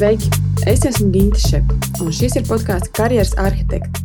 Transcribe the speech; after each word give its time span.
Sveiki! 0.00 0.30
Es 0.64 0.80
esmu 0.88 1.10
Ginte 1.12 1.36
Šepa, 1.36 1.74
un 2.00 2.08
šis 2.08 2.38
ir 2.38 2.46
podkāsts 2.48 2.88
Karjeras 2.96 3.34
arhitekta. 3.36 4.00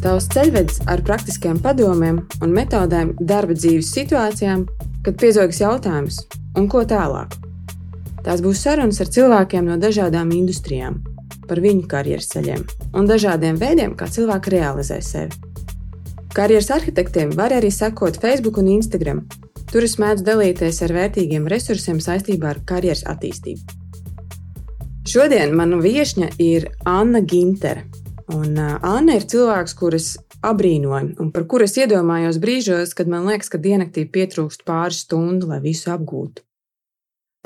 Tavs 0.00 0.30
ceļvedis 0.32 0.78
ar 0.88 1.02
praktiskiem 1.04 1.58
padomiem 1.60 2.22
un 2.40 2.54
metodēm 2.56 3.10
darba 3.20 3.52
dzīves 3.52 3.90
situācijām, 3.98 4.64
kad 5.04 5.20
piezogas 5.20 5.60
jautājums, 5.60 6.22
un 6.56 6.70
ko 6.72 6.86
tālāk. 6.88 7.36
Tās 8.24 8.40
būs 8.40 8.64
sarunas 8.64 9.02
ar 9.04 9.12
cilvēkiem 9.12 9.68
no 9.68 9.76
dažādām 9.76 10.32
industrijām, 10.32 11.02
par 11.44 11.60
viņu 11.60 11.84
karjeras 11.92 12.32
ceļiem 12.32 12.64
un 12.96 13.12
dažādiem 13.12 13.60
veidiem, 13.60 13.92
kā 13.92 14.08
cilvēki 14.08 14.56
realizē 14.56 15.02
sevi. 15.04 15.36
Karjeras 16.32 16.72
arhitektiem 16.80 17.36
var 17.36 17.52
arī 17.52 17.68
sekot 17.68 18.16
Facebook 18.24 18.56
un 18.64 18.72
Instagram. 18.80 19.26
Tur 19.68 19.84
es 19.84 20.00
mēdzu 20.00 20.32
dalīties 20.32 20.80
ar 20.88 20.96
vērtīgiem 20.96 21.52
resursiem 21.52 22.00
saistībā 22.00 22.56
ar 22.56 22.64
karjeras 22.64 23.04
attīstību. 23.04 23.75
Šodien 25.06 25.52
mana 25.54 25.76
viesne 25.78 26.32
ir 26.42 26.64
Anna 26.84 27.20
Gintere. 27.22 27.84
Un 28.34 28.56
uh, 28.58 28.72
Anna 28.82 29.14
ir 29.14 29.26
cilvēks, 29.30 29.74
kuras 29.78 30.08
abrīnoju 30.42 31.14
un 31.22 31.28
par 31.30 31.44
kuru 31.46 31.68
es 31.68 31.76
iedomājos 31.78 32.40
brīžos, 32.42 32.94
kad 32.98 33.06
man 33.06 33.28
liekas, 33.30 33.52
ka 33.52 33.60
diennaktī 33.62 34.02
pietrūkst 34.10 34.64
pāris 34.66 35.04
stundu, 35.04 35.46
lai 35.52 35.60
visu 35.62 35.92
apgūtu. 35.94 36.42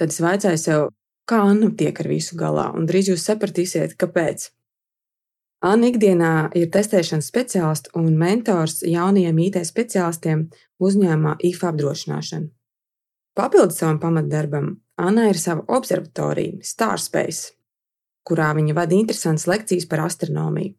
Tad 0.01 0.15
es 0.15 0.23
vaicāju 0.25 0.63
sev, 0.63 0.87
kā 1.29 1.43
Anna 1.51 1.69
tiek 1.77 2.01
ar 2.01 2.09
visu 2.09 2.39
galā, 2.41 2.71
un 2.73 2.89
drīz 2.89 3.13
jūs 3.13 3.27
sapratīsiet, 3.29 3.93
kāpēc. 4.01 4.49
Anna 5.61 5.93
ikdienā 5.93 6.35
ir 6.57 6.73
testēšanas 6.73 7.29
speciālists 7.29 7.93
un 7.93 8.15
mentors 8.17 8.81
jaunajiem 8.89 9.45
IT 9.51 9.61
speciālistiem 9.69 10.47
uzņēmumā 10.81 11.37
IFA 11.45 11.75
apdrošināšana. 11.75 12.49
Papildus 13.37 13.85
savam 13.85 14.01
pamatdarbam, 14.01 14.79
Anna 15.01 15.31
ir 15.31 15.39
sava 15.41 15.65
observatorija, 15.73 16.61
Starspace, 16.67 17.55
kurā 18.27 18.51
viņa 18.57 18.77
vada 18.77 18.97
interesantas 18.97 19.47
lekcijas 19.49 19.89
par 19.89 20.05
astronomiju. 20.05 20.75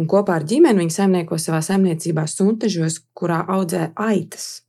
Un 0.00 0.08
kopā 0.08 0.38
ar 0.38 0.46
ģimeni 0.48 0.80
viņa 0.80 0.94
saimnieko 0.94 1.36
savā 1.36 1.60
saimniecībā 1.64 2.24
Suntežos, 2.30 3.02
kurā 3.12 3.42
audzē 3.56 3.90
aitas. 4.00 4.62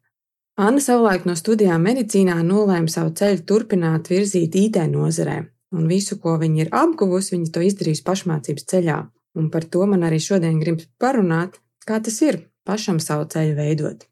Anna 0.59 0.84
savulaik 0.84 1.23
no 1.25 1.38
studijām 1.40 1.88
medicīnā 1.88 2.36
nolēma 2.44 2.92
savu 2.92 3.14
ceļu 3.17 3.45
turpināt 3.48 4.12
virzīt 4.12 4.58
IT 4.59 4.81
nozarē, 4.92 5.40
un 5.73 5.88
visu, 5.90 6.20
ko 6.20 6.36
viņa 6.44 6.66
ir 6.66 6.75
apguvusi, 6.84 7.38
viņa 7.38 7.50
to 7.56 7.64
izdarījusi 7.70 8.06
pašmācības 8.09 8.70
ceļā. 8.73 9.00
Un 9.40 9.50
par 9.50 9.66
to 9.66 9.88
man 9.90 10.03
arī 10.06 10.20
šodien 10.22 10.59
gribas 10.62 10.92
parunāt, 11.02 11.58
kā 11.88 11.97
tas 12.03 12.20
ir 12.22 12.44
pašam 12.68 13.00
savu 13.02 13.25
ceļu 13.31 13.58
veidot. 13.58 14.06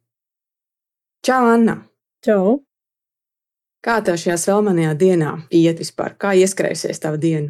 Čau, 1.21 1.43
Anna! 1.51 1.81
Čau! 2.25 2.61
Kā 3.81 3.97
tev 4.05 4.19
šajā 4.21 4.37
svelmanajā 4.37 4.93
dienā 4.93 5.31
iet 5.57 5.81
vispār? 5.81 6.13
Kā 6.21 6.35
ieskrējusies 6.37 7.01
tava 7.01 7.17
diena? 7.21 7.49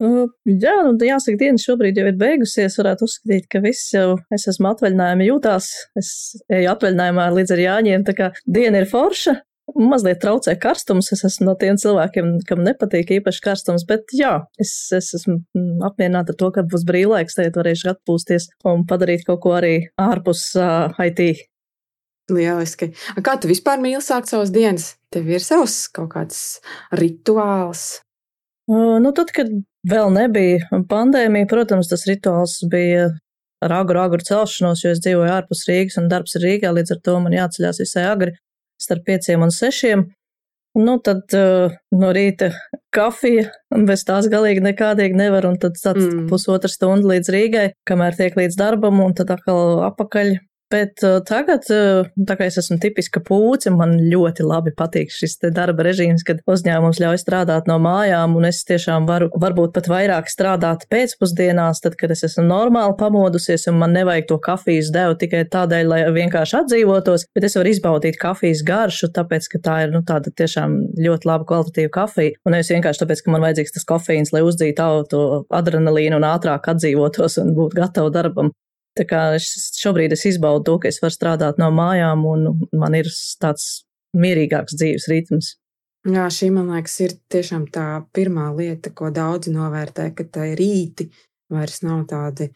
Uh, 0.00 0.30
jā, 0.48 0.72
nu, 0.86 0.94
jāsaka, 1.04 1.36
diena 1.42 1.60
šobrīd 1.60 1.98
jau 2.00 2.06
ir 2.08 2.16
beigusies. 2.16 2.78
Varētu 2.80 3.04
uzskatīt, 3.04 3.44
ka 3.52 3.60
viss 3.60 3.90
jau 3.92 4.14
es 4.32 4.46
esmu 4.48 4.70
atvaļinājumā 4.70 5.26
jūtās. 5.26 5.68
Es 6.00 6.12
eju 6.48 6.70
atvaļinājumā 6.72 7.26
līdz 7.36 7.52
ar 7.52 7.60
Jāņiem, 7.66 8.06
tā 8.08 8.14
kā 8.16 8.30
diena 8.48 8.80
ir 8.80 8.88
forša. 8.88 9.36
Mazliet 9.76 10.22
traucē 10.22 10.54
karstums. 10.62 11.12
Es 11.12 11.20
esmu 11.28 11.50
no 11.50 11.54
tiem 11.60 11.76
cilvēkiem, 11.78 12.32
kam 12.48 12.64
nepatīk 12.64 13.12
īpaši 13.18 13.44
karstums, 13.44 13.84
bet 13.86 14.08
jā, 14.16 14.32
es, 14.58 14.72
es 14.96 15.12
esmu 15.20 15.36
apmierināta 15.84 16.32
ar 16.32 16.40
to, 16.40 16.48
ka 16.56 16.64
būs 16.64 16.86
brīvlaiks, 16.88 17.36
tagad 17.36 17.60
varēšu 17.60 17.92
atpūsties 17.92 18.48
un 18.72 18.86
padarīt 18.88 19.28
kaut 19.28 19.44
ko 19.44 19.52
arī 19.60 19.74
ārpus 20.00 20.48
uh, 20.56 20.96
IT 21.04 21.44
Lieliski. 22.32 22.94
Kā 23.20 23.36
tu 23.36 23.52
vispār 23.52 23.84
mīli 23.84 24.00
sākt 24.04 24.32
savas 24.32 24.54
dienas? 24.54 24.94
Tev 25.10 25.30
ir 25.30 25.42
savs 25.42 25.88
kaut 25.90 26.12
kāds 26.12 26.60
rituāls. 26.94 28.00
Nu, 28.70 29.10
tad, 29.16 29.32
kad 29.34 29.50
vēl 29.90 30.12
nebija 30.14 30.82
pandēmija, 30.90 31.48
protams, 31.50 31.90
tas 31.90 32.06
rituāls 32.06 32.60
bija 32.70 33.08
ar 33.64 33.74
agru, 33.80 34.00
agru 34.00 34.24
celšanos, 34.24 34.84
jo 34.84 34.94
es 34.94 35.02
dzīvoju 35.04 35.32
ārpus 35.34 35.66
Rīgas 35.68 35.98
un 36.00 36.08
darbs 36.12 36.36
ir 36.38 36.46
Rīgā, 36.46 36.70
līdz 36.76 36.94
ar 36.94 37.02
to 37.04 37.18
man 37.24 37.36
jāceļās 37.36 37.82
visai 37.82 38.06
agri, 38.08 38.36
starp 38.80 39.04
pieciem 39.08 39.44
un 39.44 39.52
sešiem. 39.54 40.06
Nu, 40.78 41.00
tad 41.02 41.34
uh, 41.34 41.72
no 41.98 42.12
rīta 42.14 42.52
kafija, 42.94 43.48
un 43.74 43.88
bez 43.88 44.04
tās 44.06 44.28
galīgi 44.30 44.62
nekādīgi 44.62 45.18
nevar, 45.18 45.48
un 45.48 45.58
tad 45.58 45.74
tāds 45.74 46.06
mm. 46.06 46.28
pusotra 46.30 46.70
stunda 46.70 47.10
līdz 47.10 47.32
Rīgai, 47.34 47.64
kamēr 47.90 48.14
tiek 48.18 48.38
līdz 48.38 48.58
darbam, 48.60 49.02
un 49.02 49.16
tad 49.18 49.32
atkal 49.34 49.82
apakaļ 49.88 50.36
Bet 50.70 51.02
uh, 51.02 51.16
tagad, 51.26 51.64
uh, 51.74 52.06
tā 52.28 52.36
kā 52.38 52.46
es 52.46 52.54
esmu 52.60 52.76
tipiska 52.78 53.18
pūce, 53.26 53.72
man 53.74 53.96
ļoti 54.06 54.44
labi 54.46 54.70
patīk 54.78 55.10
šis 55.10 55.40
darba 55.50 55.82
režīms, 55.82 56.22
kad 56.26 56.44
uzņēmums 56.46 57.00
ļauj 57.02 57.18
strādāt 57.18 57.66
no 57.66 57.80
mājām, 57.82 58.36
un 58.38 58.46
es 58.46 58.60
tiešām 58.68 59.08
varu 59.08 59.32
varbūt 59.34 59.74
pat 59.74 59.88
vairāk 59.90 60.30
strādāt 60.30 60.86
pēcpusdienās, 60.92 61.82
tad, 61.82 61.96
kad 61.98 62.14
es 62.14 62.22
esmu 62.28 62.44
normāli 62.46 62.94
pamodusies, 63.00 63.66
un 63.72 63.80
man 63.82 63.96
nevajag 63.98 64.30
to 64.30 64.38
kafijas 64.46 64.92
devu 64.94 65.18
tikai 65.18 65.42
tādēļ, 65.50 65.90
lai 65.90 66.00
vienkārši 66.14 66.60
atdzīvotos, 66.60 67.26
bet 67.34 67.50
es 67.50 67.58
varu 67.58 67.74
izbaudīt 67.74 68.22
kafijas 68.22 68.62
garšu, 68.62 69.10
tāpēc, 69.18 69.50
ka 69.50 69.62
tā 69.66 69.76
ir 69.88 69.94
nu, 69.96 70.04
tāda 70.06 70.30
tiešām 70.30 70.78
ļoti 71.02 71.32
laba 71.32 71.50
kvalitatīva 71.50 71.96
kafija, 71.98 72.38
un 72.46 72.54
nevis 72.54 72.70
vienkārši 72.70 73.02
tāpēc, 73.02 73.26
ka 73.26 73.34
man 73.34 73.48
vajadzīgs 73.48 73.74
tas 73.74 73.90
kofeīns, 73.90 74.30
lai 74.36 74.46
uzdzītu 74.46 74.90
to 75.10 75.26
adrenalīnu 75.50 76.22
un 76.22 76.30
ātrāk 76.30 76.70
atdzīvotos 76.76 77.42
un 77.42 77.56
būtu 77.58 77.82
gatava 77.82 78.14
darbam. 78.14 78.54
Tā 78.98 79.06
kā 79.06 79.22
es 79.36 79.70
šobrīd 79.78 80.14
es 80.16 80.26
izbaudu 80.26 80.64
to, 80.66 80.76
ka 80.82 80.90
es 80.90 80.98
varu 81.02 81.14
strādāt 81.14 81.60
no 81.62 81.70
mājām 81.74 82.24
un 82.26 82.46
man 82.76 82.96
ir 82.98 83.10
tāds 83.42 83.84
mierīgāks 84.16 84.76
dzīves 84.76 85.08
ritms. 85.10 85.54
Jā, 86.08 86.26
šī 86.32 86.48
man 86.54 86.70
liekas 86.72 86.94
ir 87.04 87.14
tiešām 87.32 87.66
tā 87.72 88.00
pirmā 88.16 88.48
lieta, 88.56 88.90
ko 88.96 89.10
daudzi 89.12 89.52
novērtē, 89.52 90.08
ka 90.16 90.24
tā 90.32 90.48
rīti 90.56 91.10
vairs 91.52 91.82
nav 91.84 92.06
tādi 92.08 92.48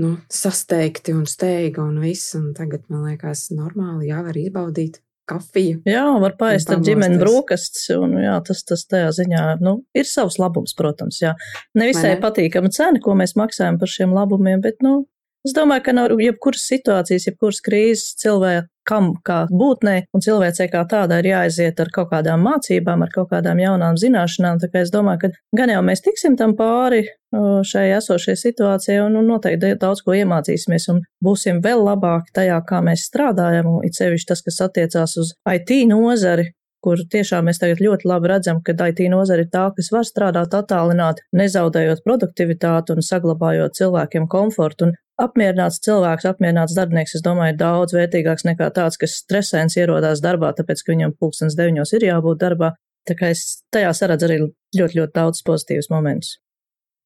nu, 0.00 0.14
sasteigti 0.32 1.12
un 1.12 1.26
steigti 1.28 1.82
un 1.82 2.00
viss. 2.00 2.32
Un 2.38 2.54
tagad 2.56 2.86
man 2.88 3.04
liekas, 3.10 3.50
normāli 3.52 4.08
jā, 4.08 4.22
var 4.24 4.38
izbaudīt 4.40 4.98
kafiju. 5.30 5.82
Jā, 5.88 6.06
var 6.22 6.34
paēst 6.40 6.72
ar 6.72 6.80
ģimeni 6.84 7.20
brokastis, 7.20 7.84
un 7.94 8.16
jā, 8.22 8.34
tas, 8.46 8.64
tas 8.66 8.82
tajā 8.90 9.12
ziņā, 9.20 9.44
nu, 9.62 9.76
ir 9.94 10.08
savs 10.08 10.40
labums, 10.42 10.74
protams, 10.78 11.20
jā. 11.22 11.36
Nevisai 11.78 12.16
ne? 12.16 12.20
patīkama 12.22 12.72
cena, 12.74 13.02
ko 13.02 13.14
mēs 13.18 13.36
maksājam 13.38 13.78
par 13.80 13.92
šiem 13.92 14.16
labumiem, 14.16 14.62
bet, 14.64 14.80
nu, 14.84 15.04
Es 15.46 15.54
domāju, 15.56 15.86
ka 15.86 15.92
no 15.96 16.02
jebkuras 16.20 16.66
situācijas, 16.68 17.24
jebkuras 17.30 17.62
krīzes 17.64 18.16
cilvēkam 18.20 19.06
kā 19.24 19.38
būtnei 19.48 20.02
un 20.12 20.24
cilvēcei 20.24 20.66
kā 20.68 20.82
tādai 20.90 21.22
ir 21.22 21.30
jāaiziet 21.30 21.80
ar 21.80 21.88
kaut 21.94 22.10
kādām 22.10 22.44
mācībām, 22.44 23.06
ar 23.06 23.14
kaut 23.14 23.30
kādām 23.32 23.62
jaunām 23.62 23.96
zināšanām. 24.00 24.60
Tā 24.60 24.68
kā 24.68 24.84
es 24.84 24.92
domāju, 24.92 25.22
ka 25.22 25.56
gan 25.56 25.72
jau 25.72 25.80
mēs 25.86 26.04
tiksim 26.04 26.36
tam 26.36 26.52
pāri 26.58 27.06
šai 27.32 27.86
esošajai 27.96 28.36
situācijai 28.36 29.00
un, 29.06 29.16
un 29.16 29.32
noteikti 29.32 29.72
daudz 29.80 30.04
ko 30.04 30.18
iemācīsimies 30.18 30.90
un 30.92 31.02
būsim 31.24 31.64
vēl 31.64 31.86
labāki 31.88 32.36
tajā, 32.36 32.60
kā 32.68 32.84
mēs 32.84 33.08
strādājam, 33.08 33.78
un 33.78 33.88
it 33.88 33.96
sevišķi 33.96 34.32
tas, 34.34 34.44
kas 34.44 34.64
attiecās 34.68 35.16
uz 35.22 35.36
IT 35.48 35.72
nozari, 35.88 36.50
kur 36.84 37.00
tiešām 37.12 37.48
mēs 37.48 37.60
tagad 37.60 37.80
ļoti 37.84 38.08
labi 38.08 38.30
redzam, 38.32 38.60
ka 38.64 38.74
IT 38.88 39.04
nozara 39.12 39.44
ir 39.44 39.52
tā, 39.52 39.66
kas 39.76 39.90
var 39.92 40.06
strādāt 40.08 40.56
attālināti, 40.56 41.24
nezaudējot 41.36 42.02
produktivitāti 42.06 42.96
un 42.96 43.04
saglabājot 43.04 43.76
cilvēkiem 43.80 44.28
komfortu. 44.32 44.88
Un 44.88 44.96
apmierināts 45.24 45.80
cilvēks, 45.84 46.26
apmierināts 46.30 46.76
darbinieks, 46.76 47.16
es 47.18 47.24
domāju, 47.24 47.54
ir 47.54 47.60
daudz 47.60 47.94
vērtīgāks 47.96 48.46
nekā 48.48 48.70
tāds, 48.76 48.98
kas 49.00 49.18
stresēns 49.22 49.76
ierodās 49.78 50.22
darbā, 50.24 50.52
tāpēc, 50.56 50.84
ka 50.84 50.94
viņam 50.94 51.16
pulkstens 51.18 51.56
deviņos 51.58 51.94
ir 51.98 52.06
jābūt 52.10 52.40
darbā. 52.42 52.74
Tā 53.08 53.16
kā 53.16 53.30
es 53.32 53.62
tajā 53.72 53.90
saredzu 53.96 54.28
arī 54.28 54.38
ļoti, 54.76 55.00
ļoti 55.00 55.16
daudz 55.16 55.42
pozitīvus 55.46 55.90
momentus. 55.92 56.36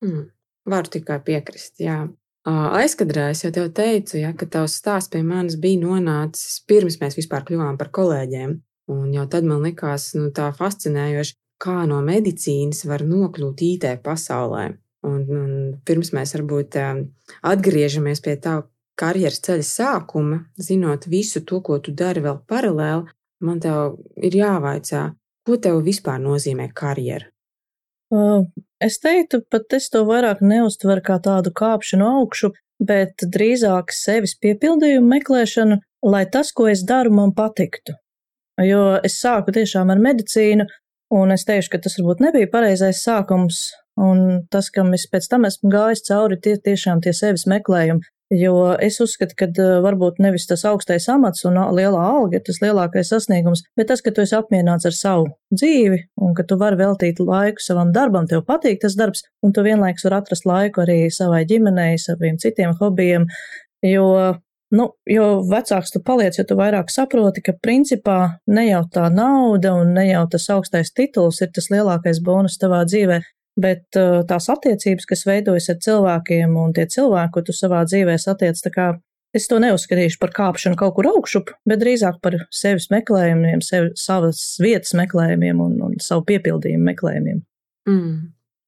Mm, 0.05 0.29
varu 0.71 0.95
tikai 0.97 1.21
piekrist, 1.25 1.79
jā. 1.83 2.03
Aizkadrā 2.45 3.31
es 3.33 3.41
jau 3.41 3.51
tev 3.57 3.71
teicu, 3.73 4.19
ja, 4.21 4.35
ka 4.37 4.45
tavs 4.51 4.75
stāsts 4.81 5.09
pie 5.13 5.23
manis 5.25 5.57
bija 5.61 5.81
nonācis 5.81 6.59
pirms 6.69 6.99
mēs 7.01 7.17
vispār 7.17 7.47
kļuvām 7.49 7.79
par 7.81 7.89
kolēģiem. 7.95 8.59
Un 8.93 9.15
jau 9.15 9.25
tad 9.33 9.47
man 9.49 9.63
likās 9.65 10.11
nu, 10.19 10.29
tā 10.37 10.51
fascinējoši, 10.53 11.39
kā 11.65 11.85
no 11.89 12.03
medicīnas 12.05 12.85
var 12.91 13.07
nokļūt 13.09 13.63
IT 13.65 13.87
pasaulē. 14.05 14.67
Un, 15.05 15.25
un 15.29 15.51
pirms 15.85 16.15
mēs 16.17 16.33
varbūt 16.37 16.79
atgriežamies 17.45 18.23
pie 18.25 18.39
tā 18.41 18.63
karjeras 18.97 19.43
ceļa 19.45 19.67
sākuma, 19.69 20.39
zinot 20.57 21.09
visu 21.11 21.43
to, 21.45 21.61
ko 21.61 21.79
tu 21.83 21.93
dari 21.93 22.23
vēl 22.25 22.41
paralēli, 22.49 23.11
man 23.45 23.61
te 23.61 23.73
ir 24.25 24.39
jāvaicā, 24.39 25.05
ko 25.45 25.59
tev 25.61 25.83
vispār 25.85 26.23
nozīmē 26.23 26.71
karjera? 26.73 27.29
Es 28.85 29.01
teiktu, 29.03 29.41
pat 29.51 29.75
es 29.75 29.89
to 29.91 30.05
vairāk 30.07 30.43
neuztveru 30.45 31.03
kā 31.05 31.19
tādu 31.25 31.51
kāpšanu 31.57 32.07
augšu, 32.21 32.53
bet 32.85 33.25
drīzāk 33.37 33.93
sevis 33.95 34.37
piepildījumu 34.41 35.09
meklēšanu, 35.09 35.81
lai 36.05 36.25
tas, 36.31 36.53
ko 36.53 36.69
es 36.71 36.85
daru, 36.87 37.13
man 37.15 37.33
patiktu. 37.35 37.97
Jo 38.63 39.01
es 39.03 39.17
sāku 39.23 39.55
tiešām 39.57 39.91
ar 39.91 40.03
medicīnu, 40.03 40.67
un 41.15 41.35
es 41.35 41.47
teikšu, 41.49 41.73
ka 41.73 41.81
tas 41.87 41.97
varbūt 41.99 42.23
nebija 42.23 42.51
pareizais 42.53 43.03
sākums, 43.03 43.65
Un 44.01 44.47
tas, 44.51 44.71
kam 44.75 44.95
es 44.97 45.07
pēc 45.11 45.29
tam 45.31 45.47
esmu 45.47 45.71
gājis 45.71 46.03
cauri, 46.09 46.41
tie 46.43 46.57
tiešām 46.59 47.03
tie 47.05 47.13
sevis 47.15 47.47
meklējumi, 47.51 48.03
Jo 48.33 48.73
es 48.81 48.97
uzskatu, 49.05 49.37
ka 49.37 49.47
uh, 49.53 49.83
varbūt 49.85 50.17
nevis 50.23 50.47
tas 50.49 50.65
augstais 50.65 51.07
amats 51.13 51.45
un 51.45 51.59
lielā 51.77 52.01
alga 52.01 52.39
ir 52.39 52.45
tas 52.47 52.61
lielākais 52.63 53.11
sasniegums, 53.13 53.63
bet 53.77 53.91
tas, 53.91 54.01
ka 54.01 54.15
tu 54.15 54.23
esi 54.25 54.35
apmierināts 54.39 54.89
ar 54.89 54.97
savu 54.97 55.27
dzīvi 55.53 56.01
un 56.25 56.33
ka 56.37 56.47
tu 56.49 56.57
vari 56.61 56.81
veltīt 56.81 57.21
laiku 57.21 57.63
savam 57.63 57.93
darbam, 57.93 58.27
tev 58.31 58.47
patīk 58.49 58.81
tas 58.83 58.97
darbs, 58.97 59.27
un 59.45 59.53
tu 59.53 59.63
vienlaikus 59.67 60.07
vari 60.09 60.19
atrast 60.23 60.49
laiku 60.49 60.83
arī 60.87 60.99
savai 61.13 61.45
ģimenei, 61.51 62.01
saviem 62.01 62.41
citiem 62.41 62.75
hobijiem. 62.81 63.29
Jo 63.85 64.09
Nu, 64.75 64.89
jo 65.07 65.27
vecāks 65.47 65.93
tu 65.95 66.01
paliec, 66.03 66.35
jo 66.35 66.43
tu 66.49 66.57
vairāk 66.59 66.89
saproti, 66.91 67.45
ka 67.47 67.53
principā 67.63 68.17
ne 68.51 68.65
jau 68.65 68.81
tā 68.91 69.05
nauda 69.13 69.71
un 69.79 69.93
ne 69.95 70.09
jau 70.09 70.25
tas 70.33 70.49
augstais 70.51 70.91
tituls 70.91 71.39
ir 71.45 71.53
tas 71.55 71.69
lielākais 71.71 72.19
bonus 72.25 72.57
tavā 72.59 72.81
dzīvē, 72.89 73.21
bet 73.61 73.99
uh, 73.99 74.23
tās 74.29 74.49
attiecības, 74.53 75.07
kas 75.09 75.25
veidojas 75.29 75.71
ar 75.73 75.81
cilvēkiem 75.85 76.55
un 76.59 76.75
tie 76.77 76.87
cilvēki, 76.91 77.33
ko 77.35 77.43
tu 77.47 77.55
savā 77.57 77.85
dzīvē 77.89 78.17
satiec, 78.21 78.61
tā 78.61 78.73
kā 78.75 78.87
es 79.35 79.49
to 79.51 79.59
neuzskatīšu 79.63 80.21
par 80.23 80.33
kāpšanu 80.35 80.79
kaut 80.79 80.95
kur 80.99 81.11
augšup, 81.11 81.53
bet 81.69 81.83
drīzāk 81.83 82.21
par 82.25 82.39
sevis 82.55 82.89
meklējumiem, 82.95 83.63
sevi, 83.65 83.93
savas 83.99 84.45
vietas 84.63 84.95
meklējumiem 84.99 85.63
un, 85.63 85.77
un 85.89 85.99
savu 86.03 86.27
piepildījumu 86.31 86.91
meklējumiem. 86.91 87.43
Mm. 87.91 88.15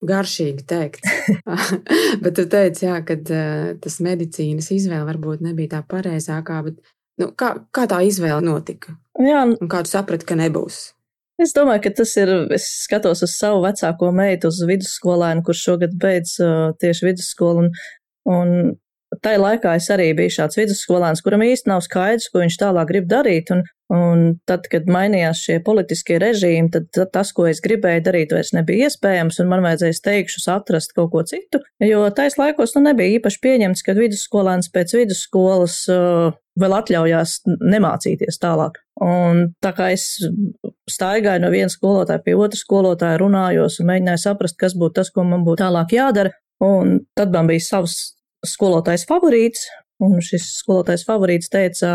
Garšīgi 0.07 0.67
teikt. 0.69 1.07
bet 2.23 2.37
tu 2.37 2.45
teici, 2.53 2.85
jā, 2.85 2.99
ka 3.07 3.17
uh, 3.17 3.71
tas 3.83 3.97
medicīnas 4.05 4.69
izvēle 4.75 5.07
varbūt 5.09 5.43
nebija 5.47 5.79
tā 5.79 5.83
pareizākā, 5.89 6.61
bet 6.67 6.83
nu, 7.23 7.31
kā, 7.39 7.55
kā 7.75 7.87
tā 7.91 8.03
izvēle 8.07 8.43
notika? 8.45 8.99
Jā, 9.17 9.47
un 9.49 9.71
kā 9.73 9.81
tu 9.87 9.95
saprati, 9.95 10.29
ka 10.29 10.37
nebūs? 10.39 10.96
Es 11.43 11.53
domāju, 11.57 11.83
ka 11.85 11.93
tas 11.99 12.15
ir. 12.17 12.31
Es 12.57 12.67
skatos 12.87 13.21
uz 13.27 13.35
savu 13.37 13.61
vecāko 13.67 14.09
meitu, 14.17 14.49
uz 14.49 14.63
vidusskolēnu, 14.69 15.45
kurš 15.45 15.65
šogad 15.69 15.97
beidz 16.01 16.39
uh, 16.41 16.71
tieši 16.81 17.11
vidusskolu. 17.11 17.67
Un, 17.67 17.73
un 18.33 18.55
tajā 19.23 19.41
laikā 19.41 19.77
es 19.79 19.89
arī 19.93 20.11
biju 20.17 20.35
šāds 20.39 20.59
vidusskolēns, 20.61 21.23
kuram 21.25 21.45
īsti 21.47 21.71
nav 21.71 21.83
skaidrs, 21.85 22.29
ko 22.33 22.43
viņš 22.43 22.59
tālāk 22.61 22.91
grib 22.91 23.09
darīt. 23.11 23.53
Un, 23.55 23.63
un 23.93 24.25
tad, 24.49 24.67
kad 24.71 24.89
mainījās 24.91 25.45
šie 25.47 25.59
politiskie 25.67 26.19
režīmi, 26.23 26.73
tad 26.75 27.03
tas, 27.15 27.33
ko 27.37 27.47
es 27.51 27.63
gribēju 27.65 28.05
darīt, 28.09 28.35
vairs 28.35 28.53
nebija 28.57 28.91
iespējams, 28.91 29.39
un 29.43 29.53
man 29.53 29.63
vajadzēja 29.67 29.99
steigšus 30.01 30.49
atrast 30.53 30.97
kaut 30.97 31.13
ko 31.15 31.23
citu. 31.29 31.63
Jo 31.83 32.07
tais 32.17 32.39
laikos 32.41 32.75
nu, 32.77 32.87
nebija 32.89 33.21
īpaši 33.21 33.43
pieņemts, 33.47 33.85
ka 33.87 33.95
vidusskolēns 33.99 34.73
pēc 34.75 34.97
vidusskolas 34.99 35.85
uh, 35.93 36.35
vēl 36.61 36.77
atļaujās 36.81 37.39
nemācīties 37.47 38.43
tālāk. 38.43 38.81
Un 39.05 39.51
tā 39.63 39.75
kā 39.77 39.91
es 39.93 40.09
staigāju 40.91 41.43
no 41.45 41.53
viena 41.53 41.71
skolotāja 41.73 42.23
pie 42.25 42.37
otras 42.39 42.65
skolotāja, 42.65 43.21
runājos 43.21 43.81
un 43.83 43.91
mēģināju 43.91 44.23
saprast, 44.23 44.57
kas 44.61 44.77
būtu 44.79 45.03
tas, 45.03 45.13
ko 45.13 45.27
man 45.29 45.45
būtu 45.47 45.63
tālāk 45.67 45.93
jādara. 45.99 46.33
Un 46.65 47.03
tad 47.13 47.35
man 47.35 47.51
bija 47.51 47.61
savs 47.61 48.16
skolotājs 48.49 49.07
favorīts, 49.09 49.67
un 50.05 50.19
šis 50.25 50.49
skolotājs 50.61 51.07
favorīts 51.09 51.51
teica, 51.53 51.91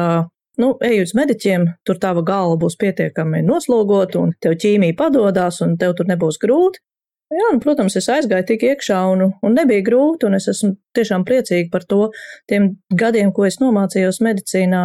nu, 0.61 0.71
ej 0.83 1.03
uz 1.05 1.15
mediķiem, 1.17 1.67
tur 1.87 1.99
tava 2.01 2.23
galva 2.25 2.57
būs 2.61 2.77
pietiekami 2.81 3.43
noslogota, 3.45 4.21
un 4.21 4.33
tev 4.41 4.57
ķīmija 4.61 4.97
padodās, 4.99 5.61
un 5.65 5.77
tev 5.81 5.95
tur 5.97 6.09
nebūs 6.11 6.39
grūti. 6.41 6.83
Jā, 7.31 7.47
un, 7.53 7.61
protams, 7.63 7.95
es 7.95 8.09
aizgāju 8.11 8.43
tik 8.49 8.65
iekšā, 8.67 8.97
un, 9.13 9.29
un 9.31 9.53
nebija 9.55 9.85
grūti, 9.87 10.27
un 10.27 10.35
es 10.35 10.49
esmu 10.51 10.73
tiešām 10.97 11.23
priecīga 11.27 11.69
par 11.71 11.85
to 11.87 12.09
tiem 12.51 12.73
gadiem, 12.91 13.31
ko 13.31 13.45
es 13.47 13.55
nomācījos 13.61 14.19
medicīnā, 14.25 14.81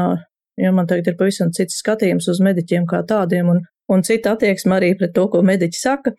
jo 0.62 0.70
man 0.76 0.86
tagad 0.86 1.10
ir 1.10 1.16
pavisam 1.18 1.50
cits 1.56 1.80
skatījums 1.82 2.28
uz 2.30 2.38
mediķiem 2.46 2.86
kā 2.86 3.02
tādiem, 3.08 3.50
un, 3.50 3.64
un 3.90 4.06
cita 4.06 4.36
attieksme 4.36 4.78
arī 4.78 4.92
pret 5.00 5.16
to, 5.16 5.26
ko 5.32 5.42
mediķi 5.42 5.80
saka. 5.80 6.14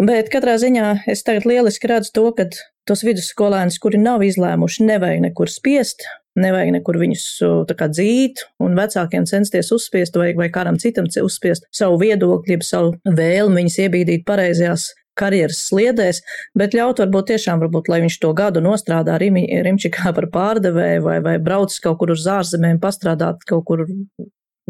Bet 0.00 0.30
katrā 0.32 0.54
ziņā 0.56 1.02
es 1.12 1.20
tagad 1.26 1.44
lieliski 1.44 1.90
redzu 1.90 2.14
to, 2.16 2.22
ka 2.32 2.46
tos 2.88 3.02
vidusskolēnus, 3.04 3.76
kuri 3.82 3.98
nav 4.00 4.22
izlēmuši, 4.24 4.86
nevajag 4.88 5.26
nekur 5.26 5.50
spiest, 5.52 6.06
nevajag 6.40 6.72
nekur 6.78 6.96
viņus 7.02 7.24
kā 7.76 7.88
dzīt, 7.92 8.46
un 8.64 8.78
vecākiem 8.78 9.26
censties 9.28 9.68
uzspiest, 9.76 10.16
vai, 10.16 10.30
vai 10.38 10.48
kādam 10.54 10.78
citam 10.80 11.10
uzspiest 11.10 11.68
savu 11.74 12.00
viedokli, 12.00 12.56
savu 12.64 12.94
vēlmi 13.04 13.60
viņus 13.60 13.78
iebīdīt 13.84 14.24
pareizajās 14.28 14.88
karjeras 15.20 15.60
sliedēs, 15.68 16.22
bet 16.56 16.72
ļaut 16.78 17.02
varbūt 17.02 17.34
tiešām, 17.34 17.60
varbūt, 17.60 17.92
lai 17.92 18.00
viņš 18.06 18.18
to 18.22 18.32
gadu 18.36 18.64
nostrādā 18.64 19.18
Rimi, 19.20 19.44
Rimčikā 19.66 20.14
par 20.16 20.30
pārdevēju 20.32 21.04
vai, 21.04 21.18
vai 21.24 21.36
braucis 21.42 21.82
kaut 21.84 22.00
kur 22.00 22.14
uz 22.16 22.24
ārzemēm, 22.24 22.80
pastrādāt 22.80 23.44
kaut 23.48 23.66
kur, 23.68 23.84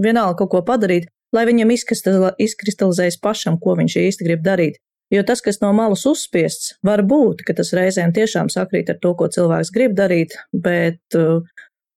vienalga 0.00 0.41
kaut 0.43 0.56
ko 0.56 0.67
padarīt, 0.67 1.06
lai 1.37 1.47
viņam 1.47 1.71
izkristalizējas 1.71 3.21
pašam, 3.23 3.61
ko 3.62 3.79
viņš 3.79 4.00
īsti 4.09 4.27
grib 4.27 4.43
darīt. 4.43 4.81
Jo 5.10 5.24
tas, 5.26 5.42
kas 5.42 5.58
no 5.62 5.72
malas 5.74 6.04
uzspiests, 6.06 6.76
var 6.86 7.02
būt, 7.02 7.42
ka 7.46 7.56
tas 7.58 7.72
reizēm 7.74 8.12
tiešām 8.14 8.50
sakrīt 8.52 8.92
ar 8.92 9.00
to, 9.02 9.16
ko 9.18 9.26
cilvēks 9.32 9.72
grib 9.74 9.96
darīt, 9.98 10.36
bet 10.54 11.18
uh, 11.18 11.42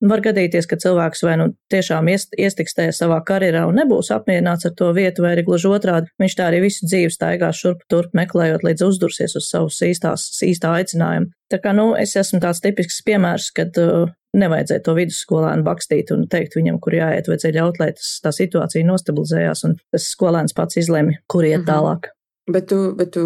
Var 0.03 0.19
gadīties, 0.19 0.65
ka 0.67 0.75
cilvēks 0.83 1.21
vai 1.23 1.33
nu 1.39 1.45
tiešām 1.71 2.09
iest, 2.11 2.33
iestikstē 2.35 2.89
savā 2.95 3.21
karjerā 3.23 3.61
un 3.69 3.77
nebūs 3.79 4.09
apmierināts 4.11 4.67
ar 4.67 4.73
to 4.75 4.89
vietu, 4.95 5.23
vai 5.23 5.31
arī 5.35 5.45
gluži 5.47 5.69
otrādi, 5.71 6.09
viņš 6.19 6.33
tā 6.35 6.47
arī 6.49 6.59
visu 6.65 6.89
dzīvi 6.89 7.13
staigās 7.13 7.61
šurp 7.61 7.85
turp 7.91 8.17
meklējot, 8.17 8.65
līdz 8.67 8.83
uzdursies 8.83 9.37
uz 9.39 9.47
savus 9.47 9.79
īstās, 9.87 10.25
īstā 10.43 10.73
aicinājumu. 10.81 11.31
Tā 11.53 11.61
kā, 11.63 11.71
nu, 11.77 11.93
es 11.95 12.17
esmu 12.19 12.41
tāds 12.43 12.59
tipisks 12.65 12.99
piemērs, 13.07 13.47
kad 13.55 13.79
uh, 13.79 14.11
nevajadzēja 14.35 14.83
to 14.83 14.97
vidusskolēnu 14.97 15.63
bakstīt 15.63 16.11
un 16.11 16.27
teikt 16.27 16.57
viņam, 16.59 16.81
kur 16.83 16.97
jāiet, 16.97 17.29
vajadzēja 17.31 17.61
ļaut, 17.61 17.79
lai 17.79 17.93
tas, 17.95 18.17
tā 18.25 18.35
situācija 18.35 18.89
nostabilizējās 18.89 19.63
un 19.69 19.77
tas 19.93 20.09
skolēns 20.17 20.57
pats 20.57 20.81
izlēma, 20.83 21.15
kur 21.31 21.47
iet 21.47 21.61
mhm. 21.61 21.69
tālāk. 21.69 22.11
Bet 22.51 22.67
tu, 22.67 22.77
bet 22.97 23.13
tu 23.15 23.23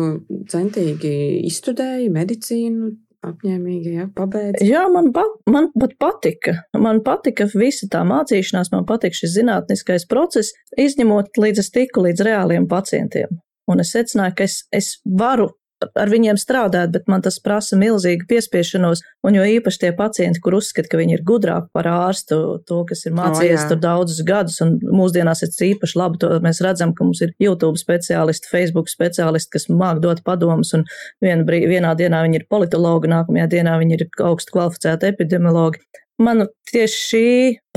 centīgi 0.51 1.11
izstudēji 1.47 2.11
medicīnu, 2.13 2.91
apņēmīgi, 3.25 3.93
ja 3.97 4.05
pabeidz. 4.13 4.61
Jā, 4.65 4.83
man, 4.93 5.09
pa, 5.15 5.23
man 5.49 5.71
pat 5.73 5.95
patika. 6.01 6.53
Man 6.77 7.01
patika 7.05 7.47
visa 7.53 7.89
tā 7.91 8.03
mācīšanās, 8.07 8.71
man 8.73 8.85
patika 8.89 9.17
šis 9.17 9.33
zinātniskais 9.39 10.07
process, 10.09 10.53
izņemot 10.77 11.39
līdz 11.41 11.63
es 11.63 11.73
tiku 11.73 12.05
līdz 12.05 12.25
reāliem 12.27 12.69
pacientiem. 12.69 13.39
Un 13.67 13.83
es 13.83 13.91
secināju, 13.95 14.37
ka 14.37 14.47
es, 14.47 14.61
es 14.71 14.93
varu 15.03 15.49
ar 15.85 16.09
viņiem 16.11 16.39
strādāt, 16.39 16.91
bet 16.93 17.07
man 17.11 17.23
tas 17.25 17.37
prasa 17.43 17.77
milzīgu 17.79 18.27
piespiešanos, 18.29 19.03
un 19.27 19.37
jo 19.37 19.45
īpaši 19.57 19.81
tie 19.83 19.91
pacienti, 19.97 20.41
kur 20.43 20.57
uzskata, 20.57 20.89
ka 20.91 20.99
viņi 20.99 21.17
ir 21.17 21.23
gudrāki 21.27 21.69
par 21.75 21.89
ārstu, 21.91 22.39
to, 22.67 22.81
kas 22.89 23.05
ir 23.05 23.15
mācījies 23.17 23.65
oh, 23.65 23.69
tur 23.71 23.81
daudzus 23.83 24.23
gadus, 24.27 24.59
un 24.65 24.77
mūsdienās 24.81 25.43
ir 25.45 25.53
īpaši 25.69 25.99
labi, 25.99 26.21
to 26.23 26.31
mēs 26.43 26.63
redzam, 26.65 26.95
ka 26.97 27.05
mums 27.05 27.21
ir 27.25 27.35
YouTube 27.43 27.77
speciālisti, 27.81 28.49
Facebook 28.51 28.91
speciālisti, 28.91 29.53
kas 29.57 29.69
māk 29.69 30.01
dot 30.03 30.23
padomus, 30.27 30.73
un 30.77 30.87
vien 31.23 31.45
brī, 31.47 31.63
vienā 31.69 31.93
dienā 31.99 32.23
viņi 32.25 32.41
ir 32.41 32.49
politologi, 32.49 33.13
nākamajā 33.13 33.49
dienā 33.57 33.77
viņi 33.81 33.99
ir 33.99 34.07
augstu 34.31 34.57
kvalificēti 34.57 35.13
epidemiologi. 35.13 35.83
Man 36.17 36.47
tieši 36.71 36.97
šī 36.97 37.25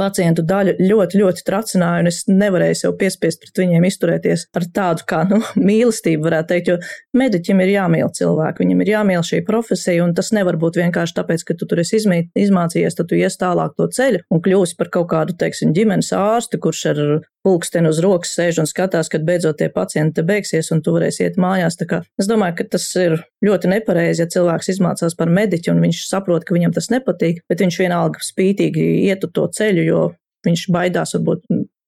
pacientu 0.00 0.42
daļa 0.48 0.78
ļoti, 0.80 1.18
ļoti 1.20 1.42
tracināja, 1.44 2.00
un 2.00 2.08
es 2.08 2.22
nevarēju 2.30 2.78
sev 2.78 2.94
piespiest 3.00 3.42
pret 3.42 3.60
viņiem 3.60 3.84
izturēties 3.84 4.46
ar 4.56 4.66
tādu 4.76 5.04
kā 5.10 5.20
nu, 5.28 5.40
mīlestību, 5.68 6.24
varētu 6.24 6.52
teikt, 6.54 6.70
jo 6.72 6.78
mediķim 7.20 7.60
ir 7.60 7.74
jāmīl 7.74 8.08
cilvēku, 8.16 8.64
viņam 8.64 8.80
ir 8.84 8.92
jāmīl 8.94 9.26
šī 9.26 9.42
profesija, 9.48 10.06
un 10.06 10.14
tas 10.16 10.32
nevar 10.36 10.56
būt 10.60 10.80
vienkārši 10.80 11.18
tāpēc, 11.20 11.44
ka 11.46 11.58
tu 11.60 11.68
tur 11.68 11.84
esi 11.84 11.98
izmīt, 12.00 12.30
izmācījies, 12.38 12.96
tad 12.96 13.10
tu 13.12 13.20
ies 13.20 13.36
tālāk 13.40 13.76
to 13.76 13.90
ceļu 13.92 14.24
un 14.32 14.42
kļūsi 14.46 14.78
par 14.80 14.92
kaut 14.96 15.10
kādu, 15.12 15.36
teiksim, 15.40 15.74
ģimenes 15.76 16.14
ārstu, 16.16 16.62
kurš 16.64 16.84
ar 16.94 17.02
pulksteni 17.46 17.88
uz 17.90 18.00
rokas 18.04 18.34
sēž 18.36 18.60
un 18.62 18.68
skatās, 18.68 19.08
kad 19.12 19.24
beidzot 19.26 19.58
tie 19.60 19.70
pacienti 19.72 20.24
beigsies 20.26 20.70
un 20.74 20.82
tu 20.84 20.94
varēsi 20.94 21.24
iet 21.26 21.38
mājās. 21.40 21.78
Es 22.20 22.28
domāju, 22.28 22.58
ka 22.58 22.66
tas 22.76 22.86
ir 23.00 23.16
ļoti 23.46 23.70
nepareizi, 23.72 24.24
ja 24.24 24.30
cilvēks 24.34 24.72
izmācās 24.74 25.16
par 25.16 25.32
mediķu 25.32 25.72
un 25.74 25.82
viņš 25.86 26.02
saprot, 26.08 26.44
ka 26.44 26.56
viņam 26.56 26.74
tas 26.76 26.90
nepatīk, 26.92 27.42
bet 27.48 27.64
viņš 27.64 27.78
vienalga 27.80 28.24
spītīgi 28.24 28.88
iet 29.08 29.24
uz 29.24 29.34
to 29.36 29.46
ceļu, 29.56 29.86
jo 29.86 30.02
viņš 30.46 30.66
baidās 30.72 31.16
varbūt 31.16 31.46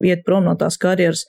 iet 0.08 0.24
prom 0.26 0.48
no 0.48 0.56
tās 0.58 0.78
karjeras. 0.80 1.26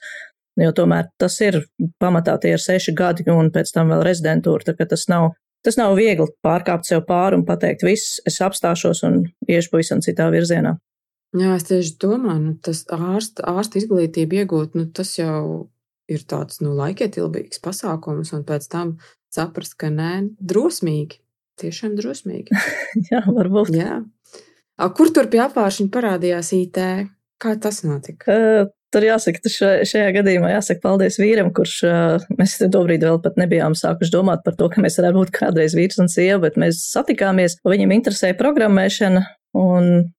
Jo 0.60 0.70
tomēr 0.70 1.08
tas 1.18 1.34
ir 1.42 1.64
pamatā 1.98 2.36
tie 2.38 2.52
ir 2.54 2.62
seši 2.62 2.94
gadi 2.94 3.26
un 3.32 3.50
pēc 3.54 3.72
tam 3.74 3.90
vēl 3.90 4.04
rezidentūra. 4.06 4.76
Tas 4.86 5.08
nav, 5.10 5.32
tas 5.66 5.78
nav 5.80 5.96
viegli 5.98 6.28
pārkāpt 6.46 6.86
sev 6.86 7.02
pāri 7.08 7.40
un 7.40 7.46
pateikt, 7.48 7.82
viss, 7.82 8.20
es 8.28 8.38
apstāšos 8.44 9.02
un 9.08 9.24
iešu 9.50 9.72
pavisam 9.72 10.04
citā 10.04 10.28
virzienā. 10.30 10.76
Jā, 11.34 11.56
es 11.58 11.66
tieši 11.66 11.96
domāju, 12.02 12.40
nu, 12.44 12.52
tas 12.62 12.84
ārsta, 12.94 13.42
ārsta 13.50 13.80
izglītība 13.80 14.44
iegūt, 14.44 14.76
nu, 14.78 14.86
tas 14.94 15.16
jau 15.18 15.70
ir 16.10 16.22
tāds 16.30 16.60
nu, 16.62 16.74
laikietilpīgs 16.78 17.62
pasākums, 17.64 18.30
un 18.36 18.44
pēc 18.46 18.68
tam 18.70 18.94
saprast, 19.34 19.74
ka 19.80 19.90
nē, 19.90 20.12
drosmīgi, 20.38 21.18
tiešām 21.60 21.96
drosmīgi. 21.98 22.54
Jā, 23.10 23.24
varbūt. 23.26 23.74
Jā. 23.74 23.98
A, 24.78 24.88
kur 24.94 25.10
tur 25.14 25.26
pie 25.30 25.42
apgāršņa 25.44 25.90
parādījās 25.94 26.54
IT? 26.54 26.80
Kā 27.42 27.58
tas 27.58 27.82
notika? 27.82 28.30
Uh, 28.30 28.70
tur 28.94 29.06
jāsaka, 29.06 29.42
tas 29.42 29.58
šajā 29.90 30.10
gadījumā 30.14 30.54
jāsaka 30.54 30.82
paldies 30.86 31.18
vīram, 31.18 31.50
kurš 31.54 31.76
uh, 31.88 32.26
mēs 32.38 32.60
tobrīd 32.62 33.02
vēl 33.06 33.18
pat 33.24 33.38
nebijām 33.40 33.74
sākuši 33.78 34.14
domāt 34.14 34.46
par 34.46 34.54
to, 34.58 34.70
ka 34.70 34.82
mēs 34.82 35.00
varētu 35.00 35.18
būt 35.18 35.34
kādreiz 35.34 35.74
vīrs 35.74 35.98
un 36.02 36.10
sieva, 36.12 36.44
bet 36.46 36.58
mēs 36.62 36.84
satikāmies, 36.92 37.58
viņam 37.66 37.94
interesēja 37.98 38.38
programmēšana 38.38 39.26
un 39.58 40.13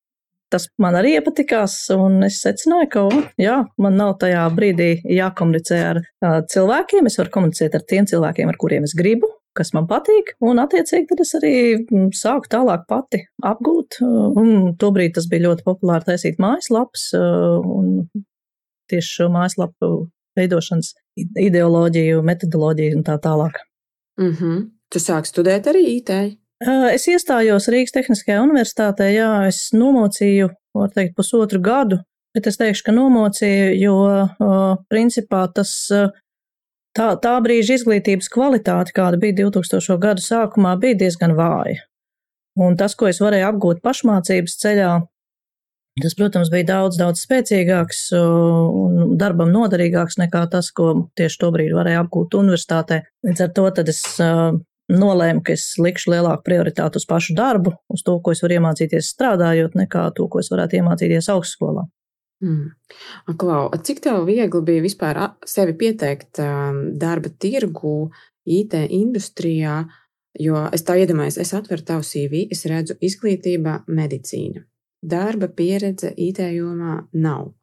tas 0.52 0.68
man 0.82 0.96
arī 0.98 1.16
iepatikās, 1.18 1.78
un 1.94 2.20
es 2.26 2.40
secināju, 2.44 2.90
ka, 2.92 3.06
jā, 3.40 3.56
man 3.82 3.98
nav 3.98 4.16
tajā 4.22 4.44
brīdī 4.56 4.90
jākomunicē 5.16 5.80
ar 5.90 6.02
uh, 6.02 6.38
cilvēkiem, 6.52 7.08
es 7.10 7.18
varu 7.20 7.34
komunicēt 7.38 7.74
ar 7.78 7.84
tiem 7.88 8.06
cilvēkiem, 8.10 8.52
ar 8.52 8.60
kuriem 8.60 8.86
es 8.86 8.94
gribu, 8.98 9.30
kas 9.56 9.72
man 9.74 9.88
patīk, 9.90 10.34
un 10.44 10.60
attiecīgi 10.62 11.08
tad 11.10 11.22
es 11.24 11.32
arī 11.38 11.54
sāku 12.16 12.50
tālāk 12.52 12.84
pati 12.90 13.22
apgūt. 13.46 14.00
Un 14.02 14.74
tobrīd 14.80 15.16
tas 15.16 15.28
bija 15.30 15.48
ļoti 15.48 15.64
populāri 15.66 16.10
taisīt 16.10 16.40
mājaslapas, 16.42 17.08
un 17.16 18.10
tieši 18.90 19.14
šo 19.20 19.30
mājaslapu 19.32 19.90
veidošanas 20.36 20.92
ideoloģiju, 21.40 22.24
metodoloģiju 22.26 22.98
un 22.98 23.06
tā 23.06 23.16
tālāk. 23.22 23.62
Mm 24.20 24.32
-hmm. 24.32 24.64
Tu 24.92 24.98
sāki 24.98 25.26
studēt 25.32 25.66
arī 25.66 25.82
IT? 25.96 26.10
Es 26.64 27.04
iestājos 27.04 27.66
Rīgas 27.68 27.92
Tehniskajā 27.92 28.40
universitātē, 28.40 29.10
jā, 29.12 29.28
es 29.50 29.74
nomocīju, 29.76 30.48
var 30.76 30.92
teikt, 30.94 31.12
pusotru 31.18 31.60
gadu, 31.60 31.98
bet 32.32 32.46
es 32.48 32.56
teikšu, 32.56 32.86
ka 32.86 32.94
nomocīju, 32.96 33.74
jo 33.76 33.96
principā 34.88 35.42
tas 35.52 35.72
tā, 36.96 37.08
tā 37.20 37.34
brīža 37.44 37.76
izglītības 37.76 38.30
kvalitāte, 38.32 38.94
kāda 38.96 39.20
bija 39.20 39.36
2000. 39.42 39.98
gadu 40.00 40.24
sākumā, 40.24 40.72
bija 40.80 40.96
diezgan 41.04 41.36
vāja. 41.36 41.84
Un 42.56 42.78
tas, 42.80 42.94
ko 42.96 43.10
es 43.10 43.20
varēju 43.20 43.50
apgūt 43.50 43.82
pašmācības 43.84 44.56
ceļā, 44.62 44.94
tas, 46.00 46.14
protams, 46.16 46.48
bija 46.54 46.70
daudz, 46.70 46.96
daudz 46.96 47.20
spēcīgāks 47.26 48.00
un 48.16 49.12
darbam 49.20 49.52
noderīgāks 49.52 50.16
nekā 50.22 50.46
tas, 50.56 50.72
ko 50.72 51.10
tieši 51.20 51.40
tobrīd 51.44 51.76
varēja 51.76 52.00
apgūt 52.06 52.38
universitātē. 52.40 53.02
Līdz 53.28 53.44
ar 53.44 53.52
to 53.60 53.68
es 53.84 54.00
nolēmu, 54.92 55.42
ka 55.46 55.54
es 55.56 55.74
likšu 55.82 56.12
lielāku 56.14 56.44
prioritātu 56.46 57.00
uz 57.00 57.06
pašu 57.08 57.34
darbu, 57.36 57.74
uz 57.92 58.04
to, 58.06 58.18
ko 58.22 58.34
es 58.34 58.42
varu 58.44 58.58
iemācīties 58.58 59.10
strādājot, 59.14 59.76
nekā 59.78 60.06
to, 60.16 60.28
ko 60.30 60.42
es 60.42 60.50
varētu 60.52 60.80
iemācīties 60.80 61.30
augstskolā. 61.34 61.86
Mm. 62.44 62.72
Klau, 63.40 63.68
cik 63.82 64.02
tev 64.04 64.26
viegli 64.28 64.62
bija 64.64 64.84
vispār 64.84 65.20
sevi 65.48 65.72
pieteikt 65.78 66.42
um, 66.44 66.82
darba 67.00 67.32
tirgu, 67.32 68.10
IT 68.46 68.76
industrijā? 68.94 69.84
Jo 70.38 70.66
es 70.76 70.84
tā 70.84 70.98
iedomājos, 71.00 71.38
es 71.40 71.54
atveru 71.56 71.82
tavu 71.86 72.04
CV, 72.04 72.44
es 72.52 72.66
redzu 72.68 72.98
izglītība, 73.00 73.80
medicīna. 73.88 74.66
Darba 75.00 75.48
pieredze 75.48 76.12
IT 76.12 76.42
jomā 76.52 76.98
nav. 77.16 77.54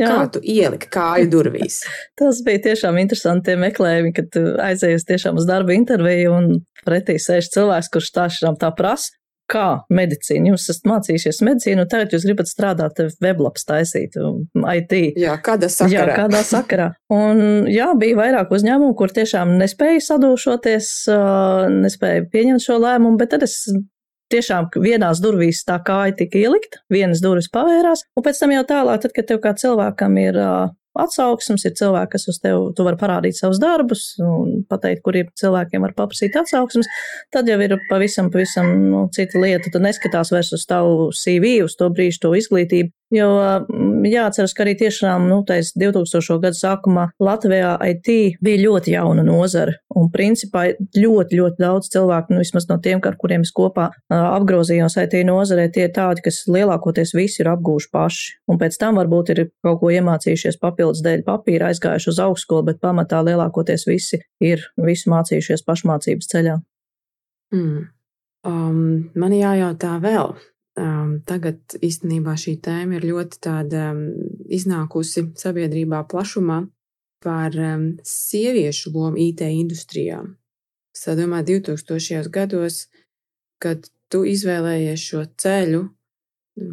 Jā. 0.00 0.08
Kā 0.08 0.28
tu 0.32 0.40
ieliki 0.40 0.88
kāju 0.92 1.30
durvīs? 1.32 1.82
Tas 2.20 2.40
bija 2.46 2.62
tiešām 2.70 3.00
interesanti 3.02 3.56
meklējumi, 3.60 4.12
kad 4.16 4.38
aizējies 4.70 5.08
tiešām 5.08 5.40
uz 5.40 5.48
darba 5.48 5.76
interviju 5.76 6.36
un 6.36 6.54
pretī 6.86 7.18
sēž 7.20 7.50
cilvēks, 7.52 7.92
kurš 7.92 8.14
tā 8.14 8.30
šām 8.32 8.56
tā 8.60 8.72
prasa 8.76 9.12
kā 9.52 9.66
medicīna. 9.92 10.52
Jūs 10.52 10.68
esat 10.72 10.86
mācījušies 10.88 11.42
medicīnu, 11.44 11.84
un 11.84 11.90
tagad 11.90 12.14
jūs 12.14 12.24
gribat 12.24 12.48
strādāt 12.48 13.00
weblaps 13.22 13.66
taisīt, 13.68 14.16
IT. 14.16 14.94
Jā, 15.20 15.36
kādā 15.44 15.68
sakarā. 15.72 15.92
Jā, 15.92 16.16
kādā 16.16 16.42
sakarā. 16.54 16.88
Un 17.12 17.68
jā, 17.70 17.90
bija 17.98 18.18
vairāk 18.22 18.54
uzņēmumu, 18.54 18.94
kur 18.98 19.12
tiešām 19.14 19.56
nespēja 19.60 20.00
sadūšoties, 20.08 20.92
nespēja 21.82 22.26
pieņemt 22.32 22.64
šo 22.64 22.78
lēmumu, 22.82 23.20
bet 23.20 23.34
tad 23.34 23.44
es 23.48 23.60
tiešām 24.32 24.70
vienās 24.82 25.22
durvīs 25.22 25.64
tā 25.68 25.78
kāja 25.84 26.16
tika 26.22 26.40
ielikt, 26.40 26.80
vienas 26.92 27.22
durvis 27.24 27.50
pavērās, 27.52 28.06
un 28.16 28.26
pēc 28.26 28.42
tam 28.42 28.54
jau 28.56 28.62
tālāk, 28.68 29.02
tad, 29.04 29.16
kad 29.16 29.28
tev 29.28 29.42
kā 29.44 29.54
cilvēkam 29.58 30.16
ir 30.22 30.38
atsauksmes, 30.98 31.64
ir 31.64 31.74
cilvēki, 31.78 32.10
kas 32.14 32.28
uz 32.28 32.38
tevi, 32.42 32.64
tu 32.76 32.84
vari 32.86 32.98
parādīt 33.00 33.38
savus 33.38 33.60
darbus 33.62 34.04
un 34.22 34.62
pateikt, 34.68 35.02
kuriem 35.06 35.30
cilvēkiem 35.40 35.84
var 35.86 35.94
paprasīt 35.96 36.36
atsauksmes, 36.36 36.88
tad 37.32 37.48
jau 37.48 37.58
ir 37.64 37.76
pavisam, 37.90 38.28
pavisam 38.32 38.68
nu, 38.90 39.06
cita 39.14 39.40
lieta. 39.40 39.72
Tu 39.72 39.80
neskatās 39.82 40.32
vairs 40.34 40.52
uz 40.56 40.66
tavu 40.68 41.10
CV, 41.16 41.58
uz 41.64 41.76
to 41.80 41.88
brīžu, 41.92 42.20
to 42.26 42.34
izglītību, 42.36 42.92
Jo 43.12 43.28
mm, 43.68 44.06
jāatceras, 44.08 44.54
ka 44.56 44.64
arī 44.64 44.72
tiešām 44.80 45.26
nu, 45.28 45.42
2000. 45.44 46.38
gadu 46.40 46.56
sākumā 46.56 47.08
Latvijā 47.20 47.74
IT 47.90 48.08
bija 48.40 48.62
ļoti 48.62 48.94
jauna 48.94 49.24
nozara. 49.26 49.74
Un 49.92 50.08
principā 50.14 50.70
ļoti, 50.96 51.36
ļoti 51.36 51.60
daudz 51.60 51.90
cilvēku, 51.92 52.32
nu, 52.32 52.40
vismaz 52.40 52.66
no 52.70 52.78
tiem, 52.80 53.02
ar 53.04 53.18
kuriem 53.20 53.44
es 53.44 53.52
kopā 53.52 53.90
apgrozījos 54.08 54.96
IT 55.02 55.18
nozarē, 55.28 55.68
tie 55.74 55.86
ir 55.90 55.92
tādi, 55.96 56.24
kas 56.24 56.42
lielākoties 56.48 57.12
visi 57.16 57.42
ir 57.44 57.52
apgūši 57.52 57.90
paši. 57.92 58.30
Un 58.48 58.60
pēc 58.62 58.80
tam 58.80 59.00
varbūt 59.00 59.34
ir 59.34 59.42
kaut 59.64 59.82
ko 59.82 59.92
iemācījušies 59.92 60.60
papildus 60.62 61.04
dēļ 61.04 61.26
papīra, 61.28 61.68
aizgājuši 61.68 62.12
uz 62.14 62.22
augstskolu, 62.24 62.70
bet 62.70 62.80
pamatā 62.80 63.20
lielākoties 63.26 63.84
visi 63.90 64.22
ir 64.40 64.64
visu 64.80 65.12
mācījušies 65.12 65.66
pašmācības 65.68 66.32
ceļā. 66.32 66.56
Mm. 67.52 67.90
Um, 68.48 68.80
man 69.14 69.36
jājautā 69.36 69.98
vēl, 70.02 70.32
um, 70.78 71.16
tagad 71.28 71.76
īstenībā 71.82 72.34
šī 72.38 72.56
tēma 72.64 72.98
ir 72.98 73.08
ļoti 73.08 73.40
tāda 73.44 73.90
um, 73.92 74.04
iznākusi 74.52 75.28
sabiedrībā 75.38 76.04
plašumā 76.10 76.62
par 77.22 77.56
um, 77.56 77.88
sieviešu 78.06 78.92
lomu 78.94 79.20
IT 79.22 79.44
industrijā. 79.46 80.22
Es 80.92 81.06
domāju, 81.16 81.62
2000. 81.64 82.28
gados, 82.32 82.86
kad 83.62 83.86
tu 84.12 84.24
izvēlējies 84.28 85.04
šo 85.08 85.22
ceļu, 85.40 85.86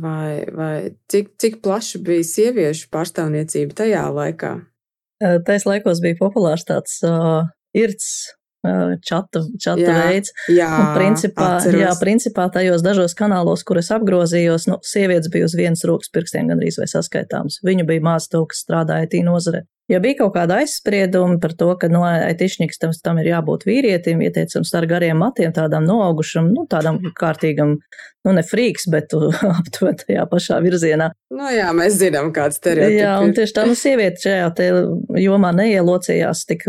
vai, 0.03 0.44
vai 0.51 0.74
cik, 1.12 1.36
cik 1.39 1.62
plaša 1.63 2.01
bija 2.03 2.25
sieviešu 2.27 2.89
pārstāvniecība 2.91 3.77
tajā 3.84 4.03
laikā? 4.12 4.58
Tais 5.48 5.65
laikos 5.68 6.01
bija 6.03 6.15
populārs 6.20 6.65
tāds 6.68 7.00
uh, 7.08 7.48
irts 7.75 8.38
čata, 9.06 9.44
čata 9.62 9.82
jā, 9.82 9.96
veids. 10.10 10.34
Jā, 10.51 10.70
un 10.82 10.92
principā, 10.98 11.56
atceros. 11.58 11.82
jā, 11.82 11.92
principā 12.01 12.50
tajos 12.51 12.84
dažos 12.86 13.16
kanālos, 13.16 13.63
kur 13.63 13.80
es 13.80 13.92
apgrozījos, 13.96 14.68
nu, 14.72 14.80
sievietes 14.84 15.32
bija 15.32 15.48
uz 15.48 15.56
vienas 15.56 15.86
rokas 15.88 16.12
pirkstiem 16.12 16.51
gandrīz 16.51 16.80
vai 16.82 16.89
saskaitāms. 16.92 17.62
Viņu 17.63 17.88
bija 17.89 18.04
maz 18.04 18.28
to, 18.28 18.44
kas 18.50 18.66
strādāja 18.66 19.10
tī 19.12 19.24
nozare. 19.24 19.66
Ja 19.89 19.98
bija 20.03 20.19
kaut 20.19 20.36
kāda 20.36 20.60
aizsprieduma 20.62 21.39
par 21.41 21.55
to, 21.58 21.72
ka 21.81 21.89
no 21.89 22.03
nu, 22.03 22.05
aitišņiks 22.29 22.81
tam, 22.81 22.93
tam 23.03 23.22
ir 23.24 23.31
jābūt 23.31 23.65
vīrietim, 23.65 24.22
ieteicams 24.22 24.74
ar 24.77 24.86
gariem 24.89 25.17
matiem, 25.24 25.53
tādam 25.55 25.88
noaugušam, 25.89 26.51
nu, 26.53 26.67
tādam 26.69 27.00
kārtīgam, 27.17 27.79
nu, 28.27 28.34
ne 28.36 28.43
frīks, 28.46 28.86
bet 28.93 29.15
aptuveni 29.60 30.03
tajā 30.03 30.25
pašā 30.29 30.60
virzienā. 30.62 31.10
Nu, 31.34 31.48
jā, 31.53 31.69
mēs 31.77 31.98
zinām, 32.01 32.29
kāds 32.36 32.60
stereotips. 32.60 33.00
Jā, 33.00 33.15
un 33.24 33.34
tieši 33.38 33.55
tā, 33.55 33.65
nu, 33.69 33.77
sieviete 33.77 34.24
šajā 34.25 34.69
jomā 35.24 35.51
neielocījās 35.58 36.43
tik 36.50 36.67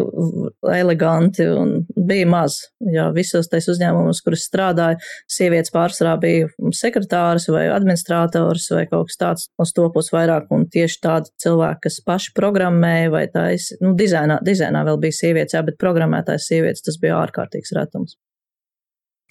eleganti 0.69 1.47
un 1.49 1.75
bija 1.97 2.29
maz. 2.31 2.61
Jā, 2.81 3.11
visos 3.17 3.51
tais 3.53 3.69
uzņēmumos, 3.73 4.23
kur 4.25 4.37
es 4.37 4.47
strādāju, 4.49 5.01
sievietes 5.31 5.75
pārsvarā 5.75 6.17
bija 6.23 6.49
sekretārs 6.77 7.51
vai 7.53 7.67
administrators 7.73 8.71
vai 8.73 8.87
kaut 8.91 9.11
kas 9.11 9.21
tāds 9.21 9.49
uz 9.61 9.75
to 9.77 9.89
pus 9.93 10.13
vairāk, 10.15 10.49
un 10.55 10.65
tieši 10.71 11.01
tādi 11.05 11.33
cilvēki, 11.45 11.85
kas 11.89 12.01
paši 12.07 12.35
programmēja 12.37 13.10
vai 13.13 13.27
tais, 13.33 13.71
nu, 13.83 13.93
dizainā, 13.99 14.41
dizainā 14.47 14.85
vēl 14.87 15.01
bija 15.03 15.17
sievietes, 15.17 15.57
jā, 15.57 15.63
bet 15.67 15.79
programmētājs 15.81 16.49
sievietes 16.53 16.87
tas 16.87 16.99
bija 17.03 17.19
ārkārtīgs 17.21 17.75
retums. 17.77 18.17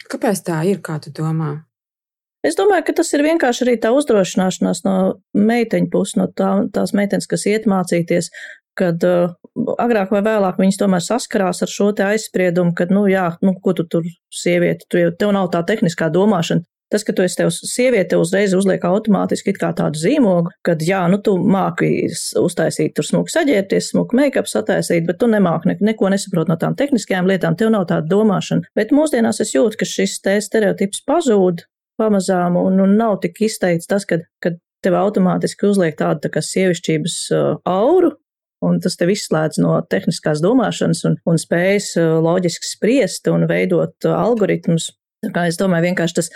Kāpēc 0.10 0.44
tā 0.48 0.62
ir, 0.70 0.80
kā 0.86 1.00
tu 1.04 1.12
domā? 1.16 1.58
Es 2.46 2.56
domāju, 2.56 2.86
ka 2.88 2.96
tas 3.02 3.10
ir 3.12 3.26
vienkārši 3.26 3.66
arī 3.66 3.74
tā 3.84 3.92
uzdrošināšanās 3.92 4.86
no 4.86 4.96
meiteņu 5.36 5.90
puses, 5.92 6.16
no 6.16 6.30
tā, 6.32 6.54
tās 6.72 6.94
meitenes, 6.96 7.28
kas 7.28 7.44
iet 7.52 7.68
mācīties, 7.68 8.30
kad 8.80 9.04
uh, 9.04 9.34
agrāk 9.82 10.14
vai 10.16 10.22
vēlāk 10.24 10.62
viņas 10.62 10.80
tomēr 10.80 11.04
saskarās 11.04 11.60
ar 11.66 11.72
šo 11.72 11.92
aizspriedumu, 12.06 12.72
ka, 12.78 12.88
nu 12.96 13.04
jā, 13.12 13.28
nu, 13.44 13.58
ko 13.60 13.76
tu 13.76 13.84
tur 13.92 14.08
sievieti, 14.32 14.88
tu 14.88 15.04
tev 15.20 15.34
nav 15.36 15.52
tā 15.52 15.66
tehniskā 15.68 16.08
domāšana, 16.16 16.64
Tas, 16.90 17.04
ka 17.06 17.14
tu 17.14 17.22
esi 17.22 17.38
tev 17.38 17.52
sieviete, 17.54 18.18
uzreiz 18.18 18.56
uzliek 18.58 18.84
automātiski 18.90 19.54
tādu 19.60 20.00
zīmogu, 20.02 20.54
kad, 20.66 20.82
jā, 20.82 21.04
nu, 21.12 21.20
tu 21.22 21.36
māki 21.38 22.08
uztaisīt 22.42 22.96
tur 22.98 23.06
smuku 23.06 23.30
saģērbties, 23.34 23.92
smuku 23.94 24.18
make-up 24.18 24.50
sataisīt, 24.50 25.06
bet 25.06 25.20
tu 25.22 25.30
nemāki 25.30 25.70
ne, 25.70 25.76
neko 25.92 26.10
nesaprot 26.10 26.50
no 26.50 26.58
tām 26.58 26.78
tehniskajām 26.80 27.30
lietām, 27.30 27.58
tev 27.60 27.70
nav 27.76 27.86
tāda 27.92 28.10
domāšana. 28.10 28.72
Bet 28.78 28.94
mūsdienās 28.96 29.42
es 29.46 29.54
jūtu, 29.54 29.78
ka 29.78 29.90
šis 29.90 30.18
te 30.26 30.40
stereotips 30.42 31.04
pazūd 31.06 31.68
pamazām 32.02 32.58
un, 32.58 32.82
un 32.82 32.98
nav 32.98 33.20
tik 33.22 33.38
izteikts 33.46 33.90
tas, 33.90 34.08
ka, 34.10 34.24
ka 34.42 34.56
tev 34.82 34.98
automātiski 34.98 35.70
uzliek 35.70 35.98
tādu 36.00 36.26
tā 36.26 36.34
kā 36.34 36.44
sievišķības 36.46 37.20
uh, 37.36 37.54
auru, 37.70 38.16
Un 38.60 38.82
tas 38.84 38.98
tev 39.00 39.12
izslēdz 39.14 39.62
no 39.64 39.78
tehniskās 39.88 40.42
domāšanas 40.44 41.06
un, 41.08 41.14
un 41.32 41.38
spējas 41.40 41.94
loģiski 41.96 42.68
spriest 42.68 43.30
un 43.32 43.48
veidot 43.48 44.08
algoritmus. 44.12 44.90
Tā 45.24 45.32
kā 45.36 45.46
es 45.48 45.60
domāju, 45.60 45.90
vienkārši 45.90 46.18
tas 46.18 46.30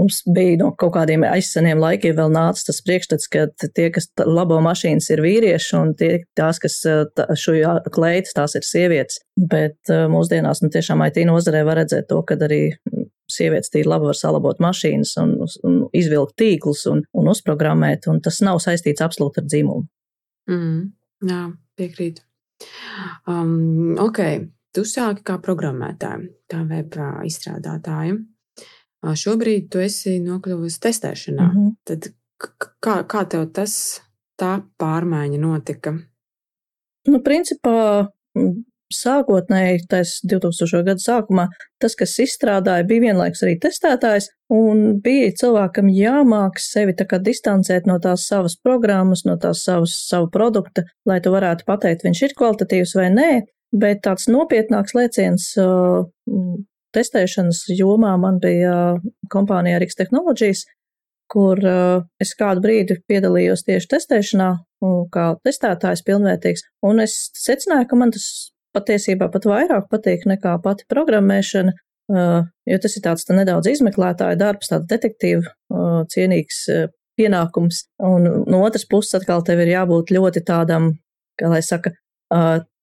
Mums 0.00 0.22
bija 0.24 0.56
no 0.56 0.70
kaut 0.78 0.94
kādiem 0.94 1.24
aizseniem 1.28 1.80
laikiem 1.82 2.14
vēl 2.16 2.30
nācis 2.32 2.64
tas 2.64 2.80
priekšstats, 2.86 3.28
ka 3.32 3.44
tie, 3.60 3.90
kas 3.92 4.08
labo 4.24 4.56
mašīnas, 4.64 5.10
ir 5.12 5.20
vīrieši, 5.24 5.74
un 5.78 5.92
tie, 5.98 6.10
tās, 6.38 6.60
kas 6.62 6.78
tā, 7.16 7.26
šo 7.38 7.54
kleitas, 7.92 8.32
tās 8.38 8.56
ir 8.56 8.64
sievietes. 8.66 9.20
Bet 9.36 9.92
mūsdienās, 10.12 10.62
nu, 10.64 10.72
tiešām 10.72 11.04
IT 11.06 11.20
nozarē 11.28 11.60
var 11.68 11.82
redzēt 11.82 12.08
to, 12.08 12.22
ka 12.24 12.38
arī 12.48 12.62
sievietes 13.32 13.72
tīri 13.72 13.88
labi 13.88 14.08
var 14.10 14.18
salabot 14.18 14.60
mašīnas 14.62 15.14
un, 15.22 15.36
un 15.68 15.78
izvilkt 15.96 16.36
tīklus 16.40 16.86
un, 16.90 17.04
un 17.12 17.30
uzprogrammēt, 17.32 18.08
un 18.12 18.20
tas 18.24 18.40
nav 18.44 18.60
saistīts 18.64 19.04
absolūti 19.04 19.42
ar 19.42 19.48
dzimumu. 19.48 19.86
Mm, 20.50 20.82
jā, 21.28 21.44
piekrītu. 21.78 22.24
Um, 23.28 23.94
ok, 24.00 24.20
tu 24.74 24.84
sāki 24.88 25.24
kā 25.26 25.38
programmētāja, 25.42 26.28
kā 26.50 26.62
web 26.68 26.98
izstrādātāja. 27.28 28.18
Šobrīd 29.02 29.68
tu 29.72 29.82
esi 29.82 30.18
nokļuvusi 30.22 30.80
testēšanā. 30.84 31.42
Mm 31.42 31.54
-hmm. 31.58 31.70
Tad 31.84 32.12
kā, 32.82 33.02
kā 33.02 33.24
tev 33.28 33.48
tas 33.54 33.74
tā 34.38 34.60
pārmaiņa 34.78 35.40
notika? 35.42 35.96
Nu, 37.10 37.18
principā 37.20 38.08
sākotnēji, 38.92 39.86
tas 39.90 40.18
2000. 40.28 40.82
gadu 40.86 41.02
sākumā, 41.02 41.46
tas, 41.80 41.94
kas 41.98 42.12
izstrādāja, 42.22 42.86
bija 42.86 43.06
vienlaikus 43.08 43.42
arī 43.46 43.56
testētājs, 43.62 44.28
un 44.52 45.00
bija 45.04 45.30
cilvēkam 45.40 45.88
jāmāk 45.92 46.60
sevi 46.60 46.94
tā 46.98 47.06
kā 47.08 47.18
distancēt 47.18 47.88
no 47.88 47.98
tās 48.04 48.26
savas 48.28 48.58
programmas, 48.60 49.24
no 49.24 49.38
tās 49.40 49.64
savas, 49.64 49.96
savu 50.08 50.28
produkta, 50.30 50.84
lai 51.08 51.20
tu 51.24 51.32
varētu 51.34 51.66
pateikt, 51.66 52.04
viņš 52.04 52.22
ir 52.22 52.36
kvalitatīvs 52.38 52.94
vai 52.98 53.08
nē, 53.16 53.30
bet 53.72 54.04
tāds 54.04 54.28
nopietnāks 54.28 54.94
lēciens 54.98 55.48
uh, 55.60 56.04
testēšanas 56.94 57.64
jomā 57.72 58.14
man 58.20 58.38
bija 58.42 58.76
kompānija 59.32 59.80
Riks 59.82 59.98
Technologies, 59.98 60.64
kur 61.32 61.60
es 62.20 62.34
kādu 62.36 62.62
brīdi 62.64 62.98
piedalījos 63.08 63.64
tieši 63.64 63.88
testēšanā, 63.94 64.48
kā 65.14 65.26
testētājs 65.46 66.04
pilnvērtīgs, 66.04 66.66
un 66.84 67.00
es 67.04 67.16
secināju, 67.38 67.88
ka 67.88 67.98
man 68.00 68.12
tas 68.12 68.26
patiesībā 68.76 69.30
pat 69.32 69.46
vairāk 69.48 69.88
patīk 69.92 70.26
nekā 70.28 70.58
pati 70.64 70.84
programmēšana, 70.92 71.72
jo 72.72 72.80
tas 72.84 72.96
ir 72.98 73.04
tāds 73.04 73.24
tā 73.28 73.36
nedaudz 73.36 73.70
izmeklētāja 73.72 74.36
darbs, 74.40 74.72
tāds 74.72 74.88
detektīvu 74.90 75.44
uh, 75.46 76.02
cienīgs 76.12 76.66
pienākums, 77.16 77.86
un 78.02 78.28
no 78.48 78.62
otras 78.66 78.84
puses 78.88 79.20
atkal 79.20 79.44
tev 79.46 79.60
ir 79.64 79.74
jābūt 79.74 80.12
ļoti 80.14 80.44
tādam, 80.48 80.92
kā 81.40 81.50
lai 81.52 81.60
saka, 81.64 81.92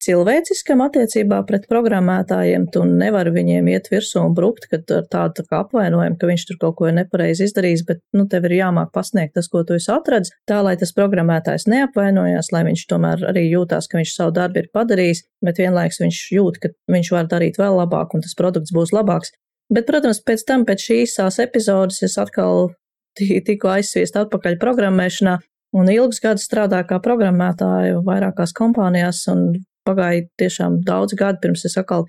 cilvēciskam 0.03 0.81
attiecībā 0.85 1.41
pret 1.47 1.65
programmētājiem. 1.71 2.67
Tu 2.73 2.83
nevari 2.87 3.33
viņiem 3.35 3.67
iet 3.73 3.89
virsū 3.91 4.21
un 4.23 4.35
brukt, 4.37 4.69
kad 4.71 4.89
ar 4.95 5.07
tādu 5.11 5.43
tā 5.43 5.59
apvainojumu, 5.59 6.17
ka 6.19 6.29
viņš 6.29 6.45
tur 6.49 6.59
kaut 6.61 6.77
ko 6.79 6.91
nepareizi 6.95 7.47
izdarījis, 7.49 7.83
bet, 7.87 8.01
nu, 8.15 8.25
tev 8.31 8.47
ir 8.49 8.57
jāmāk 8.59 8.93
pasniegt 8.95 9.35
tas, 9.37 9.49
ko 9.51 9.65
tu 9.67 9.75
esi 9.79 9.91
atradis, 9.93 10.31
tā, 10.49 10.61
lai 10.65 10.75
tas 10.79 10.95
programmētājs 10.95 11.67
neapvainojās, 11.71 12.51
lai 12.55 12.63
viņš 12.69 12.85
tomēr 12.91 13.27
arī 13.33 13.45
jūtās, 13.49 13.89
ka 13.91 13.99
viņš 13.99 14.15
savu 14.15 14.35
darbu 14.39 14.63
ir 14.63 14.71
padarījis, 14.75 15.25
bet 15.45 15.61
vienlaiks 15.61 16.01
viņš 16.03 16.23
jūt, 16.37 16.63
ka 16.63 16.73
viņš 16.91 17.13
var 17.15 17.29
darīt 17.31 17.59
vēl 17.59 17.79
labāk 17.81 18.15
un 18.15 18.25
tas 18.25 18.37
produkts 18.39 18.75
būs 18.75 18.95
labāks. 18.95 19.35
Bet, 19.69 19.85
protams, 19.85 20.23
pēc 20.25 20.47
tam, 20.47 20.65
pēc 20.65 20.87
šīs 20.87 21.19
epizodes, 21.43 22.01
es 22.07 22.17
atkal 22.17 22.71
tiku 23.19 23.69
aizsviest 23.69 24.15
atpakaļ 24.17 24.57
programmēšanā, 24.61 25.37
Un 25.69 25.85
ilgus 25.93 26.17
gadus 26.23 26.47
strādāju 26.47 26.87
kā 26.89 26.97
programmētāju 27.05 27.99
vairākās 28.07 28.55
kompānijās, 28.57 29.19
un 29.29 29.51
pagāja 29.87 30.27
tiešām 30.41 30.81
daudz 30.87 31.15
gadu 31.19 31.41
pirms 31.43 31.65
es 31.67 31.77
atkal 31.79 32.07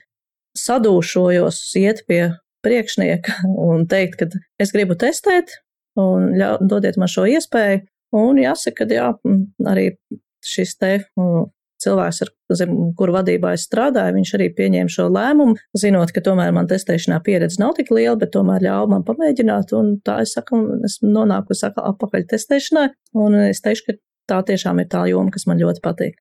sadūšojos, 0.59 1.61
iet 1.79 2.03
pie 2.09 2.23
priekšnieka 2.65 3.37
un 3.61 3.87
teikt, 3.91 4.21
ka 4.21 4.43
es 4.61 4.75
gribu 4.75 4.97
testēt, 4.99 5.55
un 6.00 6.33
ļau, 6.39 6.57
dodiet 6.61 6.99
man 7.00 7.11
šo 7.11 7.27
iespēju. 7.31 7.87
Un 8.17 8.41
jāsaka, 8.43 8.89
ka 8.89 8.91
jā, 8.91 9.07
arī 9.71 9.85
šis 10.43 10.75
te 10.81 10.97
cilvēks, 11.81 12.21
ar 12.25 12.31
zem, 12.59 12.73
kuru 12.99 13.15
vadībā 13.15 13.55
es 13.57 13.65
strādāju, 13.69 14.17
viņš 14.19 14.33
arī 14.37 14.49
pieņēma 14.57 14.93
šo 14.93 15.07
lēmumu, 15.15 15.57
zinot, 15.79 16.12
ka 16.15 16.23
tomēr 16.25 16.53
man 16.57 16.69
testēšanā 16.71 17.21
pieredze 17.25 17.61
nav 17.62 17.77
tik 17.79 17.93
liela, 17.95 18.17
bet 18.21 18.35
tomēr 18.35 18.67
ļauj 18.67 18.89
man 18.93 19.07
pamēģināt. 19.07 19.75
Un 19.79 19.95
tā 20.07 20.21
es 20.25 20.35
saku, 20.37 20.61
es 20.89 20.99
nonāku 21.05 21.57
atpakaļ 21.57 22.27
testēšanai, 22.35 22.89
un 23.23 23.39
es 23.47 23.62
teikšu, 23.65 23.87
ka 23.87 23.99
tā 24.31 24.43
tiešām 24.53 24.83
ir 24.83 24.91
tā 24.93 25.07
joma, 25.11 25.33
kas 25.35 25.47
man 25.50 25.62
ļoti 25.62 25.85
patīk. 25.85 26.19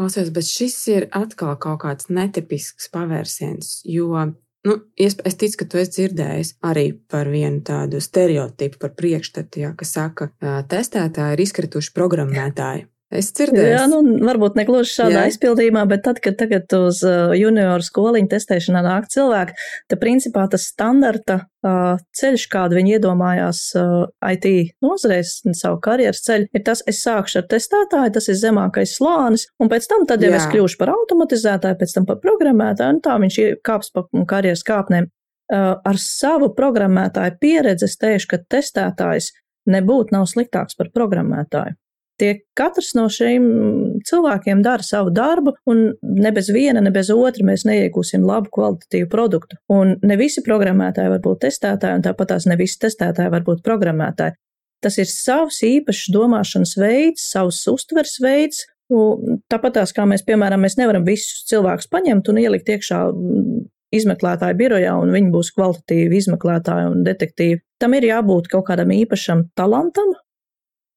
Klausies, 0.00 0.30
bet 0.32 0.48
šis 0.48 0.76
ir 0.88 1.10
atkal 1.12 1.58
kaut 1.60 1.82
kāds 1.82 2.08
netipisks 2.08 2.88
pavērsiens, 2.94 3.82
jo 3.84 4.30
Nu, 4.60 4.74
es, 5.00 5.14
ticu, 5.40 5.56
ka 5.62 5.66
tu 5.72 5.78
esi 5.80 5.92
dzirdējis 5.94 6.50
arī 6.68 6.90
par 7.08 7.30
vienu 7.32 7.62
tādu 7.64 7.96
stereotipu, 8.04 8.76
par 8.82 8.92
priekšstatu, 8.92 9.62
ja, 9.62 9.70
kas 9.72 9.94
saka, 9.96 10.26
ka 10.36 10.58
testētāji 10.68 11.38
ir 11.38 11.42
izkrituši 11.46 11.94
programmētāji. 11.96 12.84
Es 13.10 13.32
dzirdēju. 13.34 13.70
Jā, 13.72 13.86
nu, 13.90 13.98
varbūt 14.22 14.54
ne 14.54 14.62
gluži 14.68 14.92
šādā 14.92 15.24
Jā. 15.24 15.30
izpildījumā, 15.32 15.82
bet 15.90 16.04
tad, 16.06 16.20
kad 16.22 16.36
tagad 16.38 16.70
uz 16.76 17.00
uh, 17.02 17.32
junioru 17.34 17.82
skoliņu 17.82 18.30
testēšanā 18.30 18.84
nāk 18.86 19.08
cilvēki, 19.10 19.56
tad 19.90 19.98
principā 19.98 20.44
tas 20.52 20.68
standarta 20.70 21.40
uh, 21.42 21.98
ceļš, 22.14 22.44
kādu 22.52 22.78
viņi 22.78 22.94
iedomājās 23.00 23.64
uh, 23.80 24.04
IT 24.30 24.46
nozarēs, 24.86 25.40
savu 25.58 25.80
karjeras 25.82 26.22
ceļu, 26.28 26.46
ir 26.54 26.64
tas, 26.70 26.84
es 26.86 27.02
sākšu 27.02 27.42
ar 27.42 27.50
testētāju, 27.50 28.14
tas 28.14 28.30
ir 28.30 28.38
zemākais 28.44 28.94
slānis, 29.00 29.48
un 29.58 29.72
pēc 29.74 29.90
tam 29.90 30.06
tad 30.06 30.22
jau 30.22 30.30
Jā. 30.30 30.38
es 30.38 30.46
kļūšu 30.54 30.78
par 30.78 30.94
automatizētāju, 30.94 31.80
pēc 31.82 31.98
tam 31.98 32.06
par 32.06 32.22
programmētāju, 32.22 32.94
un 32.94 33.02
tā 33.02 33.18
viņš 33.26 33.42
kāps 33.66 33.90
pa 33.90 34.06
karjeras 34.30 34.62
kāpnēm. 34.70 35.10
Ar 35.50 35.96
savu 35.98 36.52
programmētāju 36.54 37.40
pieredzi 37.42 37.88
es 37.90 37.98
teikšu, 37.98 38.28
ka 38.30 38.44
testētājs 38.54 39.32
nebūtu 39.66 40.14
nav 40.14 40.30
sliktāks 40.30 40.78
par 40.78 40.94
programmētāju. 40.94 41.74
Tie 42.20 42.34
katrs 42.58 42.92
no 42.98 43.06
šiem 43.08 43.44
cilvēkiem 44.04 44.60
dara 44.64 44.84
savu 44.84 45.12
darbu, 45.14 45.54
un 45.70 45.86
ne 46.02 46.32
bez 46.36 46.50
viena, 46.52 46.82
ne 46.84 46.92
bez 46.92 47.08
otra 47.14 47.46
mēs 47.48 47.64
neiegūsim 47.68 48.26
labu 48.28 48.52
kvalitatīvu 48.52 49.08
produktu. 49.12 49.56
Un 49.72 49.94
ne 50.04 50.18
visi 50.20 50.44
programmētāji 50.44 51.14
var 51.14 51.22
būt 51.24 51.46
testētāji, 51.46 52.00
un 52.00 52.04
tāpat 52.04 52.34
tās 52.34 52.48
ne 52.50 52.58
visi 52.60 52.76
testētāji 52.84 53.32
var 53.32 53.46
būt 53.46 53.64
programmētāji. 53.64 54.36
Tas 54.84 54.96
ir 55.00 55.08
savs 55.08 55.62
īpašs 55.64 56.06
domāšanas 56.12 56.76
veids, 56.80 57.24
savs 57.32 57.64
uztvers 57.72 58.16
veids. 58.24 58.64
Tāpat 59.52 59.76
tās 59.76 59.92
kā 59.96 60.06
mēs, 60.08 60.24
piemēram, 60.26 60.60
mēs 60.64 60.78
nevaram 60.80 61.04
visus 61.06 61.44
cilvēkus 61.48 61.88
paņemt 61.92 62.30
un 62.32 62.40
ielikt 62.42 62.72
iekšā 62.72 63.02
izmeklētāju 63.94 64.56
birojā, 64.58 64.94
un 65.02 65.12
viņi 65.14 65.30
būs 65.34 65.52
kvalitatīvi 65.56 66.20
izmeklētāji 66.20 66.90
un 66.92 67.04
detektīvi. 67.06 67.60
Tam 67.80 67.94
ir 67.96 68.06
jābūt 68.08 68.50
kaut 68.52 68.68
kādam 68.68 68.92
īpašam 68.94 69.48
talantam, 69.58 70.12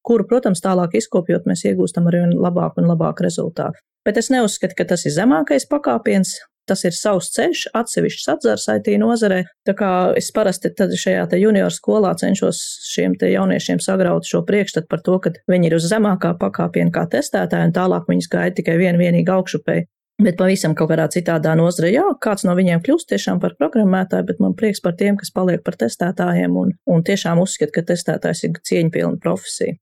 kuru, 0.06 0.26
protams, 0.28 0.62
tālāk 0.64 0.98
izkopjot, 1.00 1.48
mēs 1.50 1.64
iegūstam 1.68 2.08
arī 2.10 2.26
labāku 2.32 2.82
un 2.82 2.90
labāku 2.92 3.26
rezultātu. 3.26 3.80
Bet 4.04 4.20
es 4.20 4.28
neuzskatu, 4.32 4.76
ka 4.76 4.84
tas 4.92 5.06
ir 5.08 5.16
zemākais 5.16 5.64
pakāpiens. 5.70 6.36
Tas 6.64 6.80
ir 6.88 6.94
savs 6.96 7.26
ceļš, 7.34 7.66
atsevišķs 7.76 8.28
atzars 8.32 8.62
IT 8.72 8.86
nozarē. 9.00 9.42
Tā 9.68 9.74
kā 9.76 9.88
es 10.16 10.30
parasti 10.32 10.70
šajā 10.72 11.26
junioru 11.36 11.72
skolā 11.72 12.14
cenšos 12.16 12.60
šiem 12.88 13.18
jauniešiem 13.20 13.82
sagraut 13.84 14.24
šo 14.24 14.40
priekšstatu 14.48 14.88
par 14.88 15.02
to, 15.04 15.18
ka 15.20 15.34
viņi 15.50 15.68
ir 15.68 15.76
uz 15.76 15.90
zemākā 15.92 16.32
pakāpiena 16.40 16.92
kā 16.94 17.04
testētāji, 17.12 17.68
un 17.68 17.76
tālāk 17.76 18.08
viņus 18.08 18.30
gaida 18.32 18.56
tikai 18.56 18.78
viena 18.80 18.96
vienīga 19.00 19.36
augšupēja. 19.36 19.84
Bet 20.22 20.38
pavisam 20.38 20.76
kaut 20.78 20.92
kādā 20.92 21.08
citādā 21.10 21.52
nozarē, 21.58 21.90
jā, 21.90 22.04
kāds 22.22 22.46
no 22.46 22.54
viņiem 22.56 22.80
kļūst 22.86 23.10
tiešām 23.10 23.40
par 23.42 23.56
programmētāju, 23.58 24.28
bet 24.28 24.40
man 24.40 24.54
prieks 24.56 24.80
par 24.80 24.94
tiem, 24.96 25.18
kas 25.20 25.34
paliek 25.34 25.64
par 25.66 25.76
testētājiem 25.80 26.54
un, 26.56 26.70
un 26.86 27.02
tiešām 27.04 27.42
uzskata, 27.42 27.74
ka 27.74 27.82
testētājs 27.90 28.44
ir 28.46 28.60
cieņpilna 28.70 29.18
profesija. 29.20 29.74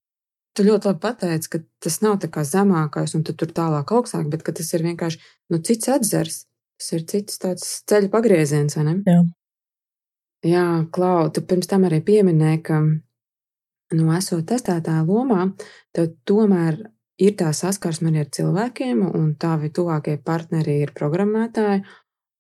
Tu 0.53 0.65
ļoti 0.67 0.91
labi 0.91 1.01
pateici, 1.01 1.49
ka 1.49 1.61
tas 1.81 2.01
nav 2.05 2.19
tā 2.21 2.29
kā 2.33 2.43
zemākais, 2.45 3.15
un 3.17 3.23
tu 3.25 3.33
tur 3.33 3.53
tālāk 3.57 3.93
augstāk, 3.97 4.27
bet 4.33 4.45
tas 4.45 4.73
ir 4.77 4.85
vienkārši 4.85 5.21
nu, 5.53 5.61
cits 5.65 5.89
atzars. 5.93 6.43
Tas 6.77 6.91
ir 6.97 7.07
cits 7.09 7.39
tāds 7.41 7.69
ceļu 7.89 8.11
pagrieziens, 8.13 8.77
vai 8.77 8.85
ne? 8.89 8.97
Jā, 9.07 9.21
Jā 10.53 10.67
Klau, 10.93 11.31
tu 11.33 11.45
pirms 11.47 11.71
tam 11.71 11.87
arī 11.89 12.03
pieminēji, 12.05 12.61
ka, 12.69 12.83
nu, 13.97 14.11
esot 14.19 14.45
testētāja 14.51 15.07
lomā, 15.09 15.47
tev 15.97 16.11
tomēr 16.29 16.83
ir 17.23 17.37
tā 17.39 17.53
saskarsme 17.57 18.11
arī 18.11 18.25
ar 18.27 18.31
cilvēkiem, 18.37 19.05
un 19.09 19.35
tavi 19.41 19.73
tuvākie 19.73 20.19
partneri 20.21 20.81
ir 20.83 20.93
programmētāji. 20.97 21.85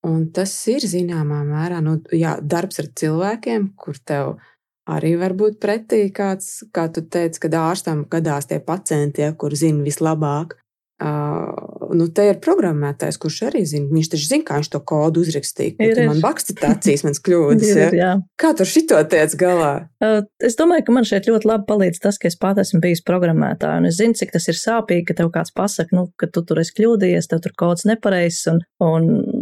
Un 0.02 0.24
tas 0.34 0.50
ir 0.66 0.82
zināmā 0.82 1.44
mērā 1.46 1.78
nu, 1.80 2.00
jā, 2.10 2.34
darbs 2.42 2.82
ar 2.82 2.88
cilvēkiem, 2.98 3.68
kur 3.78 4.00
tev 4.02 4.34
ir 4.34 4.51
arī 4.90 5.14
var 5.20 5.36
būt 5.38 5.60
pretī 5.62 6.06
kāds, 6.14 6.62
kā 6.74 6.88
tu 6.92 7.04
teici, 7.04 7.42
kad 7.44 7.54
ārstam 7.58 8.06
gadās 8.10 8.50
tie 8.50 8.60
pacienti, 8.64 9.22
ja, 9.24 9.32
kur 9.36 9.54
zina 9.58 9.84
vislabāk. 9.86 10.58
Uh, 11.02 11.88
nu, 11.98 12.04
te 12.14 12.28
ir 12.28 12.36
programmētājs, 12.42 13.16
kurš 13.18 13.40
arī 13.48 13.64
zina. 13.66 13.88
Viņš 13.90 14.10
taču 14.12 14.26
zina, 14.28 14.44
kā 14.46 14.58
viņš 14.60 14.68
to 14.70 14.80
kodu 14.86 15.24
uzrakstīja. 15.24 15.74
Ir, 15.82 15.96
ir. 15.96 16.06
Man 16.06 16.20
bakscitācijas, 16.22 17.02
mans 17.08 17.18
kļūdas. 17.26 17.72
ir, 17.72 17.80
ja? 17.80 17.88
jā. 17.98 18.10
Kā 18.38 18.52
tur 18.58 18.70
šito 18.70 19.00
tiec 19.10 19.34
galā? 19.40 19.72
Uh, 20.04 20.20
es 20.46 20.54
domāju, 20.60 20.84
ka 20.86 20.94
man 20.94 21.08
šeit 21.08 21.26
ļoti 21.26 21.48
labi 21.50 21.66
palīdz 21.72 21.98
tas, 22.04 22.20
ka 22.22 22.30
es 22.30 22.38
pat 22.38 22.60
esmu 22.62 22.78
bijis 22.84 23.02
programmētājs. 23.08 23.82
Un 23.82 23.90
es 23.90 23.98
zinu, 23.98 24.14
cik 24.18 24.30
tas 24.36 24.46
ir 24.52 24.60
sāpīgi, 24.60 25.08
ka 25.10 25.18
tev 25.18 25.32
kāds 25.34 25.50
pasaka, 25.56 25.96
nu, 25.96 26.06
ka 26.20 26.30
tu 26.30 26.44
tur 26.46 26.62
esi 26.62 26.76
kļūdījies, 26.78 27.32
tev 27.32 27.42
tur 27.48 27.56
kas 27.64 27.82
nepareizs. 27.88 28.44
Un, 28.52 28.62
un 28.86 29.41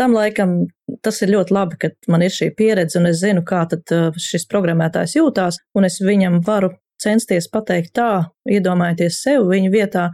tam 0.00 0.14
laikam 0.16 0.56
tas 1.04 1.20
ir 1.22 1.32
ļoti 1.34 1.54
labi, 1.54 1.78
ka 1.80 1.90
man 2.12 2.24
ir 2.24 2.32
šī 2.34 2.50
pieredze 2.56 2.98
un 3.00 3.10
es 3.10 3.20
zinu, 3.22 3.44
kā 3.46 3.64
tad 3.70 3.90
uh, 3.94 4.16
šis 4.20 4.48
programmētājs 4.50 5.18
jūtās, 5.18 5.60
un 5.76 5.86
es 5.88 6.00
viņam 6.02 6.40
varu 6.46 6.72
censties 7.02 7.48
pateikt 7.52 7.94
tā, 7.98 8.10
iedomājieties 8.48 9.20
sev 9.26 9.48
viņa 9.50 9.70
vietā, 9.72 10.08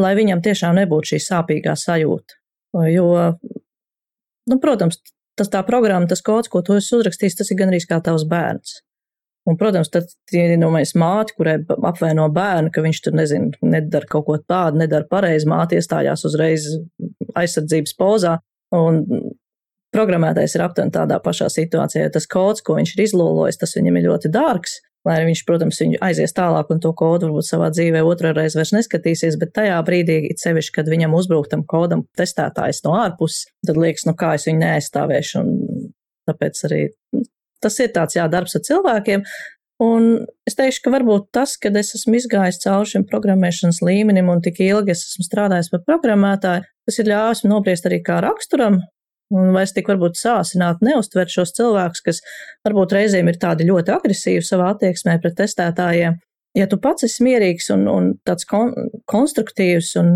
lai 0.00 0.14
viņam 0.18 0.42
tiešām 0.44 0.78
nebūtu 0.80 1.14
šī 1.14 1.20
sāpīgā 1.28 1.76
sajūta. 1.78 2.40
Jo, 2.90 3.06
nu, 4.50 4.58
protams, 4.62 4.98
tas 5.38 5.50
tā 5.50 5.62
programma, 5.66 6.08
tas 6.10 6.22
kods, 6.26 6.50
ko 6.50 6.62
tu 6.66 6.76
esi 6.78 6.96
uzrakstījis, 6.96 7.38
tas 7.38 7.52
ir 7.52 7.60
gandrīz 7.60 7.86
kā 7.90 8.00
tavs 8.02 8.26
bērns. 8.30 8.80
Un, 9.44 9.58
protams, 9.60 9.90
tad 9.92 10.08
ir 10.32 10.54
iedomājies 10.54 10.94
māti, 10.96 11.34
kurai 11.36 11.58
apvaino 11.84 12.24
bērnu, 12.32 12.72
ka 12.72 12.82
viņš 12.84 13.00
tur, 13.04 13.16
nezinu, 13.18 13.52
nedara 13.62 14.08
kaut 14.08 14.24
ko 14.26 14.38
tādu, 14.40 14.80
nedara 14.80 15.04
pareizi, 15.10 15.48
māte 15.50 15.76
iestājās 15.76 16.24
uzreiz 16.24 16.70
aizsardzības 17.36 17.96
pozā. 18.00 18.38
Un 18.72 19.02
programmētājs 19.94 20.56
ir 20.56 20.64
aptuveni 20.64 20.94
tādā 20.94 21.20
pašā 21.22 21.50
situācijā. 21.52 22.08
Tas 22.14 22.26
kods, 22.30 22.64
ko 22.64 22.78
viņš 22.78 22.96
ir 22.96 23.04
izlolojis, 23.06 23.60
tas 23.60 23.76
viņam 23.78 24.00
ir 24.00 24.10
ļoti 24.10 24.32
dārgs. 24.34 24.80
lai 25.04 25.18
viņš, 25.26 25.42
protams, 25.44 25.78
viņu 25.82 25.98
aizies 26.00 26.32
tālāk 26.32 26.70
un 26.72 26.78
to 26.80 26.88
kodu 26.96 27.28
varbūt 27.28 27.44
savā 27.44 27.66
dzīvē 27.74 28.00
otru 28.08 28.30
reizi 28.32 28.56
vairs 28.56 28.72
neskatīsies, 28.72 29.36
bet 29.36 29.52
tajā 29.52 29.76
brīdī, 29.84 30.14
sevišķi, 30.40 30.72
kad 30.78 30.88
viņam 30.88 31.12
uzbruk 31.18 31.50
tam 31.52 31.60
kodam 31.68 32.06
testētājs 32.16 32.80
no 32.86 32.94
ārpuses, 32.96 33.50
tad 33.68 33.76
liekas, 33.76 34.06
nu 34.08 34.14
kā 34.16 34.32
es 34.38 34.48
viņu 34.48 34.62
neaizstāvēšu. 34.62 35.42
Un 35.42 35.92
tāpēc 36.24 36.62
arī 36.70 36.80
nu, 37.12 37.20
tas 37.60 37.76
ir 37.84 37.92
tāds, 37.92 38.16
jā, 38.16 38.24
darbs 38.32 38.56
ar 38.56 38.64
cilvēkiem. 38.64 39.26
Un 39.82 40.26
es 40.46 40.54
teikšu, 40.54 40.84
ka 40.84 40.92
varbūt 40.94 41.32
tas, 41.34 41.56
ka 41.58 41.72
es 41.80 41.94
esmu 41.98 42.14
izgājis 42.20 42.60
cauri 42.62 42.92
šim 42.92 43.04
programmēšanas 43.10 43.80
līmenim 43.82 44.28
un 44.30 44.42
tik 44.44 44.60
ilgi 44.62 44.94
es 44.94 45.02
esmu 45.08 45.26
strādājis 45.26 45.72
par 45.72 45.82
programmētāju, 45.88 46.62
tas 46.86 46.98
ir 47.00 47.10
ļāvis 47.10 47.42
man 47.42 47.56
nobriest 47.56 47.88
arī 47.88 47.98
kā 48.06 48.20
raksturam, 48.22 48.78
un 49.34 49.50
vairs 49.56 49.74
tik 49.74 49.88
varbūt 49.90 50.20
sāsināt, 50.20 50.84
neustvert 50.84 51.32
šos 51.32 51.54
cilvēkus, 51.56 52.04
kas 52.06 52.22
varbūt 52.66 52.94
reizēm 52.94 53.32
ir 53.32 53.40
tādi 53.42 53.66
ļoti 53.66 53.96
agresīvi 53.96 54.44
savā 54.46 54.70
attieksmē 54.76 55.18
pret 55.22 55.36
testētājiem. 55.42 56.20
Ja 56.54 56.68
tu 56.70 56.78
pats 56.78 57.02
esi 57.02 57.24
mierīgs 57.26 57.66
un, 57.74 57.88
un 57.90 58.12
tāds 58.22 58.46
kon 58.46 58.70
konstruktīvs 59.10 59.96
un 59.98 60.12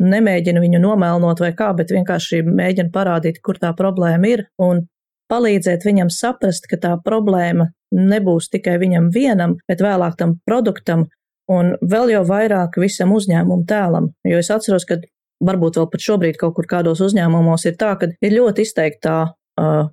nemēģini 0.00 0.62
viņu 0.64 0.80
nomēlnot 0.80 1.42
vai 1.44 1.50
kā, 1.58 1.68
bet 1.76 1.92
vienkārši 1.92 2.40
mēģini 2.48 2.88
parādīt, 2.94 3.42
kur 3.44 3.60
tā 3.60 3.74
problēma 3.76 4.30
ir 4.30 4.46
un 4.56 4.86
palīdzēt 5.30 5.86
viņam 5.86 6.10
saprast, 6.12 6.68
ka 6.70 6.78
tā 6.80 6.92
problēma 7.04 7.70
nebūs 7.92 8.50
tikai 8.52 8.78
viņam 8.80 9.10
vienam, 9.14 9.56
bet 9.68 9.84
vēlāk 9.84 10.16
tam 10.18 10.38
produktam 10.48 11.06
un 11.52 11.74
vēl 11.82 12.14
jau 12.14 12.22
vairāk 12.28 12.78
visam 12.80 13.12
uzņēmumu 13.14 13.66
tēlam. 13.68 14.12
Jo 14.28 14.40
es 14.40 14.50
atceros, 14.54 14.86
ka 14.88 15.00
varbūt 15.44 15.78
vēl 15.80 15.88
pat 15.92 16.04
šobrīd 16.04 16.38
kaut 16.40 16.56
kur 16.56 16.68
kādos 16.70 17.02
uzņēmumos 17.04 17.66
ir 17.68 17.76
tā, 17.80 17.94
ka 18.00 18.12
ir 18.22 18.36
ļoti 18.36 18.66
izteiktā 18.66 19.16
uh, 19.32 19.90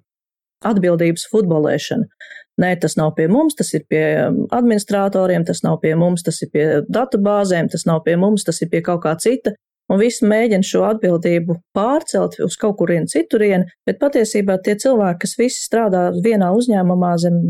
atbildības 0.66 1.26
futbolēšana. 1.32 2.08
Nē, 2.60 2.74
tas 2.84 2.98
nav 3.00 3.14
pie 3.16 3.30
mums, 3.32 3.56
tas 3.56 3.70
ir 3.72 3.86
pie 3.88 4.04
administratoriem, 4.52 5.46
tas 5.48 5.62
nav 5.64 5.80
pie 5.84 5.94
mums, 5.96 6.26
tas 6.28 6.42
ir 6.44 6.50
pie 6.52 6.66
datubāzēm, 6.92 7.70
tas 7.72 7.86
nav 7.88 8.02
pie 8.04 8.18
mums, 8.20 8.44
tas 8.48 8.60
ir 8.60 8.72
pie 8.72 8.82
kaut 8.84 9.06
kā 9.06 9.16
cita 9.20 9.56
un 9.90 10.00
visi 10.02 10.28
mēģina 10.30 10.66
šo 10.66 10.84
atbildību 10.90 11.58
pārcelt 11.76 12.38
uz 12.46 12.58
kaut 12.60 12.78
kurienu 12.80 13.10
citurienu, 13.10 13.68
bet 13.88 14.00
patiesībā 14.02 14.60
tie 14.64 14.78
cilvēki, 14.80 15.22
kas 15.24 15.36
visi 15.40 15.66
strādā 15.66 16.10
vienā 16.24 16.52
uzņēmumā 16.56 17.16
zem 17.22 17.42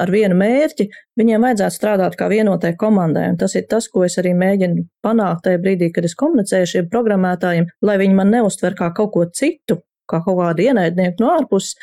ar 0.00 0.10
vienu 0.12 0.36
mērķi, 0.38 0.88
viņiem 1.20 1.46
vajadzētu 1.46 1.76
strādāt 1.76 2.16
kā 2.18 2.28
vienotai 2.32 2.74
komandai, 2.80 3.28
un 3.32 3.38
tas 3.40 3.56
ir 3.58 3.66
tas, 3.70 3.88
ko 3.92 4.06
es 4.06 4.18
arī 4.20 4.34
mēģinu 4.38 4.86
panākt 5.04 5.44
tajā 5.46 5.60
brīdī, 5.62 5.90
kad 5.94 6.06
es 6.08 6.16
komunicēju 6.18 6.70
šiem 6.74 6.92
programmētājiem, 6.92 7.68
lai 7.84 7.96
viņi 8.00 8.18
man 8.18 8.32
neuztver 8.32 8.76
kā 8.78 8.92
kaut 8.96 9.12
ko 9.16 9.26
citu, 9.28 9.82
kā 10.10 10.20
kaut 10.24 10.38
kādu 10.40 10.66
ienaidnieku 10.66 11.22
no 11.22 11.32
ārpuses, 11.36 11.76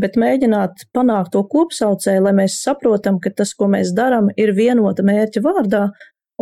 bet 0.00 0.18
mēģināt 0.20 0.88
panākt 0.96 1.32
to 1.34 1.42
kopsaucēju, 1.50 2.24
lai 2.26 2.34
mēs 2.40 2.58
saprotam, 2.62 3.20
ka 3.22 3.32
tas, 3.36 3.54
ko 3.56 3.70
mēs 3.72 3.94
darām, 3.96 4.30
ir 4.36 4.52
vienota 4.56 5.04
mērķa 5.06 5.42
vārdā 5.44 5.86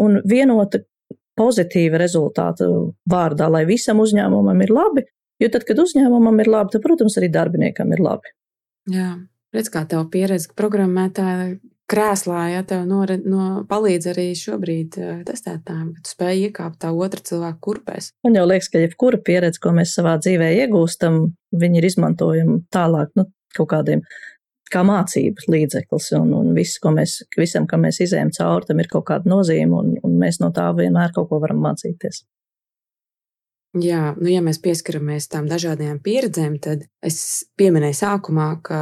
un 0.01 0.21
vienota 0.29 0.83
pozitīva 1.39 2.01
rezultāta 2.01 2.69
vārdā, 3.11 3.51
lai 3.51 3.65
visam 3.69 4.03
uzņēmumam 4.05 4.65
ir 4.65 4.73
labi. 4.75 5.05
Jo 5.43 5.51
tad, 5.51 5.67
kad 5.69 5.81
uzņēmumam 5.83 6.41
ir 6.45 6.51
labi, 6.51 6.75
tad, 6.77 6.85
protams, 6.85 7.19
arī 7.19 7.29
darbiniekam 7.35 7.93
ir 7.95 8.03
labi. 8.05 8.35
Jā, 8.91 9.15
redz, 9.55 9.71
kā 9.73 9.83
tev 9.91 10.07
pieredze 10.13 10.53
programmētāja 10.57 11.57
krēslā, 11.91 12.43
ja 12.55 12.63
tev 12.67 12.85
no, 12.89 13.03
no, 13.29 13.47
palīdz 13.69 14.09
arī 14.15 14.27
šobrīd 14.39 14.99
uh, 15.01 15.17
testētājiem, 15.29 15.91
bet 15.97 16.07
tu 16.07 16.15
spēj 16.15 16.47
iekāpt 16.49 16.81
tā 16.85 16.93
otra 16.97 17.21
cilvēka 17.29 17.61
kurpēs. 17.67 18.11
Man 18.25 18.39
jau 18.39 18.47
liekas, 18.49 18.71
ka 18.73 18.81
jebkura 18.81 19.21
pieredze, 19.25 19.61
ko 19.61 19.75
mēs 19.77 19.93
savā 19.97 20.17
dzīvē 20.23 20.49
iegūstam, 20.63 21.21
viņi 21.61 21.81
ir 21.81 21.89
izmantojami 21.91 22.63
tālāk, 22.73 23.13
nu, 23.21 23.29
kaut 23.55 23.71
kādiem 23.75 24.05
kā 24.73 24.83
mācības 24.87 25.49
līdzeklis, 25.51 26.13
un, 26.19 26.33
un 26.37 26.53
viss, 26.57 26.81
ko 26.83 26.95
mēs, 26.95 27.23
visam, 27.39 27.67
kam 27.71 27.85
mēs 27.87 28.01
izējām 28.05 28.31
cauri, 28.37 28.69
tam 28.69 28.81
ir 28.81 28.89
kaut 28.93 29.07
kāda 29.11 29.31
nozīme, 29.31 29.75
un, 29.81 29.97
un 30.05 30.17
mēs 30.21 30.41
no 30.41 30.51
tā 30.55 30.71
vienmēr 30.77 31.13
kaut 31.17 31.29
ko 31.31 31.41
varam 31.43 31.61
mācīties. 31.65 32.25
Jā, 33.83 34.13
nu, 34.21 34.29
ja 34.31 34.39
mēs 34.45 34.61
pieskaramies 34.63 35.27
tām 35.33 35.49
dažādajām 35.51 35.99
pieredzēm, 36.05 36.61
tad 36.63 36.85
es 37.03 37.19
pieminēju 37.59 37.99
sākumā, 37.99 38.49
ka, 38.63 38.81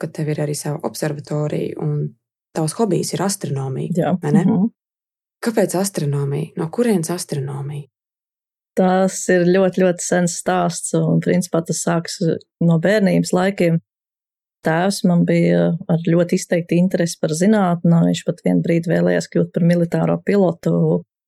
ka 0.00 0.08
tev 0.08 0.32
ir 0.32 0.40
arī 0.46 0.54
sava 0.56 0.80
observatorija 0.88 1.76
un 1.84 2.06
tavs 2.56 2.74
hobijs 2.78 3.12
ir 3.14 3.22
astronomija. 3.26 3.92
Jā, 3.96 4.12
uh 4.12 4.30
mhm. 4.30 4.48
-huh. 4.48 4.70
Kāpēc 5.44 5.76
astronomija? 5.80 6.52
No 6.56 6.68
kurienes 6.70 7.10
astronomija? 7.10 7.88
Tas 8.76 9.28
ir 9.28 9.46
ļoti, 9.48 9.82
ļoti 9.82 10.04
sens 10.04 10.36
stāsts, 10.40 10.94
un 10.94 11.20
principā 11.20 11.62
tas 11.66 11.82
sākas 11.84 12.18
no 12.60 12.78
bērnības 12.78 13.32
laikiem. 13.32 13.80
Tēvs 14.66 15.04
man 15.08 15.24
bija 15.28 15.70
ar 15.88 16.02
ļoti 16.04 16.36
izteikti 16.36 16.76
interesi 16.80 17.16
par 17.20 17.32
zinātnē. 17.36 18.02
Viņš 18.08 18.24
pat 18.26 18.42
vienu 18.44 18.64
brīdi 18.64 18.92
vēlējās 18.92 19.30
kļūt 19.32 19.54
par 19.54 19.64
militāro 19.64 20.18
pilotu, 20.26 20.72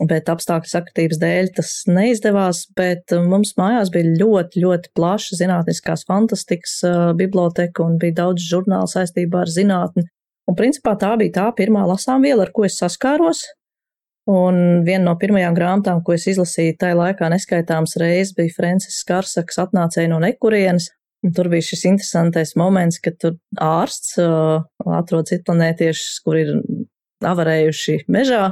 bet 0.08 0.28
apstākļu 0.28 0.68
sakritības 0.68 1.20
dēļ 1.22 1.52
tas 1.56 1.70
neizdevās. 1.88 2.66
Bet 2.76 3.14
mums 3.24 3.54
mājās 3.60 3.92
bija 3.94 4.12
ļoti, 4.20 4.64
ļoti 4.64 4.92
plaša 4.98 5.40
zinātniskās 5.40 6.04
fantastikas 6.08 6.78
uh, 6.88 7.00
biblioteka 7.16 7.86
un 7.86 7.96
bija 8.02 8.20
daudz 8.24 8.44
žurnālu 8.50 8.90
saistībā 8.92 9.46
ar 9.46 9.52
zinātni. 9.52 10.06
Un 10.50 10.58
principā 10.58 10.96
tā 11.00 11.14
bija 11.16 11.38
tā 11.38 11.48
pirmā 11.56 11.86
lasām 11.88 12.24
viela, 12.26 12.44
ar 12.44 12.52
ko 12.52 12.66
es 12.68 12.76
saskāros. 12.82 13.46
Un 14.30 14.84
viena 14.86 15.08
no 15.08 15.16
pirmajām 15.18 15.54
grāmatām, 15.56 16.02
ko 16.06 16.14
es 16.14 16.28
izlasīju 16.30 16.76
tajā 16.78 16.94
laikā 16.98 17.30
neskaitāms 17.32 17.96
reizes, 17.98 18.34
bija 18.36 18.54
Francis 18.54 19.00
Karsaks 19.08 19.58
atnācēja 19.58 20.12
no 20.12 20.20
nekurienes, 20.22 20.92
Un 21.22 21.34
tur 21.36 21.46
bija 21.52 21.62
šis 21.62 21.84
interesantais 21.86 22.56
moments, 22.58 22.98
kad 23.02 23.14
tur 23.22 23.36
ārsts 23.62 24.16
uh, 24.18 24.64
atrod 24.98 25.28
citplanētiešus, 25.30 26.16
kur 26.24 26.40
ir 26.40 26.56
avarējuši 27.22 27.98
mežā, 28.10 28.48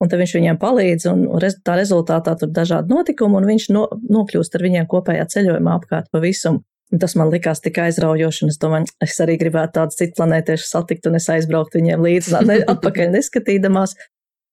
un 0.00 0.10
tad 0.10 0.22
viņš 0.22 0.36
viņiem 0.38 0.60
palīdz, 0.60 1.08
un 1.10 1.24
rez, 1.42 1.58
tā 1.64 1.76
rezultātā 1.76 2.32
tur 2.40 2.52
dažādi 2.54 2.92
notikumi, 2.92 3.36
un 3.40 3.48
viņš 3.52 3.66
no, 3.76 3.88
nokļūst 4.16 4.56
ar 4.56 4.64
viņiem 4.64 4.88
kopējā 4.90 5.26
ceļojumā 5.34 5.74
apkārt 5.80 6.08
pa 6.12 6.22
visumu. 6.24 6.64
Un 6.92 7.00
tas 7.02 7.16
man 7.18 7.30
likās 7.32 7.62
tik 7.64 7.78
aizraujoši, 7.80 8.44
un 8.44 8.52
es 8.52 8.58
domāju, 8.60 8.92
es 9.02 9.16
arī 9.24 9.34
gribētu 9.40 9.80
tādus 9.80 9.98
citplanētiešus 9.98 10.74
satikt, 10.76 11.08
un 11.08 11.18
es 11.18 11.26
aizbrauktu 11.32 11.80
viņiem 11.80 12.04
līdzi, 12.04 12.34
ne, 12.46 12.60
atpakaļ 12.70 13.16
neskatīdamās. 13.16 13.96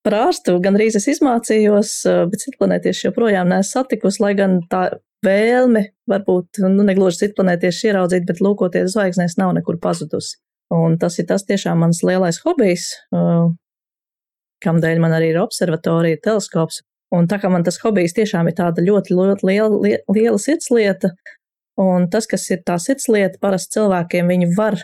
Par 0.01 0.15
ārstu 0.17 0.55
gan 0.63 0.79
arī 0.79 0.87
es 0.89 1.05
izmācījos, 1.11 1.91
bet 2.31 2.43
citplanētieši 2.47 3.09
joprojām 3.09 3.51
neesmu 3.51 3.69
satikusi, 3.75 4.23
lai 4.23 4.31
gan 4.39 4.57
tā 4.71 4.87
vēlme, 5.25 5.87
varbūt 6.09 6.61
nu, 6.65 6.85
negluži 6.87 7.25
citplanētieši 7.25 7.91
ieraudzīt, 7.91 8.27
bet 8.27 8.41
lūkoties 8.43 8.93
zvaigznēs 8.95 9.37
nav 9.41 9.53
nekur 9.57 9.79
pazudusi. 9.81 10.37
Un 10.71 10.95
tas 10.99 11.17
ir 11.19 11.27
tas 11.27 11.43
tiešām 11.47 11.81
mans 11.83 11.99
lielais 12.07 12.39
hobijs, 12.45 12.93
uh, 13.15 13.51
kam 14.63 14.79
dēļ 14.83 15.01
man 15.03 15.17
arī 15.17 15.33
ir 15.33 15.41
observatorija, 15.41 16.21
teleskops. 16.23 16.81
Un 17.11 17.27
tā 17.27 17.41
kā 17.41 17.49
man 17.51 17.65
tas 17.67 17.79
hobijs 17.83 18.15
tiešām 18.15 18.47
ir 18.47 18.55
tāda 18.55 18.83
ļoti, 18.85 19.17
ļoti 19.17 19.47
liela, 19.49 19.81
liela, 19.83 20.15
liela 20.15 20.39
sirdslieta, 20.39 21.11
un 21.81 22.07
tas, 22.11 22.27
kas 22.29 22.47
ir 22.53 22.61
tā 22.67 22.77
sirdslieta, 22.79 23.41
parasti 23.41 23.75
cilvēkiem 23.79 24.31
viņi 24.31 24.53
var 24.55 24.79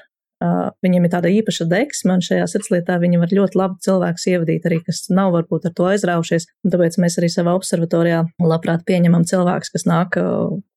viņiem 0.85 1.07
ir 1.07 1.11
tāda 1.13 1.31
īpaša 1.33 1.65
deksme, 1.71 2.17
un 2.17 2.23
šajā 2.25 2.45
sirdslietā 2.51 2.97
viņi 3.01 3.21
var 3.21 3.33
ļoti 3.33 3.57
labi 3.57 3.81
cilvēkus 3.85 4.27
ievadīt, 4.33 4.67
arī 4.69 4.79
kas 4.85 5.07
nav 5.13 5.31
varbūt 5.35 5.69
ar 5.69 5.73
to 5.77 5.87
aizraušies. 5.89 6.47
Un 6.65 6.73
tāpēc 6.73 6.99
mēs 7.01 7.17
arī 7.21 7.29
savā 7.33 7.55
observatorijā 7.57 8.23
labprāt 8.43 8.85
pieņemam 8.87 9.25
cilvēkus, 9.29 9.73
kas 9.73 9.87
nāk 9.89 10.19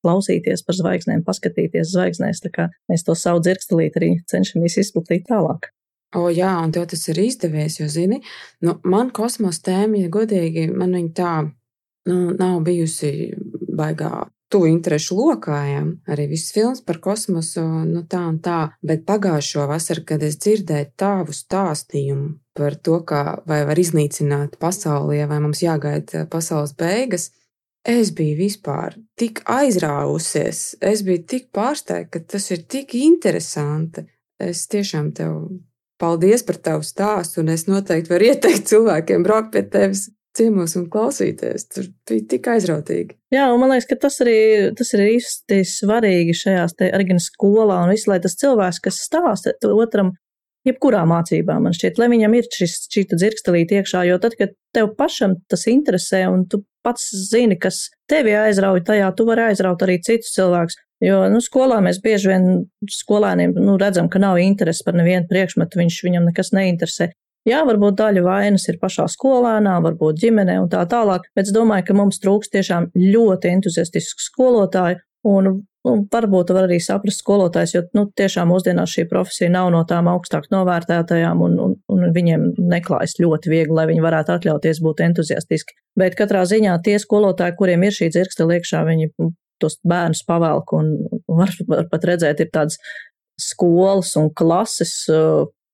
klausīties 0.05 0.65
par 0.65 0.79
zvaigznēm, 0.79 1.27
paskatīties 1.27 1.93
zvaigznēs. 1.93 2.43
Mēs 2.91 3.05
to 3.05 3.17
savu 3.19 3.45
dzirkstelīt 3.45 4.01
arī 4.01 4.15
cenšamies 4.31 4.81
izplatīt 4.85 5.29
tālāk. 5.29 5.71
O, 6.17 6.27
jā, 6.35 6.51
un 6.59 6.73
tev 6.75 6.89
tas 6.91 7.05
ir 7.13 7.21
izdevies, 7.23 7.77
jo, 7.79 7.87
zini, 7.87 8.19
nu, 8.67 8.75
man 8.83 9.13
kosmosa 9.15 9.63
tēma, 9.69 10.01
ja 10.01 10.11
godīgi, 10.11 10.67
man 10.75 10.97
viņa 10.97 11.13
tā, 11.15 11.35
nu, 12.11 12.17
nav 12.35 12.57
bijusi 12.67 13.31
baigā 13.79 14.25
tuvu 14.51 14.69
interešu 14.71 15.17
lokājām, 15.19 15.91
arī 16.11 16.27
viss 16.33 16.53
filmas 16.55 16.83
par 16.85 16.99
kosmosu, 17.03 17.63
nu 17.87 18.03
tā 18.11 18.23
un 18.29 18.41
tā, 18.43 18.73
bet 18.83 19.07
pagājušo 19.09 19.67
vasaru, 19.71 20.05
kad 20.09 20.25
es 20.27 20.39
dzirdēju 20.43 20.91
tāvu 21.01 21.35
stāstījumu 21.37 22.33
par 22.59 22.77
to, 22.77 22.99
kā 23.07 23.23
vai 23.49 23.63
var 23.69 23.79
iznīcināt 23.81 24.59
pasauli, 24.61 25.23
vai 25.31 25.41
mums 25.43 25.63
jāgaida 25.63 26.27
pasaules 26.31 26.75
beigas, 26.79 27.31
es 27.87 28.13
biju 28.13 28.37
vispār 28.43 28.99
tik 29.19 29.43
aizrāvusies, 29.49 30.77
es 30.83 31.05
biju 31.07 31.25
tik 31.35 31.51
pārsteigta, 31.55 32.19
ka 32.19 32.37
tas 32.37 32.51
ir 32.51 32.67
tik 32.69 32.95
interesanti. 32.99 34.07
Es 34.41 34.65
tiešām 34.73 35.11
tev 35.17 35.37
paldies 36.01 36.43
par 36.49 36.57
tavu 36.65 36.85
stāstu, 36.87 37.43
un 37.43 37.53
es 37.53 37.67
noteikti 37.69 38.13
varu 38.13 38.31
ieteikt 38.31 38.71
cilvēkiem 38.73 39.25
braukt 39.27 39.53
pie 39.55 39.67
tevis 39.69 40.09
ciemos 40.37 40.77
un 40.79 40.87
klausīties. 40.93 41.67
Tur 41.75 41.91
bija 42.09 42.27
tik 42.35 42.49
aizrautīgi. 42.53 43.17
Jā, 43.35 43.49
un 43.53 43.63
man 43.63 43.75
liekas, 43.75 43.89
ka 43.91 43.99
tas 44.07 44.21
arī 44.25 44.39
tas 44.79 44.95
ir 44.97 45.05
īsti 45.07 45.61
svarīgi 45.69 46.37
šajās 46.37 46.77
te 46.79 46.91
arī 46.95 47.11
gan 47.13 47.23
skolā 47.23 47.83
un 47.85 47.95
visu, 47.95 48.11
lai 48.13 48.21
tas 48.23 48.39
cilvēks, 48.41 48.83
kas 48.85 49.03
stāsta 49.07 49.55
otram, 49.71 50.15
jebkurā 50.69 51.05
mācībā, 51.09 51.57
man 51.63 51.75
šķiet, 51.77 51.99
lai 52.01 52.11
viņam 52.13 52.35
ir 52.37 52.49
šis, 52.53 52.83
šī 52.93 53.07
dzirkstelīte 53.15 53.79
iekšā, 53.81 54.05
jo 54.11 54.19
tad, 54.21 54.37
kad 54.37 54.53
tev 54.77 54.93
pašam 54.99 55.39
tas 55.49 55.65
interesē 55.71 56.27
un 56.29 56.45
tu 56.51 56.63
pats 56.85 57.09
zini, 57.31 57.57
kas 57.61 57.89
tevi 58.11 58.35
aizrauj 58.37 58.85
tajā, 58.89 59.09
tu 59.17 59.27
vari 59.29 59.51
aizraut 59.51 59.83
arī 59.85 59.99
citus 60.05 60.35
cilvēkus. 60.37 60.79
Jo 61.01 61.23
nu, 61.33 61.41
skolā 61.41 61.79
mēs 61.81 61.97
bieži 62.05 62.29
vien 62.29 62.43
skolēniem 62.93 63.55
nu, 63.57 63.79
redzam, 63.81 64.11
ka 64.13 64.21
nav 64.21 64.37
interesi 64.43 64.85
par 64.85 64.99
nevienu 64.99 65.25
priekšmetu, 65.31 65.81
viņš 65.81 66.01
viņam 66.05 66.27
nekas 66.29 66.53
neinteresē. 66.53 67.09
Jā, 67.49 67.63
varbūt 67.65 67.97
daļa 67.97 68.23
vainas 68.25 68.67
ir 68.69 68.77
pašā 68.81 69.07
skolēnā, 69.09 69.79
varbūt 69.81 70.19
ģimenē 70.21 70.59
un 70.61 70.69
tā 70.73 70.83
tālāk, 70.89 71.25
bet 71.37 71.49
es 71.49 71.55
domāju, 71.57 71.87
ka 71.89 71.97
mums 71.97 72.21
trūks 72.21 72.53
tiešām 72.53 72.91
ļoti 72.93 73.53
entuziastisku 73.55 74.21
skolotāju, 74.27 75.01
un, 75.31 75.49
un 75.89 76.03
varbūt 76.13 76.53
var 76.53 76.67
arī 76.69 76.77
saprast 76.85 77.23
skolotājs, 77.25 77.73
jo, 77.79 77.83
nu, 77.97 78.05
tiešām 78.21 78.53
mūsdienās 78.53 78.93
šī 78.93 79.07
profesija 79.09 79.49
nav 79.55 79.71
no 79.73 79.81
tām 79.89 80.11
augstāk 80.13 80.51
novērtētajām, 80.53 81.41
un, 81.47 81.57
un, 81.65 81.77
un 81.89 82.13
viņiem 82.13 82.45
neklājas 82.61 83.17
ļoti 83.23 83.53
viegli, 83.53 83.77
lai 83.79 83.87
viņi 83.89 84.05
varētu 84.05 84.37
atļauties 84.37 84.83
būt 84.85 85.01
entuziastiski. 85.09 85.79
Bet 85.97 86.19
katrā 86.21 86.45
ziņā 86.49 86.77
tie 86.85 86.99
skolotāji, 87.01 87.57
kuriem 87.57 87.89
ir 87.89 87.97
šī 87.97 88.11
dzirksta 88.13 88.45
liekšā, 88.51 88.85
viņi 88.89 89.15
tos 89.61 89.79
bērnus 89.89 90.21
pavelk, 90.29 90.77
un 90.77 90.93
var, 91.29 91.57
var 91.69 91.89
pat 91.89 92.05
redzēt, 92.13 92.45
ir 92.45 92.53
tādas 92.53 92.77
skolas 93.41 94.13
un 94.21 94.29
klases, 94.37 94.93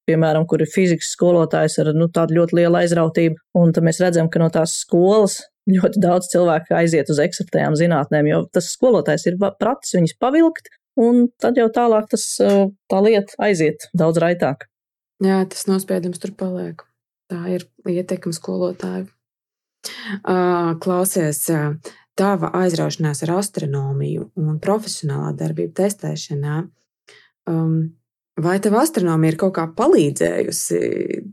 piemēram, 0.06 0.46
kur 0.48 0.62
ir 0.62 0.70
fizikas 0.70 1.10
skolotājs 1.16 1.78
ar 1.82 1.92
nu, 1.96 2.08
tādu 2.12 2.38
ļoti 2.38 2.60
lielu 2.60 2.80
aizrautību, 2.80 3.40
un 3.58 3.74
tad 3.74 3.86
mēs 3.86 4.00
redzam, 4.02 4.30
ka 4.30 4.42
no 4.42 4.48
tās 4.54 4.78
skolas 4.82 5.40
ļoti 5.70 6.00
daudz 6.02 6.30
cilvēku 6.30 6.76
aiziet 6.78 7.10
uz 7.10 7.20
eksaktējām 7.22 7.76
zinātnēm, 7.78 8.30
jo 8.30 8.42
tas 8.54 8.70
skolotājs 8.74 9.26
ir 9.30 9.38
pratis 9.58 9.96
viņus 9.96 10.14
pavilkt, 10.22 10.70
un 11.00 11.26
tad 11.42 11.58
jau 11.58 11.66
tālāk 11.74 12.08
tas, 12.12 12.26
tā 12.38 13.02
lieta 13.02 13.34
aiziet 13.48 13.88
daudz 13.96 14.22
raitāk. 14.22 14.68
Jā, 15.24 15.42
tas 15.48 15.66
nospiedums 15.68 16.20
tur 16.22 16.34
paliek. 16.36 16.84
Tā 17.32 17.40
ir 17.50 17.66
ietekme 17.88 18.34
skolotāju. 18.36 19.08
Klausies, 20.82 21.42
tava 22.18 22.50
aizraušanās 22.60 23.24
ar 23.26 23.36
astronomiju 23.40 24.30
un 24.38 24.58
profesionālā 24.62 25.32
darbība 25.38 25.82
testēšanā. 25.82 26.60
Um, 27.50 27.96
Vai 28.36 28.58
tev 28.60 28.74
astronomija 28.76 29.32
ir 29.32 29.36
kaut 29.40 29.54
kā 29.56 29.62
palīdzējusi 29.78 30.78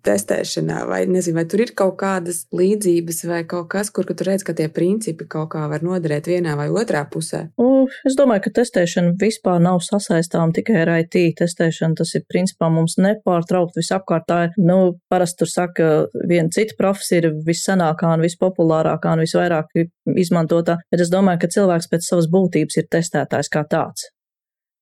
testēšanā, 0.07 0.77
vai, 0.87 1.01
nezinu, 1.11 1.35
vai 1.35 1.43
tur 1.51 1.59
ir 1.65 1.73
kaut 1.75 1.97
kādas 1.99 2.45
līdzības, 2.55 3.19
vai 3.27 3.41
kaut 3.43 3.67
kas, 3.73 3.89
kur 3.91 4.07
tu 4.07 4.15
redz, 4.23 4.45
ka 4.47 4.55
tie 4.55 4.69
principi 4.71 5.27
kaut 5.27 5.49
kā 5.51 5.65
var 5.67 5.83
noderēt 5.83 6.29
vienā 6.31 6.53
vai 6.55 6.69
otrā 6.71 7.01
pusē? 7.11 7.41
U, 7.59 7.89
es 8.07 8.15
domāju, 8.15 8.45
ka 8.45 8.53
testēšana 8.61 9.17
vispār 9.19 9.59
nav 9.65 9.81
sasaistām 9.83 10.55
tikai 10.55 10.79
ar 10.85 10.93
IT. 11.01 11.19
Testēšana 11.43 11.99
tas 11.99 12.15
ir 12.15 12.23
principā 12.31 12.71
mums 12.71 12.95
nepārtraukt 12.95 13.75
visapkārt. 13.81 14.29
Tā 14.31 14.39
ir, 14.47 14.55
nu, 14.63 14.79
parasti 15.11 15.43
tur 15.43 15.51
saka, 15.51 15.91
viena 16.23 16.55
cita 16.55 16.79
profesija 16.79 17.25
ir 17.25 17.31
vissanākā 17.43 18.15
un 18.15 18.23
vispopulārākā 18.23 19.17
un 19.17 19.27
visvairāk 19.27 19.75
izmantotā, 20.15 20.79
bet 20.87 21.03
es 21.03 21.11
domāju, 21.11 21.43
ka 21.43 21.53
cilvēks 21.59 21.91
pēc 21.91 22.11
savas 22.13 22.31
būtības 22.31 22.79
ir 22.79 22.91
testētājs 22.95 23.51
kā 23.51 23.67
tāds. 23.67 24.12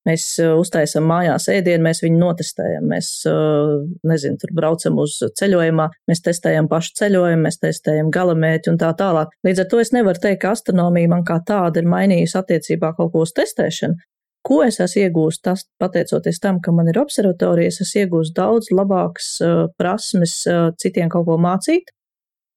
Mēs 0.10 0.24
uh, 0.42 0.56
uztaisām 0.58 1.06
mājās 1.06 1.46
ēdienu, 1.54 1.84
mēs 1.86 2.00
viņu 2.02 2.18
notestējam. 2.18 2.88
Mēs, 2.90 3.10
uh, 3.30 3.84
nezinu, 4.08 4.40
tur 4.42 4.54
braucam 4.58 4.98
uz 5.04 5.20
ceļojumā, 5.38 5.88
mēs 6.10 6.24
testējam 6.26 6.70
pašu 6.72 6.96
ceļojumu, 6.98 7.44
mēs 7.46 7.60
testējam 7.62 8.10
galamērķi 8.14 8.72
un 8.74 8.80
tā 8.82 8.90
tālāk. 8.98 9.36
Līdz 9.46 9.62
ar 9.62 9.70
to 9.70 9.82
es 9.84 9.94
nevaru 9.94 10.24
teikt, 10.24 10.42
ka 10.42 10.56
astronomija 10.56 11.12
man 11.12 11.22
kā 11.28 11.38
tāda 11.46 11.84
ir 11.84 11.92
mainījusi 11.92 12.40
attiecībā 12.42 12.96
kaut 12.98 13.14
ko 13.14 13.28
uz 13.28 13.36
testēšanu. 13.38 14.02
Ko 14.42 14.64
es 14.66 14.80
esmu 14.82 15.04
iegūst, 15.04 15.44
tas 15.46 15.68
pateicoties 15.78 16.42
tam, 16.42 16.58
ka 16.66 16.74
man 16.74 16.90
ir 16.90 16.98
observatorija, 16.98 17.70
es 17.70 17.84
esmu 17.86 18.08
iegūst 18.08 18.34
daudz 18.40 18.72
labākas 18.74 19.36
uh, 19.46 19.68
prasmes 19.78 20.40
citiem 20.82 21.14
kaut 21.14 21.28
ko 21.30 21.38
mācīt, 21.38 21.94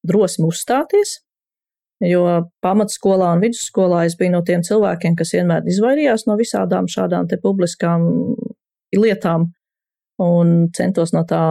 drosmi 0.08 0.48
uzstāties, 0.48 1.18
Jo 2.02 2.24
pamatskolā 2.64 3.30
un 3.36 3.42
vidusskolā 3.44 4.04
es 4.08 4.16
biju 4.18 4.34
no 4.34 4.40
tiem 4.46 4.64
cilvēkiem, 4.66 5.14
kas 5.16 5.30
vienmēr 5.36 5.68
izvairījās 5.70 6.26
no 6.26 6.34
visādām 6.40 6.88
šādām 6.90 7.28
publiskām 7.42 8.08
lietām 8.94 9.52
un 10.22 10.54
centos 10.74 11.14
no 11.14 11.24
tā 11.26 11.44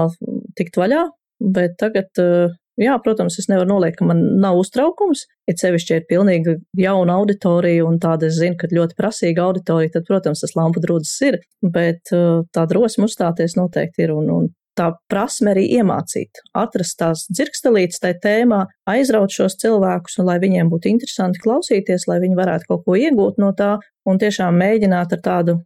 tikt 0.57 0.77
vaļā. 0.79 1.07
Bet 1.43 1.75
tagad, 1.79 2.11
eh, 2.21 2.53
jā, 2.79 2.95
protams, 3.03 3.37
es 3.39 3.49
nevaru 3.51 3.67
noliekt, 3.73 3.97
ka 3.99 4.05
man 4.05 4.21
nav 4.39 4.59
uztraukums. 4.61 5.25
Ja 5.47 5.55
sevišķi 5.59 5.95
ir 5.97 6.05
pilnīgi 6.07 6.55
jauna 6.77 7.17
auditorija 7.19 7.85
un 7.85 7.99
tāda 7.99 8.29
es 8.29 8.37
zinu, 8.39 8.55
ka 8.59 8.67
ļoti 8.71 8.95
prasīga 8.95 9.43
auditorija, 9.43 9.95
tad, 9.97 10.05
protams, 10.07 10.43
tas 10.43 10.55
lampu 10.55 10.79
drūzis 10.83 11.21
ir. 11.27 11.39
Bet 11.61 12.13
eh, 12.15 12.43
tā 12.53 12.67
drosme 12.69 13.09
uzstāties 13.09 13.57
noteikti 13.59 14.07
ir 14.07 14.15
un, 14.15 14.29
un 14.29 14.51
tā 14.77 14.89
prasme 15.11 15.53
arī 15.53 15.65
iemācīt, 15.77 16.41
atrast 16.57 16.97
tās 16.99 17.25
dzirkstelītes 17.29 18.01
tajā 18.03 18.19
tēmā, 18.23 18.63
aizraut 18.89 19.33
šos 19.33 19.57
cilvēkus, 19.61 20.17
un 20.21 20.29
lai 20.29 20.39
viņiem 20.43 20.71
būtu 20.71 20.89
interesanti 20.91 21.41
klausīties, 21.43 22.07
lai 22.09 22.19
viņi 22.23 22.39
varētu 22.39 22.69
kaut 22.71 22.87
ko 22.87 22.97
iegūt 22.99 23.41
no 23.41 23.51
tā, 23.57 23.75
un 24.09 24.21
tiešām 24.21 24.57
mēģināt 24.59 25.13
ar 25.17 25.21
tādu, 25.25 25.59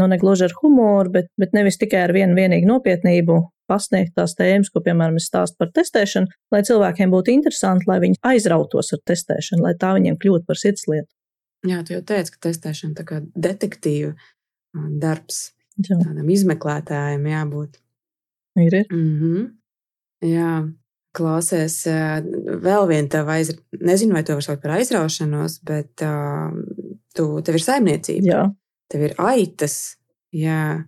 nu, 0.00 0.08
ne 0.10 0.18
gluži 0.20 0.46
ar 0.48 0.54
humoru, 0.60 1.12
bet, 1.18 1.30
bet 1.40 1.56
nevis 1.56 1.80
tikai 1.80 2.04
ar 2.06 2.14
vienu 2.14 2.38
vienīgu 2.38 2.70
nopietnību 2.70 3.40
pasniegt 3.70 4.14
tās 4.18 4.36
tēmas, 4.38 4.70
ko, 4.70 4.82
piemēram, 4.84 5.16
es 5.20 5.28
stāstu 5.30 5.58
par 5.60 5.72
testēšanu, 5.74 6.30
lai 6.52 6.62
cilvēkiem 6.66 7.12
būtu 7.14 7.32
interesanti, 7.32 7.88
lai 7.88 8.00
viņi 8.02 8.20
aizrautos 8.34 8.92
ar 8.92 9.02
testēšanu, 9.08 9.64
lai 9.64 9.74
tā 9.80 9.94
viņiem 9.96 10.18
kļūtu 10.20 10.46
par 10.48 10.60
sirdslietu. 10.60 11.08
Jā, 11.64 11.80
tu 11.80 11.94
jau 11.94 12.02
teici, 12.04 12.34
ka 12.34 12.42
testēšana 12.50 12.98
tā 12.98 13.06
kā 13.08 13.22
detektīva 13.32 14.12
darbs. 15.00 15.46
Jā. 15.80 15.96
Tādam 15.96 16.28
izmeklētājam 16.30 17.24
jābūt. 17.30 17.80
Ir, 18.60 18.74
ir. 18.74 18.86
Mm 18.92 19.14
-hmm. 19.20 19.46
Jā, 20.24 20.52
klausies, 21.16 21.86
vēl 22.66 22.86
viena 22.88 23.08
tā 23.08 23.24
aiz... 23.28 23.52
nezinu, 23.80 24.14
vai 24.14 24.22
to 24.24 24.34
var 24.34 24.42
saukt 24.42 24.62
par 24.62 24.76
aizraušanos, 24.78 25.60
bet 25.66 26.02
uh, 26.02 26.54
tu, 27.14 27.40
tev 27.44 27.54
ir 27.54 27.64
saimniecība. 27.64 28.26
Jā. 28.30 28.42
Tev 28.90 29.02
ir 29.02 29.14
aitas. 29.18 29.96
Jā. 30.32 30.84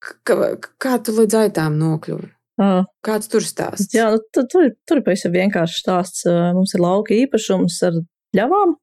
Kā, 0.00 0.56
kā 0.78 0.98
tu 1.02 1.12
līdz 1.12 1.34
aitām 1.34 1.78
nokļuvi? 1.78 2.32
Uh, 2.56 2.84
Kāds 3.04 3.28
tur 3.28 3.44
stāsts? 3.44 3.92
Jā, 3.94 4.10
nu, 4.14 4.22
tur, 4.32 4.46
tur, 4.48 4.70
tur 4.88 5.00
ir 5.00 5.04
pavisam 5.04 5.32
vienkāršs 5.32 5.82
stāsts. 5.82 6.24
Mums 6.56 6.72
ir 6.74 6.80
lauka 6.80 7.14
īpašums 7.14 7.82
ar 7.82 7.98
pļavām. 8.32 8.76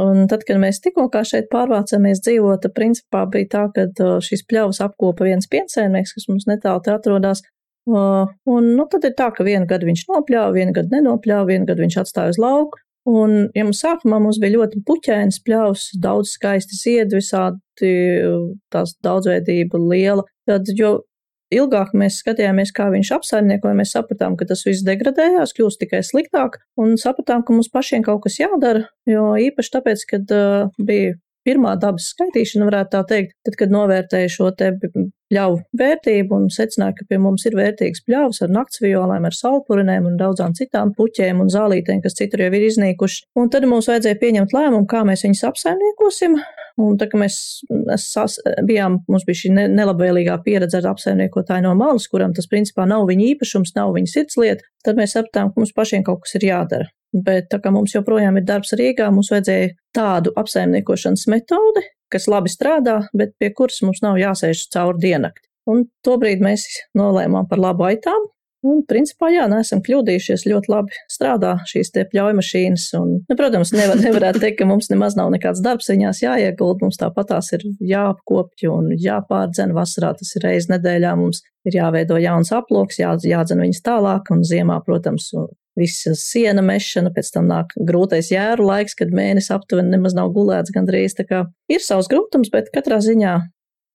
Un 0.00 0.24
tad, 0.28 0.46
kad 0.48 0.56
mēs 0.56 0.80
tikko 0.80 1.08
šeit 1.28 1.50
pārvācāmies 1.52 2.22
dzīvot, 2.24 2.70
principā 2.72 3.26
bija 3.28 3.48
tā, 3.52 3.64
ka 3.74 4.12
šīs 4.24 4.46
pļavas 4.48 4.80
apkopa 4.86 5.26
viens 5.28 5.48
piensēnieks, 5.52 6.14
kas 6.16 6.28
mums 6.30 6.48
netālu 6.48 6.80
te 6.84 6.94
atrodas. 6.94 7.42
Un 7.84 8.70
nu, 8.76 8.86
tad 8.88 9.04
ir 9.04 9.12
tā, 9.18 9.28
ka 9.34 9.44
vienu 9.44 9.66
gadu 9.68 9.90
viņš 9.90 10.06
nopļāva, 10.08 10.54
vienu 10.54 10.72
gadu 10.72 10.96
nenopļāva, 10.96 11.50
vienu 11.50 11.68
gadu 11.68 11.84
viņš 11.84 11.98
atstāja 12.04 12.32
uz 12.32 12.40
lauku. 12.40 12.80
Un, 13.10 13.48
ja 13.58 13.64
mums 13.66 13.82
sākumā 13.82 14.20
mums 14.22 14.38
bija 14.38 14.54
ļoti 14.60 14.84
puķēns 14.86 15.40
pļaus, 15.42 15.88
daudz 16.00 16.36
skaisti 16.36 16.78
ziedi, 16.78 17.18
visādi 17.18 17.90
tās 18.70 18.94
daudzveidība 19.02 19.80
liela, 19.90 20.22
tad 20.46 20.70
jo 20.78 21.00
ilgāk 21.52 21.92
mēs 21.98 22.20
skatījāmies, 22.22 22.72
kā 22.76 22.88
viņš 22.92 23.12
apsaimniekoja, 23.18 23.78
mēs 23.78 23.94
sapratām, 23.96 24.36
ka 24.38 24.48
tas 24.48 24.64
viss 24.66 24.84
degradējās, 24.86 25.54
kļūst 25.56 25.82
tikai 25.82 26.02
sliktāk, 26.06 26.60
un 26.80 26.96
sapratām, 27.00 27.44
ka 27.44 27.56
mums 27.56 27.70
pašiem 27.72 28.04
kaut 28.06 28.24
kas 28.26 28.40
jādara, 28.40 28.86
jo 29.08 29.32
īpaši 29.48 29.74
tāpēc, 29.76 30.06
kad 30.14 30.34
uh, 30.36 30.72
bija 30.80 31.16
pirmā 31.46 31.74
dabas 31.80 32.10
skaitīšana, 32.12 32.68
varētu 32.68 32.94
tā 32.94 33.02
teikt, 33.10 33.36
tad, 33.46 33.58
kad 33.60 33.74
novērtēja 33.74 34.30
šo 34.32 34.50
te 34.56 34.72
pļauju 35.32 35.60
vērtību 35.78 36.36
un 36.36 36.48
secināja, 36.52 36.96
ka 36.98 37.06
pie 37.08 37.18
mums 37.22 37.46
ir 37.48 37.56
vērtīgs 37.58 38.04
pļavs 38.06 38.42
ar 38.44 38.52
naktsviolēm, 38.52 39.26
ar 39.28 39.36
salpurinēm 39.36 40.08
un 40.10 40.18
daudzām 40.20 40.56
citām 40.58 40.92
puķēm 40.96 41.40
un 41.42 41.52
zālītēm, 41.52 42.02
kas 42.04 42.18
citur 42.18 42.44
jau 42.44 42.50
ir 42.52 42.66
iznīkuši. 42.68 43.26
Un 43.40 43.52
tad 43.52 43.66
mums 43.70 43.88
vajadzēja 43.90 44.20
pieņemt 44.20 44.56
lēmumu, 44.56 44.88
kā 44.90 45.04
mēs 45.08 45.24
viņus 45.26 45.44
apsaimniekosim. 45.50 46.38
Un 46.80 46.96
tā 47.00 47.08
kā 47.10 47.18
mēs 47.20 47.36
sas, 48.00 48.38
bijām, 48.68 49.02
mums 49.10 49.26
bija 49.28 49.42
šī 49.42 49.52
nelabvēlīgā 49.58 50.38
pieredze 50.44 50.80
ar 50.80 50.92
apsaimniekotāju 50.94 51.66
no 51.66 51.74
malas, 51.76 52.08
kuram 52.08 52.32
tas 52.36 52.48
principā 52.48 52.86
nav 52.88 53.04
viņa 53.10 53.28
īpašums, 53.34 53.74
nav 53.76 53.92
viņa 53.98 54.12
sirdslieta, 54.14 54.64
tad 54.86 55.00
mēs 55.00 55.18
sapratām, 55.18 55.52
ka 55.52 55.60
mums 55.60 55.76
pašiem 55.76 56.04
kaut 56.06 56.24
kas 56.24 56.40
ir 56.40 56.48
jādara. 56.48 56.88
Bet 57.12 57.50
tā 57.52 57.60
kā 57.60 57.72
mums 57.74 57.92
joprojām 57.92 58.38
ir 58.40 58.46
darbs 58.48 58.72
Rīgā, 58.78 59.10
mums 59.12 59.28
vajadzēja 59.32 59.72
tādu 59.96 60.32
apsaimniekošanas 60.40 61.26
metodi, 61.28 61.84
kas 62.12 62.28
labi 62.32 62.52
strādā, 62.52 63.02
bet 63.16 63.34
pie 63.40 63.52
kuras 63.56 63.82
mums 63.84 64.00
nav 64.04 64.20
jāsēž 64.20 64.68
cauri 64.72 65.02
diennakti. 65.02 65.48
Un 65.68 65.84
tobrīd 66.06 66.40
mēs 66.42 66.64
nolēmām 66.98 67.46
par 67.50 67.60
labu 67.60 67.84
aitām, 67.90 68.32
Un, 68.62 68.84
principā, 68.86 69.26
jā, 69.34 69.48
neesam 69.50 69.80
kļūdījušies. 69.82 70.44
Ļoti 70.46 70.70
labi 70.70 70.98
strādā 71.10 71.56
šīs 71.66 71.90
pļauju 71.96 72.36
mašīnas. 72.38 72.84
Un, 72.94 73.16
nu, 73.26 73.36
protams, 73.38 73.72
nevar, 73.74 73.98
nevarētu 73.98 74.42
teikt, 74.44 74.60
ka 74.60 74.68
mums 74.70 74.86
nemaz 74.92 75.16
nav 75.18 75.32
nekāds 75.34 75.62
darbs 75.64 75.90
viņās 75.90 76.22
jāiegulda. 76.22 76.86
Mums 76.86 77.00
tāpat 77.00 77.32
tās 77.32 77.50
ir 77.56 77.66
jāapkopja 77.90 78.70
un 78.70 78.92
jāpārdzen. 78.94 79.74
Vasarā 79.74 80.12
tas 80.18 80.30
ir 80.38 80.46
reizes 80.46 80.70
nedēļā. 80.70 81.16
Mums 81.18 81.42
ir 81.66 81.80
jāveido 81.80 82.20
jauns 82.22 82.54
aploks, 82.54 83.02
jā, 83.02 83.10
jādzen 83.26 83.64
viņas 83.66 83.82
tālāk. 83.88 84.30
Un 84.30 84.46
ziemā, 84.46 84.78
protams, 84.86 85.32
visa 85.78 86.16
siena 86.18 86.64
mešana, 86.64 87.12
pēc 87.14 87.30
tam 87.34 87.48
nāk 87.50 87.72
grūtais 87.76 88.32
jēru 88.32 88.66
laiks, 88.68 88.96
kad 88.98 89.14
mēnesis 89.14 89.54
aptuveni 89.54 89.94
nemaz 89.94 90.16
nav 90.18 90.34
gulēts 90.34 90.74
gandrīz. 90.74 91.16
Tā 91.18 91.28
kā 91.28 91.46
ir 91.72 91.84
savs 91.84 92.10
grūtums, 92.12 92.52
bet 92.52 92.68
katrā 92.74 93.00
ziņā, 93.04 93.38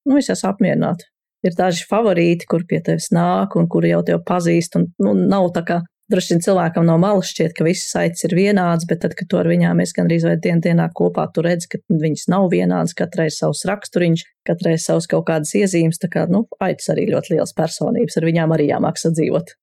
nu, 0.10 0.18
es 0.18 0.32
esmu 0.34 0.54
apmierināta 0.54 1.10
ir 1.46 1.58
daži 1.58 1.86
favorīti, 1.90 2.48
kur 2.50 2.66
pie 2.70 2.80
tevis 2.84 3.12
nāk 3.14 3.58
un 3.60 3.70
kuri 3.72 3.94
jau 3.94 4.02
tevi 4.06 4.24
pazīst. 4.28 4.78
Un, 4.80 4.90
nu, 5.04 5.14
nav 5.18 5.52
tā 5.56 5.64
kā 5.68 5.80
droši 6.12 6.34
vien 6.34 6.44
cilvēkam 6.46 6.88
no 6.88 6.96
malas 7.02 7.32
šķiet, 7.34 7.54
ka 7.58 7.68
visas 7.68 7.94
aitas 8.00 8.24
ir 8.28 8.36
vienādas, 8.38 8.88
bet 8.90 9.04
tad, 9.04 9.16
kad 9.18 9.30
tu 9.30 9.40
ar 9.40 9.50
viņām 9.52 9.84
esi 9.84 9.98
gandrīz 9.98 10.26
vai 10.28 10.38
dien 10.44 10.64
dienā 10.64 10.88
kopā, 10.98 11.28
tu 11.34 11.44
redz, 11.46 11.68
ka 11.72 11.82
viņas 11.92 12.28
nav 12.34 12.50
vienādas, 12.54 12.96
katrai 12.98 13.30
savs 13.34 13.66
raksturiņš, 13.68 14.26
katrai 14.48 14.78
savs 14.82 15.10
kaut 15.12 15.28
kādas 15.30 15.54
iezīmes. 15.60 16.00
Tā 16.02 16.12
kā, 16.14 16.26
nu, 16.32 16.46
aitas 16.64 16.92
arī 16.94 17.10
ļoti 17.12 17.36
liels 17.36 17.56
personības, 17.58 18.20
ar 18.20 18.30
viņām 18.30 18.56
arī 18.56 18.72
jāmāk 18.72 19.02
sadzīvot. 19.04 19.58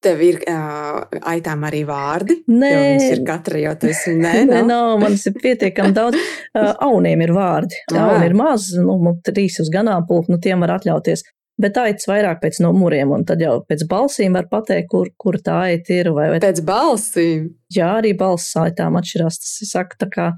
Tev 0.00 0.22
ir 0.24 0.38
uh, 0.48 1.02
aitām 1.28 1.66
arī 1.68 1.82
vārdi? 1.84 2.38
Nē, 2.48 2.70
viņas 2.72 3.10
ir 3.18 3.20
katra 3.26 3.58
jau 3.60 3.74
tas. 3.82 4.06
Nē, 4.08 4.32
nē, 4.48 4.62
nav. 4.64 4.94
Manas 5.02 5.26
ir 5.28 5.34
pietiekami 5.36 5.92
daudz. 5.96 6.16
Uh, 6.56 6.70
auniem 6.86 7.20
ir 7.26 7.34
vārdi. 7.36 7.82
Auni 7.92 8.30
ir 8.30 8.36
maz, 8.38 8.70
nu, 8.80 8.96
trīs 9.26 9.60
uz 9.60 9.68
ganāmpulku, 9.72 10.32
nu, 10.32 10.40
tiem 10.40 10.64
var 10.64 10.78
atļauties. 10.78 11.26
Bet 11.60 11.76
aitas 11.76 12.08
vairāk 12.08 12.40
pēc 12.40 12.62
numuriem, 12.64 13.10
un 13.12 13.26
tad 13.28 13.42
jau 13.44 13.58
pēc 13.68 13.84
balsīm 13.90 14.38
var 14.38 14.48
pateikt, 14.48 14.88
kur, 14.88 15.10
kur 15.20 15.36
tā 15.44 15.58
aita 15.66 15.92
ir. 15.92 16.08
Vai, 16.16 16.30
vai... 16.32 16.40
Pēc 16.40 16.62
balsīm? 16.64 17.50
Jā, 17.76 17.90
arī 18.00 18.14
balss 18.16 18.56
aitām 18.56 18.96
atšķirās. 19.00 19.40
Tas 19.42 19.52
ir 19.60 19.68
saka, 19.68 20.00
tā 20.00 20.08
kā 20.14 20.30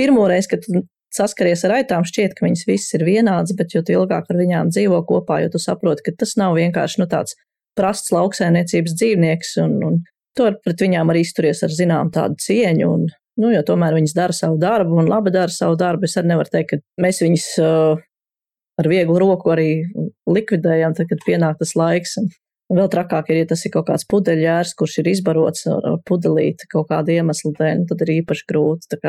pirmo 0.00 0.24
reizi, 0.32 0.54
kad 0.54 0.64
saskaries 1.12 1.66
ar 1.68 1.76
aitām, 1.82 2.06
šķiet, 2.08 2.32
ka 2.38 2.46
viņas 2.46 2.64
visas 2.68 2.96
ir 2.96 3.04
vienādas, 3.04 3.52
bet 3.58 3.76
jo 3.76 3.84
ilgāk 3.84 4.30
ar 4.32 4.38
viņām 4.38 4.72
dzīvo 4.72 5.02
kopā, 5.08 5.42
jo 5.44 5.52
tu 5.52 5.60
saproti, 5.60 6.06
ka 6.06 6.16
tas 6.24 6.38
nav 6.40 6.56
vienkārši 6.56 7.02
nu, 7.02 7.08
tāds 7.10 7.36
prasts 7.78 8.12
lauksainiecības 8.14 8.94
dzīvnieks, 8.98 9.56
un, 9.64 9.76
un 9.86 9.98
to 10.38 10.50
pret 10.64 10.84
viņām 10.84 11.12
arī 11.12 11.24
izturies 11.26 11.62
ar 11.64 11.74
zinām 11.74 12.12
tādu 12.14 12.38
cieņu. 12.42 12.88
Un, 12.88 13.08
nu, 13.40 13.50
jo 13.54 13.62
tomēr 13.66 13.96
viņas 13.98 14.16
dara 14.16 14.36
savu 14.36 14.60
darbu 14.60 15.00
un 15.02 15.10
labi 15.10 15.32
dara 15.34 15.52
savu 15.52 15.76
darbu. 15.80 16.08
Es 16.08 16.16
arī 16.20 16.32
nevaru 16.32 16.52
teikt, 16.52 16.72
ka 16.72 17.04
mēs 17.04 17.22
viņus 17.24 17.48
uh, 17.62 18.02
ar 18.80 18.88
vieglu 18.88 19.18
roku 19.22 19.52
arī 19.52 19.68
likvidējam, 20.28 20.96
tad, 20.96 21.10
kad 21.10 21.26
pienāk 21.26 21.60
tas 21.60 21.74
laiks. 21.78 22.16
Un 22.72 22.78
vēl 22.80 22.88
trakāk 22.88 23.28
ir, 23.32 23.42
ja 23.42 23.50
tas 23.50 23.66
ir 23.66 23.74
kaut 23.74 23.90
kāds 23.90 24.06
pudeļjērs, 24.08 24.72
kurš 24.78 25.02
ir 25.02 25.10
izbarots 25.12 25.66
ar 25.68 25.98
pudelīti 26.08 26.70
kaut 26.72 26.88
kādu 26.88 27.12
iemeslu 27.12 27.52
dēļ, 27.58 27.82
nu, 27.82 27.88
tad 27.90 28.04
ir 28.06 28.14
īpaši 28.22 28.48
grūti. 28.48 29.00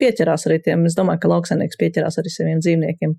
Pieķerās 0.00 0.46
arī 0.48 0.60
tiem, 0.64 0.86
es 0.88 0.94
domāju, 0.96 1.24
ka 1.24 1.32
lauksainieks 1.32 1.80
pieķerās 1.80 2.20
arī 2.22 2.30
saviem 2.32 2.62
dzīvniekiem. 2.62 3.16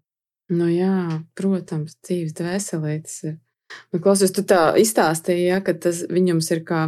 Nu 0.56 0.68
jā, 0.72 1.20
protams, 1.38 1.98
dzīves 2.08 2.36
dvēselītes 2.40 3.20
ir. 3.28 3.36
Nu, 3.92 4.00
klausies, 4.04 4.34
tu 4.36 4.44
tā 4.48 4.72
izstāstīji, 4.80 5.48
ja, 5.52 5.62
ka 5.66 5.76
tas 5.78 6.04
viņam 6.10 6.42
ir 6.54 6.64
kā 6.68 6.82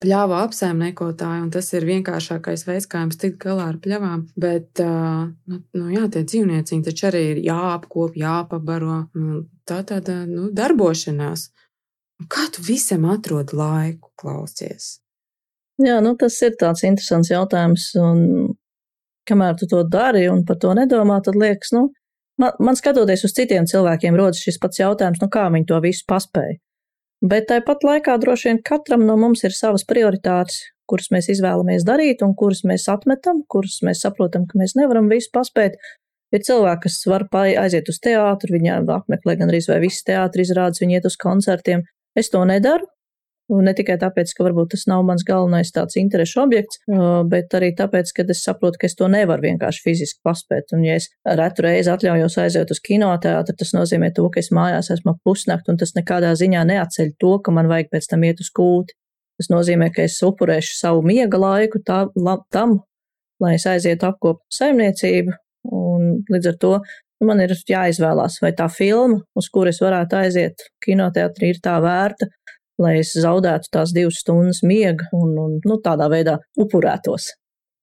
pļāvu 0.00 0.36
apsaimniekotāji, 0.38 1.42
un 1.44 1.50
tas 1.52 1.68
ir 1.76 1.86
vienkāršākais 1.88 2.64
veids, 2.68 2.88
kā 2.88 3.02
jums 3.04 3.20
tikt 3.20 3.36
galā 3.42 3.68
ar 3.72 3.78
pļavām. 3.84 4.24
Bet, 4.40 4.80
nu, 4.80 5.60
nu 5.76 5.90
jā, 5.92 6.06
tie 6.12 6.24
dzīvnieciņi 6.24 6.86
taču 6.86 7.08
arī 7.10 7.24
ir 7.34 7.42
jāapkop, 7.50 8.16
jāpabaro. 8.16 9.02
Tā 9.68 9.82
tāda 9.88 10.22
nu, 10.28 10.48
darbošanās. 10.56 11.50
Kā 12.30 12.48
tu 12.52 12.64
visam 12.64 13.06
atrod 13.08 13.54
laiku, 13.56 14.12
klausies? 14.20 14.98
Jā, 15.80 16.00
nu, 16.04 16.14
tas 16.20 16.36
ir 16.44 16.56
tāds 16.60 16.84
interesants 16.84 17.30
jautājums. 17.32 17.86
Un 18.00 18.50
kamēr 19.28 19.56
tu 19.60 19.68
to 19.70 19.84
dari 19.88 20.26
un 20.32 20.44
par 20.48 20.58
to 20.60 20.74
nedomā, 20.76 21.20
tad 21.24 21.38
liekas, 21.40 21.72
nu, 21.76 21.88
man, 22.40 22.56
man 22.58 22.78
skatoties 22.78 23.24
uz 23.28 23.36
citiem 23.36 23.68
cilvēkiem, 23.70 24.16
rodas 24.18 24.42
šis 24.42 24.58
pats 24.62 24.80
jautājums, 24.80 25.20
nu, 25.22 25.28
kā 25.32 25.46
viņi 25.52 25.68
to 25.70 25.78
visu 25.84 26.06
paspēja. 26.10 26.58
Bet 27.20 27.50
tāpat 27.50 27.84
laikā 27.84 28.16
droši 28.20 28.48
vien 28.48 28.60
katram 28.64 29.04
no 29.04 29.18
mums 29.20 29.44
ir 29.44 29.52
savas 29.52 29.84
prioritātes, 29.88 30.62
kuras 30.88 31.10
mēs 31.12 31.28
izvēlamies 31.34 31.84
darīt 31.86 32.24
un 32.24 32.32
kuras 32.34 32.62
mēs 32.66 32.88
atmetam, 32.90 33.42
kuras 33.52 33.78
mēs 33.86 34.00
saprotam, 34.06 34.46
ka 34.48 34.58
mēs 34.58 34.74
nevaram 34.78 35.10
visu 35.12 35.28
paspēt. 35.34 35.76
Ir 36.30 36.44
cilvēki, 36.46 36.86
kas 36.86 36.96
var 37.10 37.26
aiziet 37.34 37.90
uz 37.90 37.98
teātru, 38.02 38.54
viņi 38.54 38.72
apmeklē 38.96 39.36
gan 39.36 39.50
arī 39.50 39.60
visas 39.82 40.06
teātris 40.06 40.48
izrādes, 40.50 40.80
viņi 40.80 40.98
iet 40.98 41.08
uz 41.10 41.18
koncertiem. 41.20 41.82
Es 42.16 42.30
to 42.30 42.42
nedaru, 42.46 42.86
Ne 43.50 43.72
tikai 43.74 43.96
tāpēc, 43.98 44.30
ka 44.36 44.44
varbūt 44.46 44.72
tas 44.76 44.84
nav 44.86 45.02
mans 45.08 45.24
galvenais 45.26 45.72
tāds 45.74 45.96
interešu 45.98 46.42
objekts, 46.44 46.78
bet 47.30 47.54
arī 47.58 47.72
tāpēc, 47.74 48.12
ka 48.14 48.24
es 48.30 48.44
saprotu, 48.46 48.78
ka 48.78 48.86
es 48.86 48.94
to 48.98 49.08
nevaru 49.10 49.48
vienkārši 49.48 49.82
fiziski 49.82 50.20
paspēt. 50.26 50.70
Un, 50.76 50.84
ja 50.86 50.98
es 51.00 51.08
retu 51.26 51.66
reizi 51.66 51.90
atļaujos 51.90 52.38
aiziet 52.44 52.70
uz 52.70 52.82
kinoteātru, 52.86 53.56
tas 53.58 53.74
nozīmē 53.74 54.12
to, 54.14 54.28
ka 54.30 54.38
es 54.42 54.52
mājās 54.54 54.92
esmu 54.94 55.16
pusnakt, 55.26 55.66
un 55.72 55.80
tas 55.80 55.96
nekādā 55.98 56.30
ziņā 56.38 56.62
neatceļ 56.70 57.12
to, 57.18 57.34
ka 57.42 57.54
man 57.56 57.70
vajag 57.72 57.90
pēc 57.96 58.10
tam 58.12 58.28
iet 58.28 58.44
uz 58.44 58.52
kūti. 58.54 58.94
Tas 59.40 59.50
nozīmē, 59.50 59.90
ka 59.96 60.04
es 60.06 60.18
upurēšu 60.22 60.76
savu 60.76 61.02
miega 61.02 61.38
laiku 61.40 61.80
tā, 61.82 62.04
la, 62.20 62.36
tam, 62.54 62.82
lai 63.42 63.54
es 63.56 63.64
aizietu 63.66 64.10
apkopu 64.10 64.44
saimniecību, 64.52 65.32
un 65.74 66.10
līdz 66.30 66.50
ar 66.52 66.58
to 66.60 66.74
man 67.24 67.40
ir 67.44 67.52
jāizvēlās, 67.68 68.38
vai 68.44 68.52
tā 68.56 68.66
filma, 68.72 69.20
uz 69.36 69.48
kuras 69.52 69.80
varētu 69.82 70.18
aiziet 70.20 70.66
kinoteātrī, 70.84 71.54
ir 71.54 71.60
tā 71.64 71.76
vērta, 71.82 72.28
lai 72.80 72.96
es 73.02 73.12
zaudētu 73.14 73.70
tās 73.72 73.92
divas 73.96 74.22
stundas 74.22 74.62
miega 74.66 75.06
un, 75.16 75.36
un 75.38 75.60
nu, 75.64 75.78
tādā 75.84 76.08
veidā 76.12 76.38
upurētos. 76.58 77.34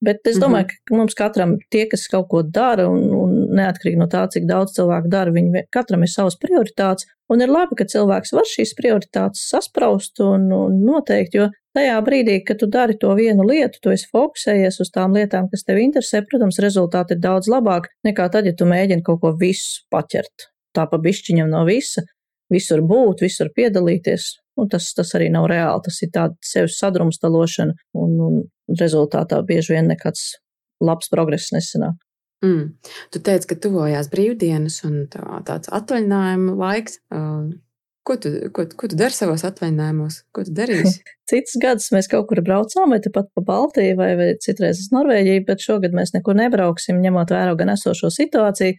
Bet 0.01 0.27
es 0.29 0.37
domāju, 0.37 0.63
mm 0.63 0.69
-hmm. 0.69 0.81
ka 0.85 0.95
mums 0.95 1.13
katram 1.17 1.57
tie, 1.73 1.85
kas 1.89 2.07
kaut 2.07 2.27
ko 2.29 2.41
dara, 2.43 2.87
un, 2.89 3.09
un 3.17 3.31
neatkarīgi 3.57 3.97
no 3.97 4.05
tā, 4.05 4.27
cik 4.29 4.45
daudz 4.45 4.75
cilvēku 4.77 5.09
dara, 5.09 5.31
viņi 5.31 5.63
katram 5.73 6.03
ir 6.03 6.11
savas 6.11 6.37
prioritātes. 6.37 7.07
Un 7.33 7.41
ir 7.41 7.49
labi, 7.49 7.75
ka 7.75 7.85
cilvēks 7.85 8.33
var 8.33 8.45
šīs 8.45 8.75
prioritātes 8.77 9.49
saspraust 9.49 10.19
un, 10.19 10.51
un 10.53 10.77
noteikt, 10.85 11.33
jo 11.33 11.49
tajā 11.73 11.97
brīdī, 12.05 12.43
kad 12.45 12.59
tu 12.61 12.67
dari 12.67 12.97
to 12.97 13.15
vienu 13.15 13.43
lietu, 13.43 13.79
tu 13.81 13.89
esi 13.89 14.07
fokusējies 14.13 14.79
uz 14.79 14.91
tām 14.93 15.17
lietām, 15.17 15.49
kas 15.49 15.63
tev 15.63 15.77
interesē, 15.77 16.21
protams, 16.29 16.59
rezultāti 16.59 17.17
ir 17.17 17.19
daudz 17.19 17.49
labāk 17.49 17.89
nekā 18.05 18.29
tad, 18.29 18.45
ja 18.45 18.53
tu 18.53 18.65
mēģini 18.65 19.03
kaut 19.03 19.21
ko 19.21 19.33
visu 19.33 19.81
paķert. 19.89 20.51
Tā 20.77 20.85
pa 20.85 20.97
bišķiņam 20.97 21.49
no 21.49 21.65
visa, 21.65 22.05
visur 22.53 22.81
būt, 22.81 23.25
visur 23.25 23.49
piedalīties. 23.49 24.37
Nu, 24.57 24.65
tas, 24.71 24.89
tas 24.97 25.13
arī 25.17 25.29
nav 25.33 25.45
reāli. 25.51 25.83
Tas 25.85 26.01
ir 26.01 26.11
tāds 26.15 26.51
sevis 26.51 26.79
sadrumstalošana, 26.81 27.77
un, 28.01 28.17
un 28.27 28.41
rezultātā 28.79 29.39
bieži 29.45 29.75
vien 29.75 29.89
nekāds 29.91 30.31
labs 30.83 31.11
progress 31.13 31.53
nesanāk. 31.53 31.97
Mm. 32.45 32.73
Tu 33.13 33.21
teici, 33.25 33.49
ka 33.49 33.57
tuvojās 33.57 34.09
brīvdienas 34.13 34.83
un 34.85 35.05
tā, 35.09 35.23
tāds 35.47 35.71
atvaļinājuma 35.73 36.57
laiks. 36.59 36.99
Uh, 37.09 37.47
ko, 38.05 38.17
tu, 38.21 38.33
ko, 38.53 38.67
ko 38.77 38.89
tu 38.91 38.99
dari 38.99 39.15
savos 39.15 39.45
atvaļinājumos? 39.47 40.19
Ko 40.35 40.45
tu 40.45 40.53
darīsi? 40.57 41.01
Citus 41.29 41.57
gadus 41.61 41.89
mēs 41.95 42.09
kaut 42.11 42.29
kur 42.29 42.43
braucām, 42.45 42.93
vai 42.93 43.01
tepat 43.03 43.31
pa 43.33 43.43
Baltiju, 43.47 43.95
vai, 43.99 44.11
vai 44.19 44.29
citreiz 44.43 44.83
uz 44.83 44.91
Norvēģiju, 44.93 45.45
bet 45.49 45.65
šogad 45.65 45.97
mēs 45.97 46.13
nekur 46.13 46.37
nebrauksim, 46.37 47.01
ņemot 47.03 47.33
vērā 47.33 47.57
gan 47.59 47.73
esošo 47.73 48.13
situāciju. 48.13 48.77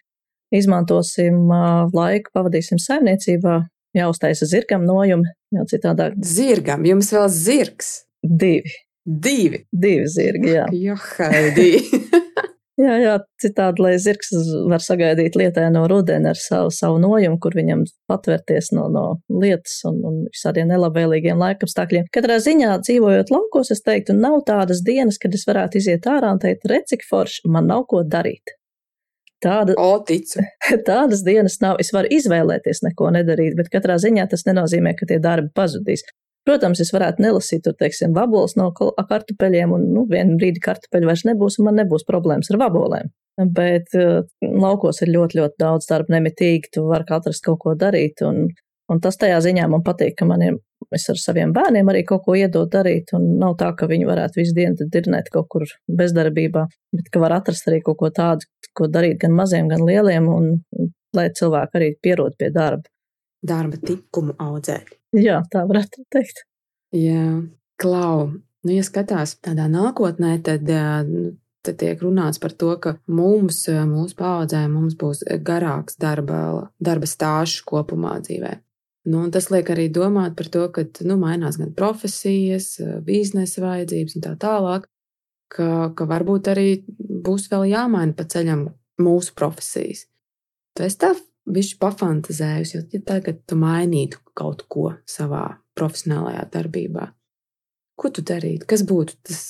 Izmantosim 0.55 1.43
uh, 1.51 1.91
laiku, 1.93 2.31
pavadīsim 2.33 2.79
saimniecībā, 2.81 3.59
jāuztaisa 3.97 4.49
zirgam 4.49 4.85
nojumi, 4.89 5.31
jo 5.55 5.65
citādāk. 5.71 6.19
Zirgam, 6.25 6.85
jums 6.89 7.13
vēl 7.15 7.29
zirgs? 7.33 7.95
Divi. 8.23 8.75
Divi. 9.09 9.65
Divi 9.73 10.09
zirgi, 10.13 10.53
jā. 10.59 10.67
Jo, 10.77 10.97
Haidī. 11.17 11.71
jā, 12.83 12.97
jā, 13.01 13.15
citādi, 13.41 13.83
lai 13.85 13.95
zirgs 14.03 14.35
var 14.69 14.85
sagaidīt 14.85 15.39
lietai 15.39 15.69
no 15.73 15.87
rudena 15.89 16.35
ar 16.35 16.41
savu, 16.41 16.73
savu 16.75 17.01
nojumu, 17.01 17.39
kur 17.41 17.57
viņam 17.57 17.87
patvērties 18.11 18.73
no, 18.77 18.89
no 18.93 19.07
lietas 19.33 19.81
un, 19.89 20.03
un 20.11 20.21
visādiem 20.29 20.69
nelabvēlīgiem 20.75 21.41
laikapstākļiem. 21.41 22.11
Katrā 22.15 22.37
ziņā 22.45 22.77
dzīvojot 22.85 23.33
laukos, 23.33 23.73
es 23.75 23.85
teiktu, 23.87 24.19
nav 24.19 24.43
tādas 24.51 24.85
dienas, 24.85 25.21
kad 25.23 25.35
es 25.39 25.49
varētu 25.49 25.81
iziet 25.81 26.11
ārā 26.11 26.35
un 26.37 26.43
teikt, 26.43 26.69
recik 26.69 27.07
forši, 27.09 27.47
man 27.49 27.71
nav 27.73 27.87
ko 27.89 28.05
darīt. 28.05 28.58
Tāda, 29.45 29.75
o, 29.79 29.99
ticu. 30.03 30.43
Tādas 30.89 31.23
dienas 31.27 31.61
nav. 31.63 31.79
Es 31.83 31.93
varu 31.95 32.11
izvēlēties 32.15 32.83
neko 32.87 33.13
nedarīt, 33.15 33.55
bet 33.59 33.71
katrā 33.73 33.99
ziņā 34.03 34.27
tas 34.31 34.43
nenozīmē, 34.49 34.97
ka 34.99 35.07
tie 35.11 35.21
darbi 35.23 35.53
pazudīs. 35.55 36.03
Protams, 36.49 36.81
es 36.81 36.91
varētu 36.95 37.23
nelasīt, 37.23 37.63
tur, 37.67 37.75
teiksim, 37.77 38.15
vaboles 38.17 38.55
no 38.57 38.71
kartupeļiem, 38.73 39.73
un 39.77 39.85
nu, 39.93 40.05
vienā 40.09 40.39
brīdī 40.41 40.63
kartupeļu 40.65 41.11
vairs 41.11 41.27
nebūs, 41.29 41.59
un 41.61 41.69
man 41.69 41.77
nebūs 41.83 42.07
problēmas 42.09 42.49
ar 42.55 42.61
vabolēm. 42.63 43.11
Bet 43.55 43.93
uh, 43.99 44.23
laukos 44.43 45.03
ir 45.05 45.13
ļoti, 45.13 45.39
ļoti 45.39 45.61
daudz 45.61 45.91
darba, 45.91 46.17
nemitīgi, 46.17 46.73
tu 46.75 46.87
vari 46.89 47.07
atrast 47.15 47.45
kaut 47.45 47.61
ko 47.67 47.77
darīt, 47.79 48.25
un, 48.27 48.49
un 48.89 49.01
tas 49.05 49.21
tajā 49.21 49.39
ziņā 49.45 49.69
man 49.71 49.85
patīk, 49.87 50.17
ka 50.19 50.29
man 50.29 50.45
ir 50.45 50.59
es 50.95 51.09
ar 51.13 51.19
saviem 51.21 51.53
bērniem 51.57 51.89
arī 51.91 52.05
kaut 52.09 52.25
ko 52.27 52.37
iedod 52.39 52.71
darīt, 52.73 53.13
un 53.17 53.27
nav 53.41 53.57
tā, 53.61 53.71
ka 53.77 53.89
viņi 53.91 54.07
varētu 54.09 54.41
visu 54.41 54.55
dienu 54.57 54.89
dirnēt 54.93 55.31
kaut 55.35 55.49
kur 55.53 55.67
bezdarbībā, 56.01 56.65
bet 56.97 57.11
ka 57.13 57.23
var 57.23 57.37
atrast 57.39 57.69
arī 57.69 57.83
kaut 57.85 57.99
ko 58.01 58.11
tādu, 58.15 58.49
ko 58.77 58.89
darīt 58.93 59.21
gan 59.23 59.35
maziem, 59.37 59.69
gan 59.69 59.85
lieliem, 59.85 60.29
un, 60.33 60.53
lai 61.17 61.29
cilvēki 61.35 61.81
arī 61.81 61.91
pierod 62.03 62.37
pie 62.39 62.51
darba. 62.55 62.89
Darba 63.45 63.79
tikumu 63.79 64.35
audzēt. 64.43 64.97
Jā, 65.17 65.43
tā 65.53 65.63
varētu 65.69 66.05
teikt. 66.13 66.45
Jā, 66.97 67.43
klau. 67.81 68.31
Nu, 68.67 68.73
ja 68.75 68.85
skatās 68.85 69.37
tādā 69.45 69.69
nākotnē, 69.71 70.35
tad, 70.45 70.67
nu, 71.09 71.37
tad 71.65 71.79
tiek 71.81 72.01
runāts 72.03 72.41
par 72.43 72.55
to, 72.59 72.73
ka 72.83 72.97
mums, 73.07 73.63
mūsu 73.69 74.17
paudzē, 74.19 74.65
mums 74.73 74.97
būs 74.99 75.23
garāks 75.47 75.97
darba, 76.01 76.71
darba 76.83 77.09
stāsts 77.09 77.63
kopumā 77.69 78.19
dzīvē. 78.25 78.57
Nu, 79.09 79.23
tas 79.33 79.49
liek 79.49 79.71
arī 79.73 79.87
domāt 79.93 80.35
par 80.37 80.51
to, 80.53 80.67
ka 80.75 80.85
nu, 81.09 81.17
mainās 81.21 81.57
gan 81.61 81.73
profesijas, 81.77 82.75
biznesa 83.07 83.63
vajadzības 83.65 84.19
un 84.19 84.25
tā 84.27 84.35
tālāk, 84.43 84.89
ka, 85.55 85.69
ka 85.97 86.07
varbūt 86.09 86.51
arī 86.53 86.69
būs 86.99 87.49
vēl 87.53 87.71
jāmaina 87.71 88.17
pa 88.17 88.27
ceļam 88.29 88.67
mūsu 89.01 89.33
profesijas. 89.39 90.05
Tu 90.77 90.85
esi 90.85 91.01
tā 91.01 91.15
bišķi 91.49 91.79
pafantazējusi, 91.81 92.77
jo 92.77 92.83
ja 92.93 93.05
tagad 93.09 93.41
tu 93.49 93.57
mainītu 93.59 94.21
kaut 94.37 94.67
ko 94.69 94.91
savā 95.09 95.47
profesionālajā 95.79 96.45
darbībā. 96.53 97.09
Ko 97.99 98.13
tu 98.15 98.23
darītu? 98.23 98.67
Kas 98.69 98.85
būtu 98.87 99.17
tas? 99.27 99.41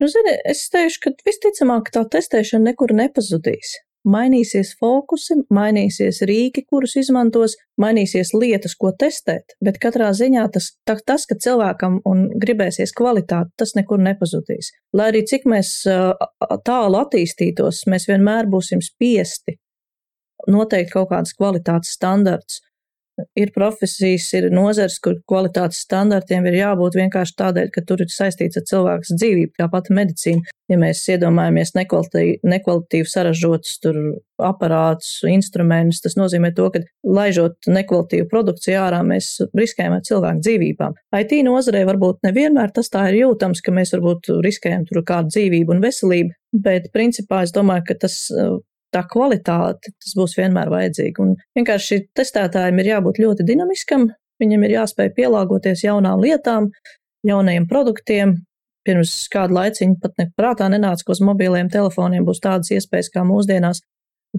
Nu, 0.00 0.08
zini, 0.10 0.36
es 0.48 0.64
teikšu, 0.72 1.02
ka 1.02 1.12
visticamāk 1.26 1.90
tā 1.94 2.04
testēšana 2.14 2.70
nekur 2.70 2.94
nepazudīs. 2.96 3.76
Mainīsies 4.04 4.74
fokusi, 4.80 5.36
mainīsies 5.54 6.20
rīki, 6.28 6.64
kurus 6.68 6.96
izmantos, 7.00 7.56
mainīsies 7.80 8.34
lietas, 8.36 8.76
ko 8.78 8.92
testēt, 9.00 9.56
bet 9.64 9.80
katrā 9.82 10.10
ziņā 10.16 10.44
tas, 10.54 10.72
tas 10.84 11.26
ka 11.30 11.38
cilvēkam 11.40 12.00
un 12.08 12.26
gribēsies 12.40 12.94
kvalitāti, 12.96 13.54
tas 13.60 13.74
nekur 13.78 14.02
nepazudīs. 14.04 14.72
Lai 14.94 15.10
arī 15.12 15.24
cik 15.28 15.48
mēs 15.50 15.76
tālu 16.68 17.00
attīstītos, 17.00 17.84
mēs 17.90 18.08
vienmēr 18.10 18.50
būsim 18.52 18.84
spiesti 18.84 19.58
noteikt 20.50 20.92
kaut 20.92 21.10
kādas 21.12 21.34
kvalitātes 21.36 21.94
standarts. 21.96 22.60
Ir 23.38 23.52
profesijas, 23.54 24.26
ir 24.34 24.48
nozars, 24.50 24.96
kur 25.02 25.20
kvalitātes 25.30 25.84
standartiem 25.84 26.46
ir 26.50 26.56
jābūt 26.58 26.96
vienkārši 26.98 27.36
tādēļ, 27.38 27.70
ka 27.74 27.84
tur 27.86 28.02
ir 28.02 28.10
saistīts 28.10 28.58
ar 28.58 28.64
cilvēks 28.66 29.14
dzīvību, 29.14 29.52
kā 29.60 29.68
pati 29.70 29.94
medicīna. 29.94 30.54
Ja 30.72 30.78
mēs 30.80 31.02
iedomājamies 31.12 31.74
nekvalitīvi, 31.76 32.38
nekvalitīvi 32.48 33.10
saražotus 33.10 33.76
aparātus, 34.42 35.12
instrumentus, 35.28 36.00
tas 36.02 36.16
nozīmē 36.18 36.50
to, 36.56 36.70
ka 36.74 36.82
laižot 37.06 37.68
nekvalitīvu 37.70 38.26
produkciju 38.32 38.80
ārā, 38.82 39.02
mēs 39.06 39.36
riskējam 39.54 39.98
ar 39.98 40.04
cilvēku 40.08 40.42
dzīvībām. 40.46 40.98
IT 41.20 41.36
nozarē 41.46 41.84
varbūt 41.90 42.24
nevienmēr 42.26 42.72
tas 42.74 42.90
tā 42.90 43.06
ir 43.12 43.20
jūtams, 43.20 43.62
ka 43.62 43.76
mēs 43.76 43.94
varbūt 43.94 44.32
riskējam 44.42 44.88
tur 44.88 45.04
kādu 45.06 45.36
dzīvību 45.36 45.76
un 45.76 45.84
veselību, 45.84 46.34
bet 46.64 46.90
principā 46.96 47.44
es 47.44 47.54
domāju, 47.54 47.90
ka 47.92 48.00
tas 48.06 48.18
tā 48.94 49.04
kvalitāte, 49.10 49.92
tas 50.00 50.16
būs 50.18 50.36
vienmēr 50.38 50.70
vajadzīgi. 50.72 51.16
Un 51.22 51.34
vienkārši 51.58 52.00
testētājiem 52.16 52.80
ir 52.80 52.92
jābūt 52.94 53.20
ļoti 53.22 53.46
dinamiskam, 53.48 54.08
viņam 54.42 54.66
ir 54.66 54.76
jāspēj 54.78 55.12
pielāgoties 55.18 55.84
jaunām 55.86 56.22
lietām, 56.24 56.70
jaunajiem 57.26 57.68
produktiem. 57.70 58.36
Pirms 58.84 59.12
kādu 59.32 59.56
laiciņu 59.56 59.94
pat 60.02 60.18
neprātā 60.20 60.66
nenāca, 60.68 61.06
ka 61.06 61.14
uz 61.14 61.22
mobiliem 61.24 61.70
telefoniem 61.72 62.26
būs 62.26 62.42
tādas 62.44 62.68
iespējas 62.76 63.08
kā 63.14 63.22
mūsdienās 63.24 63.80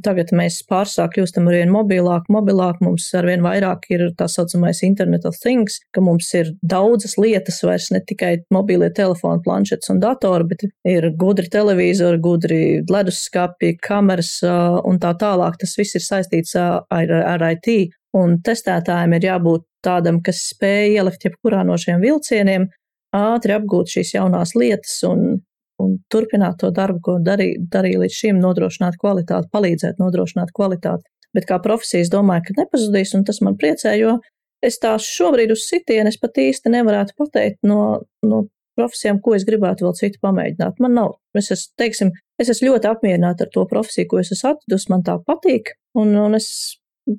Tagad 0.04 0.34
mēs 0.36 0.58
pārsāk 0.68 1.14
kļūstam 1.16 1.46
arvien 1.48 1.70
mobilāk, 1.72 2.26
mobilāk, 2.32 2.82
mums 2.84 3.08
arvien 3.16 3.43
vairāk 3.46 3.86
ir 3.96 4.10
tā 4.20 4.28
saucamais 4.32 4.82
Internet 4.84 5.28
of 5.30 5.38
Things, 5.39 5.78
ka 5.96 6.04
mums 6.04 6.32
ir 6.36 6.52
daudzas 6.60 7.16
lietas, 7.22 7.62
vairs 7.64 7.88
ne 7.96 8.02
tikai 8.04 8.34
mobilie 8.52 8.89
telefoni, 8.96 9.43
planšets 9.46 9.93
un 9.93 10.02
datori, 10.04 10.50
bet 10.52 10.66
ir 10.68 11.10
gudri 11.16 11.48
televizori, 11.52 12.20
gudri 12.20 12.62
leduskapi, 12.91 13.76
kameras 13.84 14.38
un 14.43 15.00
tā 15.00 15.14
tālāk. 15.22 15.60
Tas 15.62 15.78
viss 15.80 15.96
ir 15.96 16.04
saistīts 16.04 16.58
ar, 16.60 17.16
ar 17.16 17.48
IT, 17.54 17.96
un 18.20 18.39
testētājiem 18.43 19.16
ir 19.16 19.30
jābūt 19.30 19.68
tādam, 19.86 20.20
kas 20.26 20.43
spēj 20.52 20.98
ielikt 21.00 21.28
jebkurā 21.28 21.64
no 21.68 21.78
šiem 21.80 22.04
vilcieniem, 22.04 22.68
ātri 23.16 23.56
apgūt 23.56 23.96
šīs 23.96 24.16
jaunās 24.18 24.56
lietas 24.60 24.98
un 25.08 25.38
un 25.82 25.98
turpināt 26.12 26.60
to 26.62 26.72
darbu, 26.76 27.02
ko 27.04 27.18
darīju 27.24 27.66
darī 27.72 27.96
līdz 28.00 28.16
šim, 28.22 28.40
nodrošināt 28.44 28.98
kvalitāti, 29.02 29.52
palīdzēt 29.54 30.00
nodrošināt 30.02 30.54
kvalitāti. 30.56 31.08
Bet 31.36 31.48
kā 31.50 31.60
profesijas 31.64 32.12
domāju, 32.14 32.48
ka 32.48 32.62
nepazudīs, 32.62 33.12
un 33.18 33.26
tas 33.28 33.42
man 33.44 33.58
priecē, 33.60 33.96
jo 34.00 34.18
es 34.64 34.80
tā 34.82 34.96
šobrīd 35.02 35.52
uz 35.54 35.66
sitienu 35.68 36.12
es 36.12 36.20
pat 36.22 36.40
īsti 36.40 36.72
nevarētu 36.72 37.18
pateikt 37.20 37.60
no, 37.68 38.06
no 38.24 38.46
profesijām, 38.80 39.20
ko 39.24 39.36
es 39.36 39.46
gribētu 39.48 39.86
vēl 39.86 39.96
citu 40.00 40.22
pamēģināt. 40.24 40.80
Man 40.84 40.96
nav, 40.98 41.18
es 41.38 41.52
esmu, 41.56 41.74
teiksim, 41.82 42.12
es 42.42 42.52
esmu 42.54 42.72
ļoti 42.72 42.90
apmierināta 42.92 43.46
ar 43.46 43.54
to 43.54 43.66
profesiju, 43.70 44.10
ko 44.12 44.24
es 44.24 44.32
esmu 44.36 44.54
atradusi, 44.54 44.92
man 44.94 45.06
tā 45.08 45.18
patīk, 45.28 45.76
un, 46.00 46.16
un 46.20 46.40
es 46.40 46.50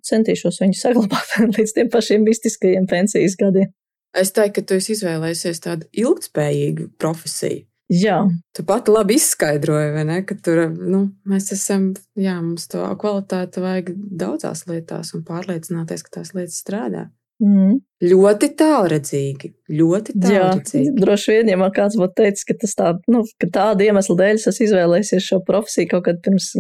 centīšos 0.09 0.61
viņu 0.63 0.81
saglabāt 0.81 1.37
līdz 1.59 1.77
tiem 1.77 1.93
pašiem 1.93 2.27
mistiskajiem 2.27 2.89
pensijas 2.91 3.39
gadiem. 3.41 3.73
Es 4.17 4.33
teiktu, 4.33 4.63
ka 4.63 4.69
tu 4.69 4.79
esi 4.81 4.95
izvēlējies 4.95 5.61
tādu 5.65 5.89
ilgspējīgu 5.93 6.89
profesiju. 7.01 7.67
Jā. 7.93 8.18
Tu 8.57 8.64
pati 8.66 8.91
labi 8.91 9.14
izskaidroji, 9.14 9.93
vai 9.95 10.07
ne? 10.09 10.22
Ka 10.26 10.34
tur 10.43 10.64
nu, 10.74 11.05
mēs 11.28 11.53
esam, 11.55 11.93
jā, 12.18 12.34
mums 12.43 12.66
to 12.72 12.82
kvalitāti 12.99 13.62
vajag 13.62 13.93
daudzās 13.95 14.64
lietās 14.66 15.12
un 15.14 15.22
pārliecināties, 15.26 16.03
ka 16.03 16.18
tās 16.18 16.34
lietas 16.34 16.59
strādā. 16.64 17.07
Mm. 17.43 17.76
Ļoti 18.01 18.49
tālredzīgi. 18.57 19.51
Ļoti 19.76 20.14
tālredzīgi. 20.16 20.89
Jā, 20.89 20.95
droši 20.97 21.34
vien, 21.34 21.51
ja 21.53 21.59
man 21.61 21.72
kāds 21.76 21.99
būtu 22.01 22.16
teicis, 22.22 22.47
ka, 22.49 22.57
tā, 22.64 22.91
nu, 23.12 23.22
ka 23.41 23.49
tāda 23.53 23.87
iemesla 23.87 24.16
dēļ 24.18 24.41
es 24.51 24.61
izvēlējies 24.66 25.28
šo 25.28 25.43
profesiju 25.47 25.91
kaut 25.93 26.07
kad 26.09 26.20
pirms 26.24 26.51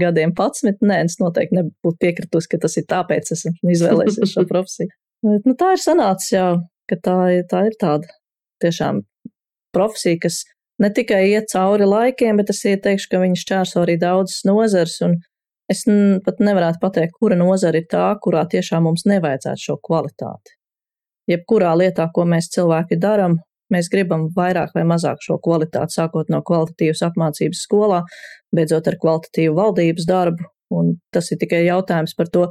gadiem 0.00 0.34
pats, 0.36 0.66
nē, 0.66 1.00
es 1.06 1.16
noteikti 1.22 1.60
nebūtu 1.60 2.00
piekritus, 2.02 2.50
ka 2.50 2.60
tas 2.66 2.76
ir 2.80 2.86
tāpēc, 2.90 3.30
es 3.30 3.46
esmu 3.46 3.74
izvēlējies 3.76 4.34
šo 4.34 4.44
profesiju. 4.52 4.90
Bet, 5.24 5.46
nu, 5.46 5.54
tā 5.58 5.72
ir 5.76 5.82
sanācis, 5.82 6.34
jā, 6.34 6.48
ka 6.90 6.98
tā, 7.00 7.18
tā 7.50 7.64
ir 7.70 7.78
tāda 7.80 8.10
tiešām 8.62 9.04
profesija, 9.74 10.18
kas 10.26 10.42
ne 10.82 10.90
tikai 10.90 11.22
iet 11.30 11.52
cauri 11.52 11.86
laikiem, 11.88 12.40
bet 12.40 12.50
es 12.54 12.64
ieteikšu, 12.66 13.10
ka 13.12 13.22
viņi 13.22 13.40
šķērso 13.44 13.84
arī 13.84 13.96
daudzas 14.00 14.44
nozars. 14.48 14.98
Es 15.70 15.84
pat 16.26 16.42
nevarētu 16.44 16.80
pateikt, 16.82 17.16
kura 17.20 17.38
nozara 17.40 17.80
ir 17.80 17.88
tā, 17.90 18.10
kurā 18.20 18.44
tiešām 18.50 18.84
mums 18.88 19.06
nevajadzētu 19.08 19.68
šo 19.68 19.78
kvalitāti. 19.80 20.58
Jebkurā 21.30 21.72
lietā, 21.80 22.10
ko 22.12 22.26
mēs 22.28 22.50
cilvēki 22.52 22.98
darām, 23.00 23.38
mēs 23.72 23.88
gribam 23.92 24.26
vairāk 24.36 24.74
vai 24.76 24.84
mazāk 24.88 25.22
šo 25.24 25.38
kvalitāti, 25.40 25.96
sākot 25.96 26.28
no 26.32 26.42
kvalitatīvas 26.44 27.00
apmācības 27.08 27.62
skolā, 27.64 28.02
beidzot 28.54 28.90
ar 28.90 28.98
kvalitatīvu 29.00 29.56
valdības 29.56 30.10
darbu. 30.10 30.50
Un 30.74 30.96
tas 31.14 31.30
ir 31.32 31.40
tikai 31.40 31.62
jautājums 31.64 32.12
par 32.18 32.28
to, 32.34 32.44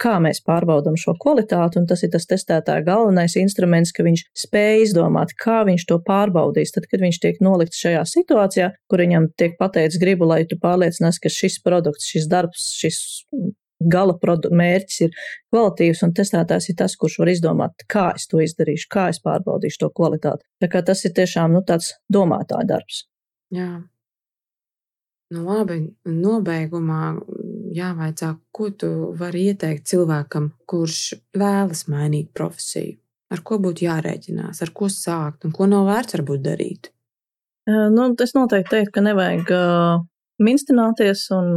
kā 0.00 0.16
mēs 0.22 0.42
pārbaudām 0.46 0.96
šo 1.00 1.14
kvalitāti, 1.20 1.82
tas 1.88 2.04
ir 2.06 2.12
tas 2.14 2.26
testētāja 2.30 2.84
galvenais 2.86 3.36
instruments, 3.40 3.92
ka 3.96 4.04
viņš 4.06 4.24
spēj 4.44 4.84
izdomāt, 4.86 5.34
kā 5.38 5.60
viņš 5.68 5.86
to 5.90 6.00
pārbaudīs. 6.06 6.74
Tad, 6.74 6.88
kad 6.90 7.04
viņš 7.04 7.20
tiek 7.22 7.40
nolikts 7.44 7.80
šajā 7.84 8.04
situācijā, 8.08 8.70
kur 8.90 9.04
viņam 9.04 9.30
tiek 9.40 9.56
pateikts, 9.60 10.00
gribu, 10.00 10.28
lai 10.30 10.42
tu 10.48 10.58
pārliecināsi, 10.60 11.22
ka 11.24 11.32
šis 11.32 11.60
produkts, 11.64 12.08
šis 12.12 12.28
darbs, 12.30 12.70
šis 12.80 13.02
gala 13.80 14.16
mērķis 14.50 14.98
ir 15.06 15.14
kvalitīvs, 15.52 16.02
un 16.04 16.12
testētājs 16.16 16.70
ir 16.70 16.76
tas, 16.80 16.96
kurš 17.00 17.20
var 17.22 17.30
izdomāt, 17.32 17.86
kā 17.88 18.10
es 18.16 18.28
to 18.28 18.42
izdarīšu, 18.44 18.90
kā 18.92 19.08
es 19.12 19.20
pārbaudīšu 19.24 19.84
to 19.84 19.90
kvalitāti. 19.96 20.44
Tā 20.60 20.68
kā 20.68 20.84
tas 20.84 21.04
ir 21.04 21.14
tiešām 21.16 21.56
nu, 21.56 21.64
tāds 21.64 21.94
domātāja 22.12 22.68
darbs. 22.74 23.06
Jā. 23.54 23.80
Nu, 25.30 25.44
labi, 25.46 25.78
nobeigumā 26.04 27.14
jāvaicā, 27.70 28.34
ko 28.54 28.70
tu 28.76 28.90
vari 29.18 29.46
ieteikt 29.50 29.88
cilvēkam, 29.90 30.50
kurš 30.70 31.00
vēlas 31.38 31.86
mainīt 31.90 32.32
profesiju? 32.36 32.98
Ar 33.30 33.44
ko 33.46 33.60
būtu 33.62 33.86
jārēķinās, 33.86 34.62
ar 34.64 34.72
ko 34.74 34.88
sākt 34.90 35.46
un 35.46 35.52
ko 35.54 35.68
nav 35.70 35.86
vērts 35.86 36.16
varbūt 36.18 36.42
darīt? 36.42 36.90
Nu, 37.70 38.08
es 38.18 38.34
noteikti 38.34 38.72
teiktu, 38.74 38.94
ka 38.96 39.04
nevajag 39.04 39.52
uh, 39.54 40.00
minstināties 40.42 41.28
un, 41.36 41.52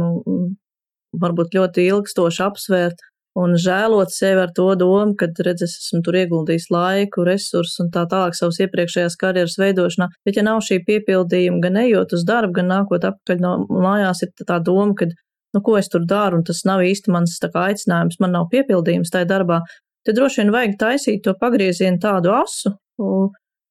varbūt 1.18 1.56
ļoti 1.56 1.88
ilgstoši 1.90 2.42
apsvērt 2.44 3.02
un 3.38 3.56
žēlot 3.58 4.12
sevi 4.14 4.44
ar 4.44 4.52
to 4.54 4.68
domu, 4.78 5.16
ka, 5.18 5.26
redz, 5.46 5.64
es 5.66 5.74
esmu 5.80 6.04
tur 6.06 6.18
ieguldījis 6.20 6.68
laiku, 6.70 7.24
resursus 7.26 7.82
un 7.82 7.90
tā 7.94 8.04
tālāk 8.10 8.36
savas 8.38 8.60
iepriekšējās 8.62 9.18
karjeras 9.18 9.56
veidošanā. 9.58 10.08
Bet, 10.26 10.38
ja 10.38 10.44
nav 10.46 10.62
šī 10.62 10.80
piepildījuma, 10.86 11.58
gan 11.64 11.80
ejot 11.82 12.14
uz 12.14 12.22
darbu, 12.28 12.60
gan 12.60 12.70
nākot 12.70 13.06
apakaļ 13.10 13.42
no 13.42 13.56
mājās, 13.66 14.22
ir 14.22 14.46
tā 14.46 14.60
doma, 14.62 14.94
ka 14.98 15.10
nu, 15.54 15.62
ko 15.64 15.78
es 15.78 15.88
tur 15.92 16.04
daru, 16.08 16.40
un 16.40 16.44
tas 16.46 16.64
nav 16.68 16.82
īsti 16.84 17.12
mans 17.14 17.38
kā, 17.40 17.68
aicinājums, 17.70 18.20
man 18.22 18.34
nav 18.34 18.50
piepildījums 18.52 19.12
tajā 19.14 19.28
darbā, 19.30 19.62
tad 20.04 20.18
droši 20.18 20.42
vien 20.42 20.52
vajag 20.54 20.76
taisīt 20.80 21.24
to 21.24 21.34
pagriezienu 21.40 22.02
tādu 22.02 22.34
asu. 22.34 22.74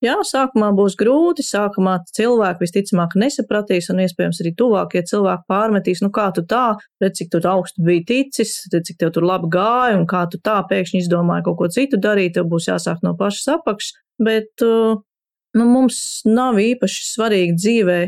Jā, 0.03 0.17
sākumā 0.27 0.73
būs 0.75 0.97
grūti, 0.99 1.45
sākumā 1.47 1.93
cilvēki 2.17 2.65
visticamāk 2.65 3.13
nesapratīs, 3.21 3.87
un 3.93 4.01
iespējams 4.03 4.41
arī 4.43 4.51
tuvākie 4.59 4.99
cilvēki 5.07 5.47
pārmetīs, 5.47 6.01
nu 6.03 6.09
kā 6.11 6.25
tu 6.35 6.43
tā, 6.43 6.73
redz, 6.99 7.21
cik 7.21 7.29
tur 7.31 7.47
augstu 7.53 7.85
bija 7.87 8.03
ticis, 8.09 8.57
redz, 8.73 8.89
cik 8.89 8.97
tev 8.99 9.13
tur 9.15 9.23
labi 9.29 9.47
gāja, 9.53 9.95
un 9.95 10.03
kā 10.09 10.25
tu 10.31 10.41
tā 10.43 10.57
pēkšņi 10.67 11.05
izdomāji 11.05 11.45
kaut 11.45 11.55
ko 11.61 11.69
citu 11.71 12.01
darīt, 12.03 12.33
tev 12.35 12.49
būs 12.51 12.67
jāsāk 12.67 12.99
no 13.05 13.13
pašas 13.15 13.53
apakšas, 13.55 13.95
bet 14.27 14.65
nu, 14.65 15.69
mums 15.69 16.01
nav 16.27 16.59
īpaši 16.59 17.07
svarīgi 17.13 17.55
dzīvē 17.61 18.01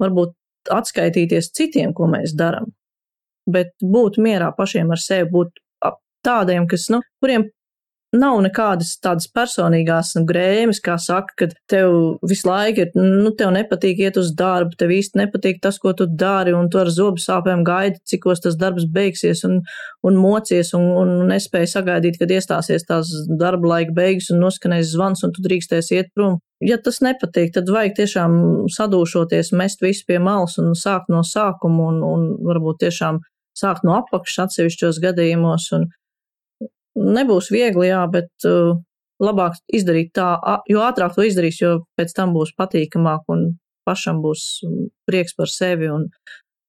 varbūt 0.00 0.32
atskaitīties 0.72 1.52
citiem, 1.52 1.92
ko 1.92 2.08
mēs 2.08 2.32
darām 2.40 2.72
bet 3.50 3.74
būt 3.82 4.18
mierā 4.22 4.52
pašiem 4.56 4.92
ar 4.94 5.02
sevi, 5.02 5.30
būt 5.32 5.60
tādiem, 6.24 6.68
kas, 6.70 6.88
nu, 6.92 7.02
kuriem 7.22 7.50
nav 8.14 8.38
nekādas 8.44 8.92
tādas 9.02 9.26
personīgās 9.34 10.12
grēmas, 10.28 10.80
kā 10.84 10.94
saka, 11.02 11.34
ka 11.38 11.48
tev 11.70 11.94
visu 12.26 12.46
laiku 12.48 12.84
ir, 12.84 12.92
nu, 12.94 13.32
tev 13.36 13.50
nepatīk 13.56 14.04
iet 14.04 14.18
uz 14.20 14.30
darbu, 14.38 14.76
tev 14.78 14.92
īsti 14.94 15.18
nepatīk 15.24 15.60
tas, 15.64 15.80
ko 15.82 15.90
tu 15.98 16.06
dari, 16.06 16.54
un 16.54 16.70
tu 16.70 16.78
ar 16.78 16.90
zobu 16.94 17.22
sāpēm 17.22 17.64
gaidi, 17.66 17.98
cikos 18.10 18.44
tas 18.44 18.58
darbs 18.60 18.86
beigsies, 18.94 19.44
un, 19.48 19.60
un 20.06 20.20
mocies, 20.20 20.70
un, 20.78 20.86
un 21.02 21.14
nespēji 21.30 21.72
sagaidīt, 21.74 22.20
kad 22.22 22.30
iestāsies 22.30 22.86
tās 22.86 23.10
darba 23.40 23.74
laika 23.74 23.96
beigas, 23.96 24.30
un 24.30 24.42
noskanēs 24.46 24.94
zvans, 24.94 25.26
un 25.26 25.34
tu 25.34 25.44
drīksties 25.44 25.90
iet 25.96 26.14
prom. 26.14 26.38
Ja 26.64 26.78
tas 26.80 27.02
nepatīk, 27.04 27.50
tad 27.56 27.68
vajag 27.68 27.98
tiešām 27.98 28.34
sadūšoties, 28.72 29.50
mest 29.58 29.82
visu 29.84 30.06
pie 30.08 30.22
malas 30.22 30.54
un 30.62 30.72
sākt 30.78 31.10
no 31.12 31.26
sākuma, 31.26 31.90
un, 31.90 32.02
un 32.06 32.28
varbūt 32.46 32.84
tiešām 32.86 33.18
sākt 33.56 33.86
no 33.86 33.98
apakšas 34.00 34.46
atsevišķos 34.46 35.00
gadījumos. 35.04 35.70
Nebūs 36.94 37.50
viegli, 37.50 37.88
jā, 37.90 38.04
bet 38.10 38.46
uh, 38.46 38.76
labāk 39.22 39.58
izdarīt 39.74 40.12
tā, 40.14 40.36
jo 40.70 40.84
ātrāk 40.86 41.16
to 41.16 41.26
izdarīs, 41.26 41.58
jo 41.62 41.80
pēc 41.98 42.14
tam 42.14 42.34
būs 42.36 42.54
patīkamāk 42.58 43.26
un 43.34 43.52
pašam 43.84 44.22
būs 44.24 44.62
prieks 45.08 45.34
par 45.36 45.50
sevi 45.50 45.90
un 45.92 46.08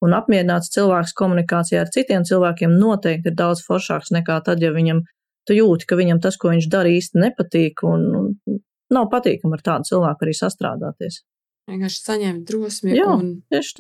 Un 0.04 0.14
apmierināts 0.14 0.74
cilvēks 0.76 1.16
komunikācijā 1.18 1.82
ar 1.86 1.92
citiem 1.94 2.26
cilvēkiem 2.28 2.74
noteikti 2.78 3.32
ir 3.32 3.38
daudz 3.40 3.64
foršāks 3.66 4.12
nekā 4.14 4.42
tad, 4.46 4.62
ja 4.62 4.74
viņam 4.76 5.02
tu 5.48 5.56
jūti, 5.56 5.88
ka 5.90 5.98
viņam 6.00 6.20
tas, 6.22 6.38
ko 6.42 6.52
viņš 6.52 6.68
dara, 6.74 6.92
īsti 6.92 7.22
nepatīk. 7.24 7.84
Un, 7.88 8.06
un 8.20 8.60
nav 8.94 9.08
patīkami 9.14 9.58
ar 9.58 9.64
tādu 9.66 9.90
cilvēku 9.92 10.28
arī 10.28 10.36
sastrādāties. 10.38 11.24
Vienkārši 11.66 12.02
saņemt 12.04 12.44
drosmi 12.46 12.94
Jā, 12.94 13.08
un 13.10 13.30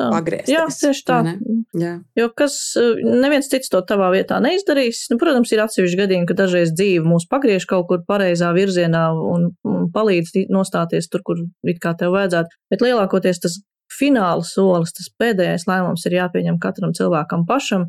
pagriezt. 0.09 0.49
Jā, 0.49 0.63
tieši 0.73 1.03
tā. 1.05 1.19
Jā. 1.77 1.91
Jo 2.17 2.31
kas 2.33 2.55
eh, 2.81 3.03
neviens 3.05 3.49
cits 3.51 3.69
to 3.69 3.81
tavā 3.85 4.07
vietā 4.15 4.39
neizdarīs. 4.41 5.03
Nu, 5.11 5.19
protams, 5.21 5.51
ir 5.53 5.61
atsevišķi 5.61 5.99
gadījumi, 5.99 6.25
ka 6.29 6.37
dažreiz 6.39 6.73
dzīve 6.73 7.05
mūs 7.05 7.27
pagriež 7.29 7.67
kaut 7.69 7.85
kur 7.91 8.01
pareizā 8.07 8.49
virzienā 8.57 9.03
un, 9.13 9.51
un 9.69 9.85
palīdz 9.93 10.47
nostāties 10.49 11.11
tur, 11.13 11.21
kur 11.27 11.43
it 11.69 11.77
kā 11.83 11.93
tev 11.99 12.15
vajadzētu. 12.17 12.57
Bet 12.73 12.85
lielākoties 12.87 13.43
tas 13.45 13.59
fināla 13.93 14.41
solis, 14.41 14.95
tas 14.97 15.11
pēdējais 15.21 15.67
lēmums 15.69 16.07
ir 16.09 16.17
jāpieņem 16.17 16.57
katram 16.63 16.95
cilvēkam 16.97 17.45
pašam, 17.45 17.85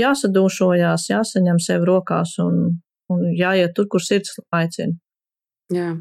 jāsadūšojās, 0.00 1.06
jāsaņem 1.12 1.62
sev 1.62 1.86
rokās 1.86 2.34
un, 2.42 2.80
un 3.14 3.24
jāiet 3.38 3.78
tur, 3.78 3.86
kur 3.92 4.02
sirds 4.02 4.40
aicina. 4.50 4.98
Jā. 5.72 5.94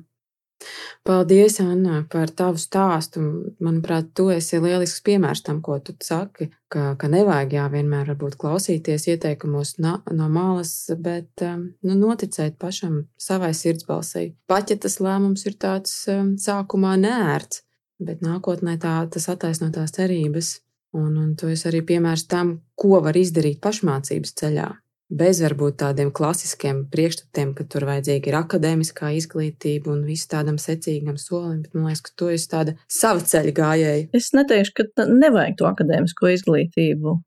Paldies, 1.05 1.59
Anna, 1.61 1.99
par 2.11 2.31
tavu 2.33 2.59
stāstu. 2.61 3.21
Manuprāt, 3.63 4.07
tu 4.17 4.27
esi 4.33 4.59
lielisks 4.61 5.03
piemērs 5.05 5.43
tam, 5.45 5.61
ko 5.65 5.77
tu 5.83 5.93
saki. 6.01 6.49
Ka, 6.71 6.95
ka 6.99 7.09
nevajag 7.11 7.53
jā, 7.55 7.65
vienmēr 7.71 8.13
klausīties 8.17 9.07
ieteikumos 9.13 9.75
no, 9.83 9.99
no 10.11 10.29
malas, 10.33 10.73
bet 10.97 11.45
um, 11.45 11.67
nu, 11.85 11.97
noticēt 11.99 12.57
pašam 12.61 13.03
savai 13.21 13.53
sirdsbalsī. 13.53 14.31
Pat 14.49 14.73
ja 14.73 14.79
tas 14.81 14.97
lēmums 14.99 15.45
ir 15.45 15.59
tāds 15.61 15.93
um, 16.11 16.35
sākumā 16.41 16.95
nērts, 16.99 17.61
bet 18.01 18.25
nākotnē 18.25 18.79
tā, 18.81 18.97
tas 19.11 19.29
attaisno 19.29 19.69
tās 19.75 19.93
cerības. 19.95 20.55
Un, 20.95 21.11
un 21.19 21.35
tu 21.35 21.51
esi 21.51 21.67
arī 21.69 21.83
piemērs 21.83 22.25
tam, 22.31 22.57
ko 22.79 23.01
var 23.03 23.17
izdarīt 23.19 23.59
pašmācības 23.63 24.35
ceļā 24.39 24.69
bez 25.09 25.39
varbūt 25.43 25.77
tādiem 25.81 26.09
klasiskiem 26.15 26.85
priekšstatiem, 26.91 27.53
ka 27.57 27.65
tur 27.69 27.85
vajadzīga 27.89 28.31
ir 28.31 28.37
akadēmiskā 28.39 29.11
izglītība 29.19 29.91
un 29.93 30.01
viss 30.07 30.29
tādam 30.31 30.57
secīgam 30.61 31.19
solim, 31.21 31.61
bet 31.65 31.75
man 31.77 31.91
liekas, 31.91 32.01
ka 32.07 32.15
tu 32.17 32.29
esi 32.33 32.49
tāda 32.51 32.75
sava 32.91 33.21
ceļa 33.21 33.53
gājēja. 33.59 34.07
Es 34.17 34.31
neteikšu, 34.35 34.73
ka 34.79 35.05
nevajag 35.11 35.59
to 35.59 35.69
akadēmisko 35.69 36.31
izglītību. 36.33 37.19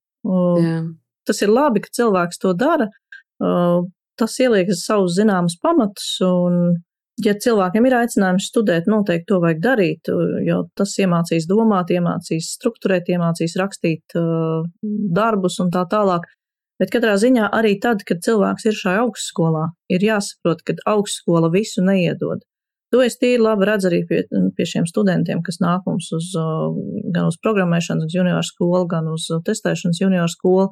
Tas 1.28 1.44
ir 1.44 1.52
labi, 1.52 1.84
ka 1.84 1.94
cilvēks 2.00 2.42
to 2.42 2.54
dara. 2.58 2.88
Tas 4.18 4.34
ieliek 4.42 4.70
savus 4.74 5.14
zināmus 5.14 5.54
pamatus, 5.62 6.16
un, 6.26 6.80
ja 7.22 7.36
cilvēkiem 7.38 7.86
ir 7.86 7.94
aicinājums 8.00 8.48
studēt, 8.50 8.88
noteikti 8.90 9.28
to 9.30 9.38
vajag 9.44 9.60
darīt, 9.62 10.10
jo 10.46 10.64
tas 10.74 10.96
iemācīs 10.98 11.46
domāt, 11.46 11.92
iemācīs 11.94 12.50
struktūrēt, 12.56 13.12
iemācīs 13.14 13.54
rakstīt 13.60 14.18
darbus 15.14 15.60
un 15.62 15.70
tā 15.70 15.84
tālāk. 15.92 16.26
Bet 16.78 16.92
katrā 16.94 17.16
ziņā 17.18 17.48
arī 17.58 17.74
tad, 17.82 18.04
kad 18.06 18.22
cilvēks 18.22 18.68
ir 18.70 18.76
šajā 18.78 19.02
augstskolā, 19.02 19.64
ir 19.90 20.04
jāsaprot, 20.06 20.62
ka 20.62 20.76
augstskola 20.86 21.50
visu 21.50 21.82
neiedod. 21.82 22.44
To 22.94 23.02
es 23.04 23.18
tīri 23.20 23.40
labi 23.42 23.66
redzu 23.68 23.90
arī 23.90 24.00
pie, 24.08 24.22
pie 24.56 24.66
šiem 24.68 24.86
studentiem, 24.88 25.42
kas 25.44 25.58
nāk 25.60 25.84
mums 25.88 26.08
uz, 26.16 26.30
gan 27.12 27.28
uz 27.28 27.36
programmēšanas 27.44 28.14
junioru 28.14 28.46
skolu, 28.46 28.86
gan 28.88 29.10
uz 29.12 29.26
testēšanas 29.44 30.00
junioru 30.00 30.32
skolu. 30.32 30.68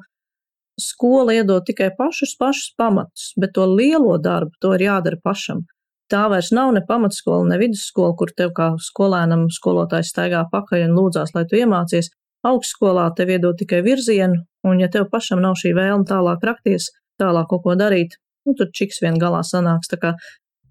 Skola 0.81 1.33
iedod 1.33 1.65
tikai 1.65 1.91
pašus, 1.97 2.35
pašus 2.39 2.73
pamatus, 2.77 3.31
bet 3.37 3.53
to 3.57 3.65
lielo 3.69 4.17
darbu 4.21 4.57
to 4.61 4.73
ir 4.77 4.87
jādara 4.87 5.19
pašam. 5.23 5.65
Tā 6.07 6.23
vairs 6.31 6.53
nav 6.55 6.71
ne 6.73 6.81
pamatskola, 6.87 7.49
ne 7.49 7.57
vidusskola, 7.59 8.15
kur 8.17 8.31
tev 8.37 8.53
kā 8.57 8.69
skolēnam 8.81 9.47
skolotājs 9.51 10.13
staigā 10.13 10.45
pakaļ 10.53 10.85
un 10.87 10.95
lūdzās, 10.95 11.33
lai 11.35 11.43
tu 11.49 11.59
iemācies. 11.59 12.09
Augstskolā 12.45 13.09
tev 13.17 13.31
iedod 13.33 13.57
tikai 13.57 13.81
virzienu, 13.85 14.43
Un, 14.67 14.79
ja 14.79 14.89
tev 14.91 15.07
pašam 15.11 15.41
nav 15.43 15.55
šī 15.59 15.71
vēlme 15.77 16.07
tālāk 16.09 16.43
rakties, 16.49 16.91
tālāk 17.21 17.47
kaut 17.51 17.63
ko 17.63 17.77
darīt, 17.79 18.17
nu, 18.47 18.55
tad 18.57 18.73
čiks 18.75 19.01
vien 19.03 19.17
galā 19.21 19.43
sanāks. 19.47 19.89
Tā 19.91 19.99
kā 20.01 20.13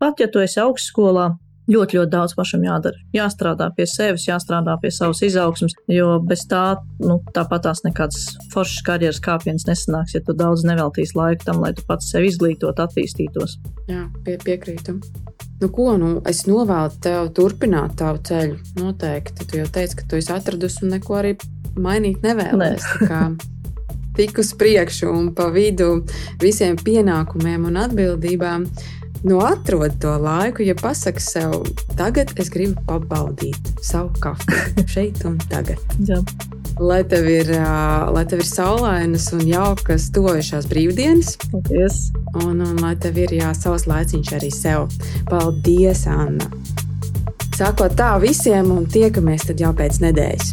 pat, 0.02 0.20
ja 0.20 0.28
tu 0.32 0.42
esi 0.42 0.60
augstskolā, 0.60 1.30
ļoti, 1.72 1.98
ļoti 1.98 2.12
daudz 2.12 2.36
pašam 2.38 2.66
jādara. 2.66 3.00
Jāstrādā 3.16 3.70
pie 3.78 3.88
sevis, 3.90 4.28
jāstrādā 4.28 4.76
pie 4.82 4.92
savas 4.94 5.22
izaugsmas, 5.26 5.74
jo 5.90 6.18
bez 6.28 6.44
tā, 6.50 6.64
nu, 7.02 7.18
tāpat 7.34 7.66
tās 7.68 7.82
nekāds 7.86 8.28
foršs 8.52 8.84
karjeras 8.86 9.22
kāpiens 9.24 9.66
nesanāks, 9.70 10.18
ja 10.18 10.24
tu 10.26 10.36
daudz 10.36 10.66
neveltīsi 10.68 11.16
laiku 11.18 11.48
tam, 11.48 11.64
lai 11.64 11.72
tu 11.76 11.86
pats 11.88 12.12
sevi 12.12 12.30
izglītot, 12.34 12.82
attīstītos. 12.86 13.60
Jā, 13.88 14.06
pie, 14.26 14.38
piekrītu. 14.44 15.00
Nu, 15.60 15.70
ko 15.72 15.96
nu 15.96 16.20
es 16.28 16.44
novēlu 16.48 17.00
tev 17.00 17.32
turpināt 17.36 17.96
tavu 18.00 18.20
ceļu? 18.28 18.58
Noteikti. 18.80 19.48
Tu 19.48 19.62
jau 19.62 19.68
teici, 19.72 19.96
ka 19.98 20.08
tu 20.08 20.20
esi 20.20 20.32
atradusi 20.34 20.84
un 20.84 20.96
neko 20.96 21.20
arī 21.22 21.36
mainīt 21.80 22.24
nevēlies. 22.24 22.88
Ne 23.08 23.20
tik 24.16 24.38
uz 24.38 24.52
priekšu 24.58 25.10
un 25.12 25.32
pa 25.36 25.50
vidu 25.52 25.90
visiem 26.40 26.78
pienākumiem 26.80 27.66
un 27.68 27.76
atbildībām. 27.84 28.66
Nu, 29.26 29.40
atrod 29.42 29.96
to 30.00 30.12
laiku, 30.22 30.62
ja 30.62 30.76
pasaki 30.78 31.22
sev, 31.22 31.56
tagad 31.98 32.32
es 32.40 32.52
gribu 32.52 32.80
pabaudīt 32.88 33.72
savu 33.82 34.12
kafiju 34.22 34.86
šeit 34.92 35.24
un 35.28 35.40
tagad. 35.50 35.82
Jā. 36.08 36.22
Lai 36.76 37.00
tev 37.08 37.24
ir, 37.32 37.48
lai 38.12 38.24
tev 38.28 38.42
ir 38.42 38.48
saulainas 38.48 39.30
un 39.32 39.40
jaukas 39.48 40.10
tojušās 40.12 40.68
brīvdienas. 40.68 41.36
Paldies! 41.48 42.00
Un, 42.42 42.60
un 42.60 42.76
lai 42.82 42.92
tev 43.00 43.16
ir 43.22 43.32
jā, 43.38 43.54
savs 43.56 43.86
laiciņš 43.88 44.32
arī 44.36 44.50
sev. 44.52 44.90
Paldies, 45.30 46.04
Anna! 46.12 46.50
Sākot 47.56 47.96
tā 47.96 48.10
visiem 48.20 48.68
un 48.74 48.84
tiekamies 48.92 49.48
tad 49.48 49.64
jau 49.64 49.72
pēc 49.78 50.02
nedēļas. 50.04 50.52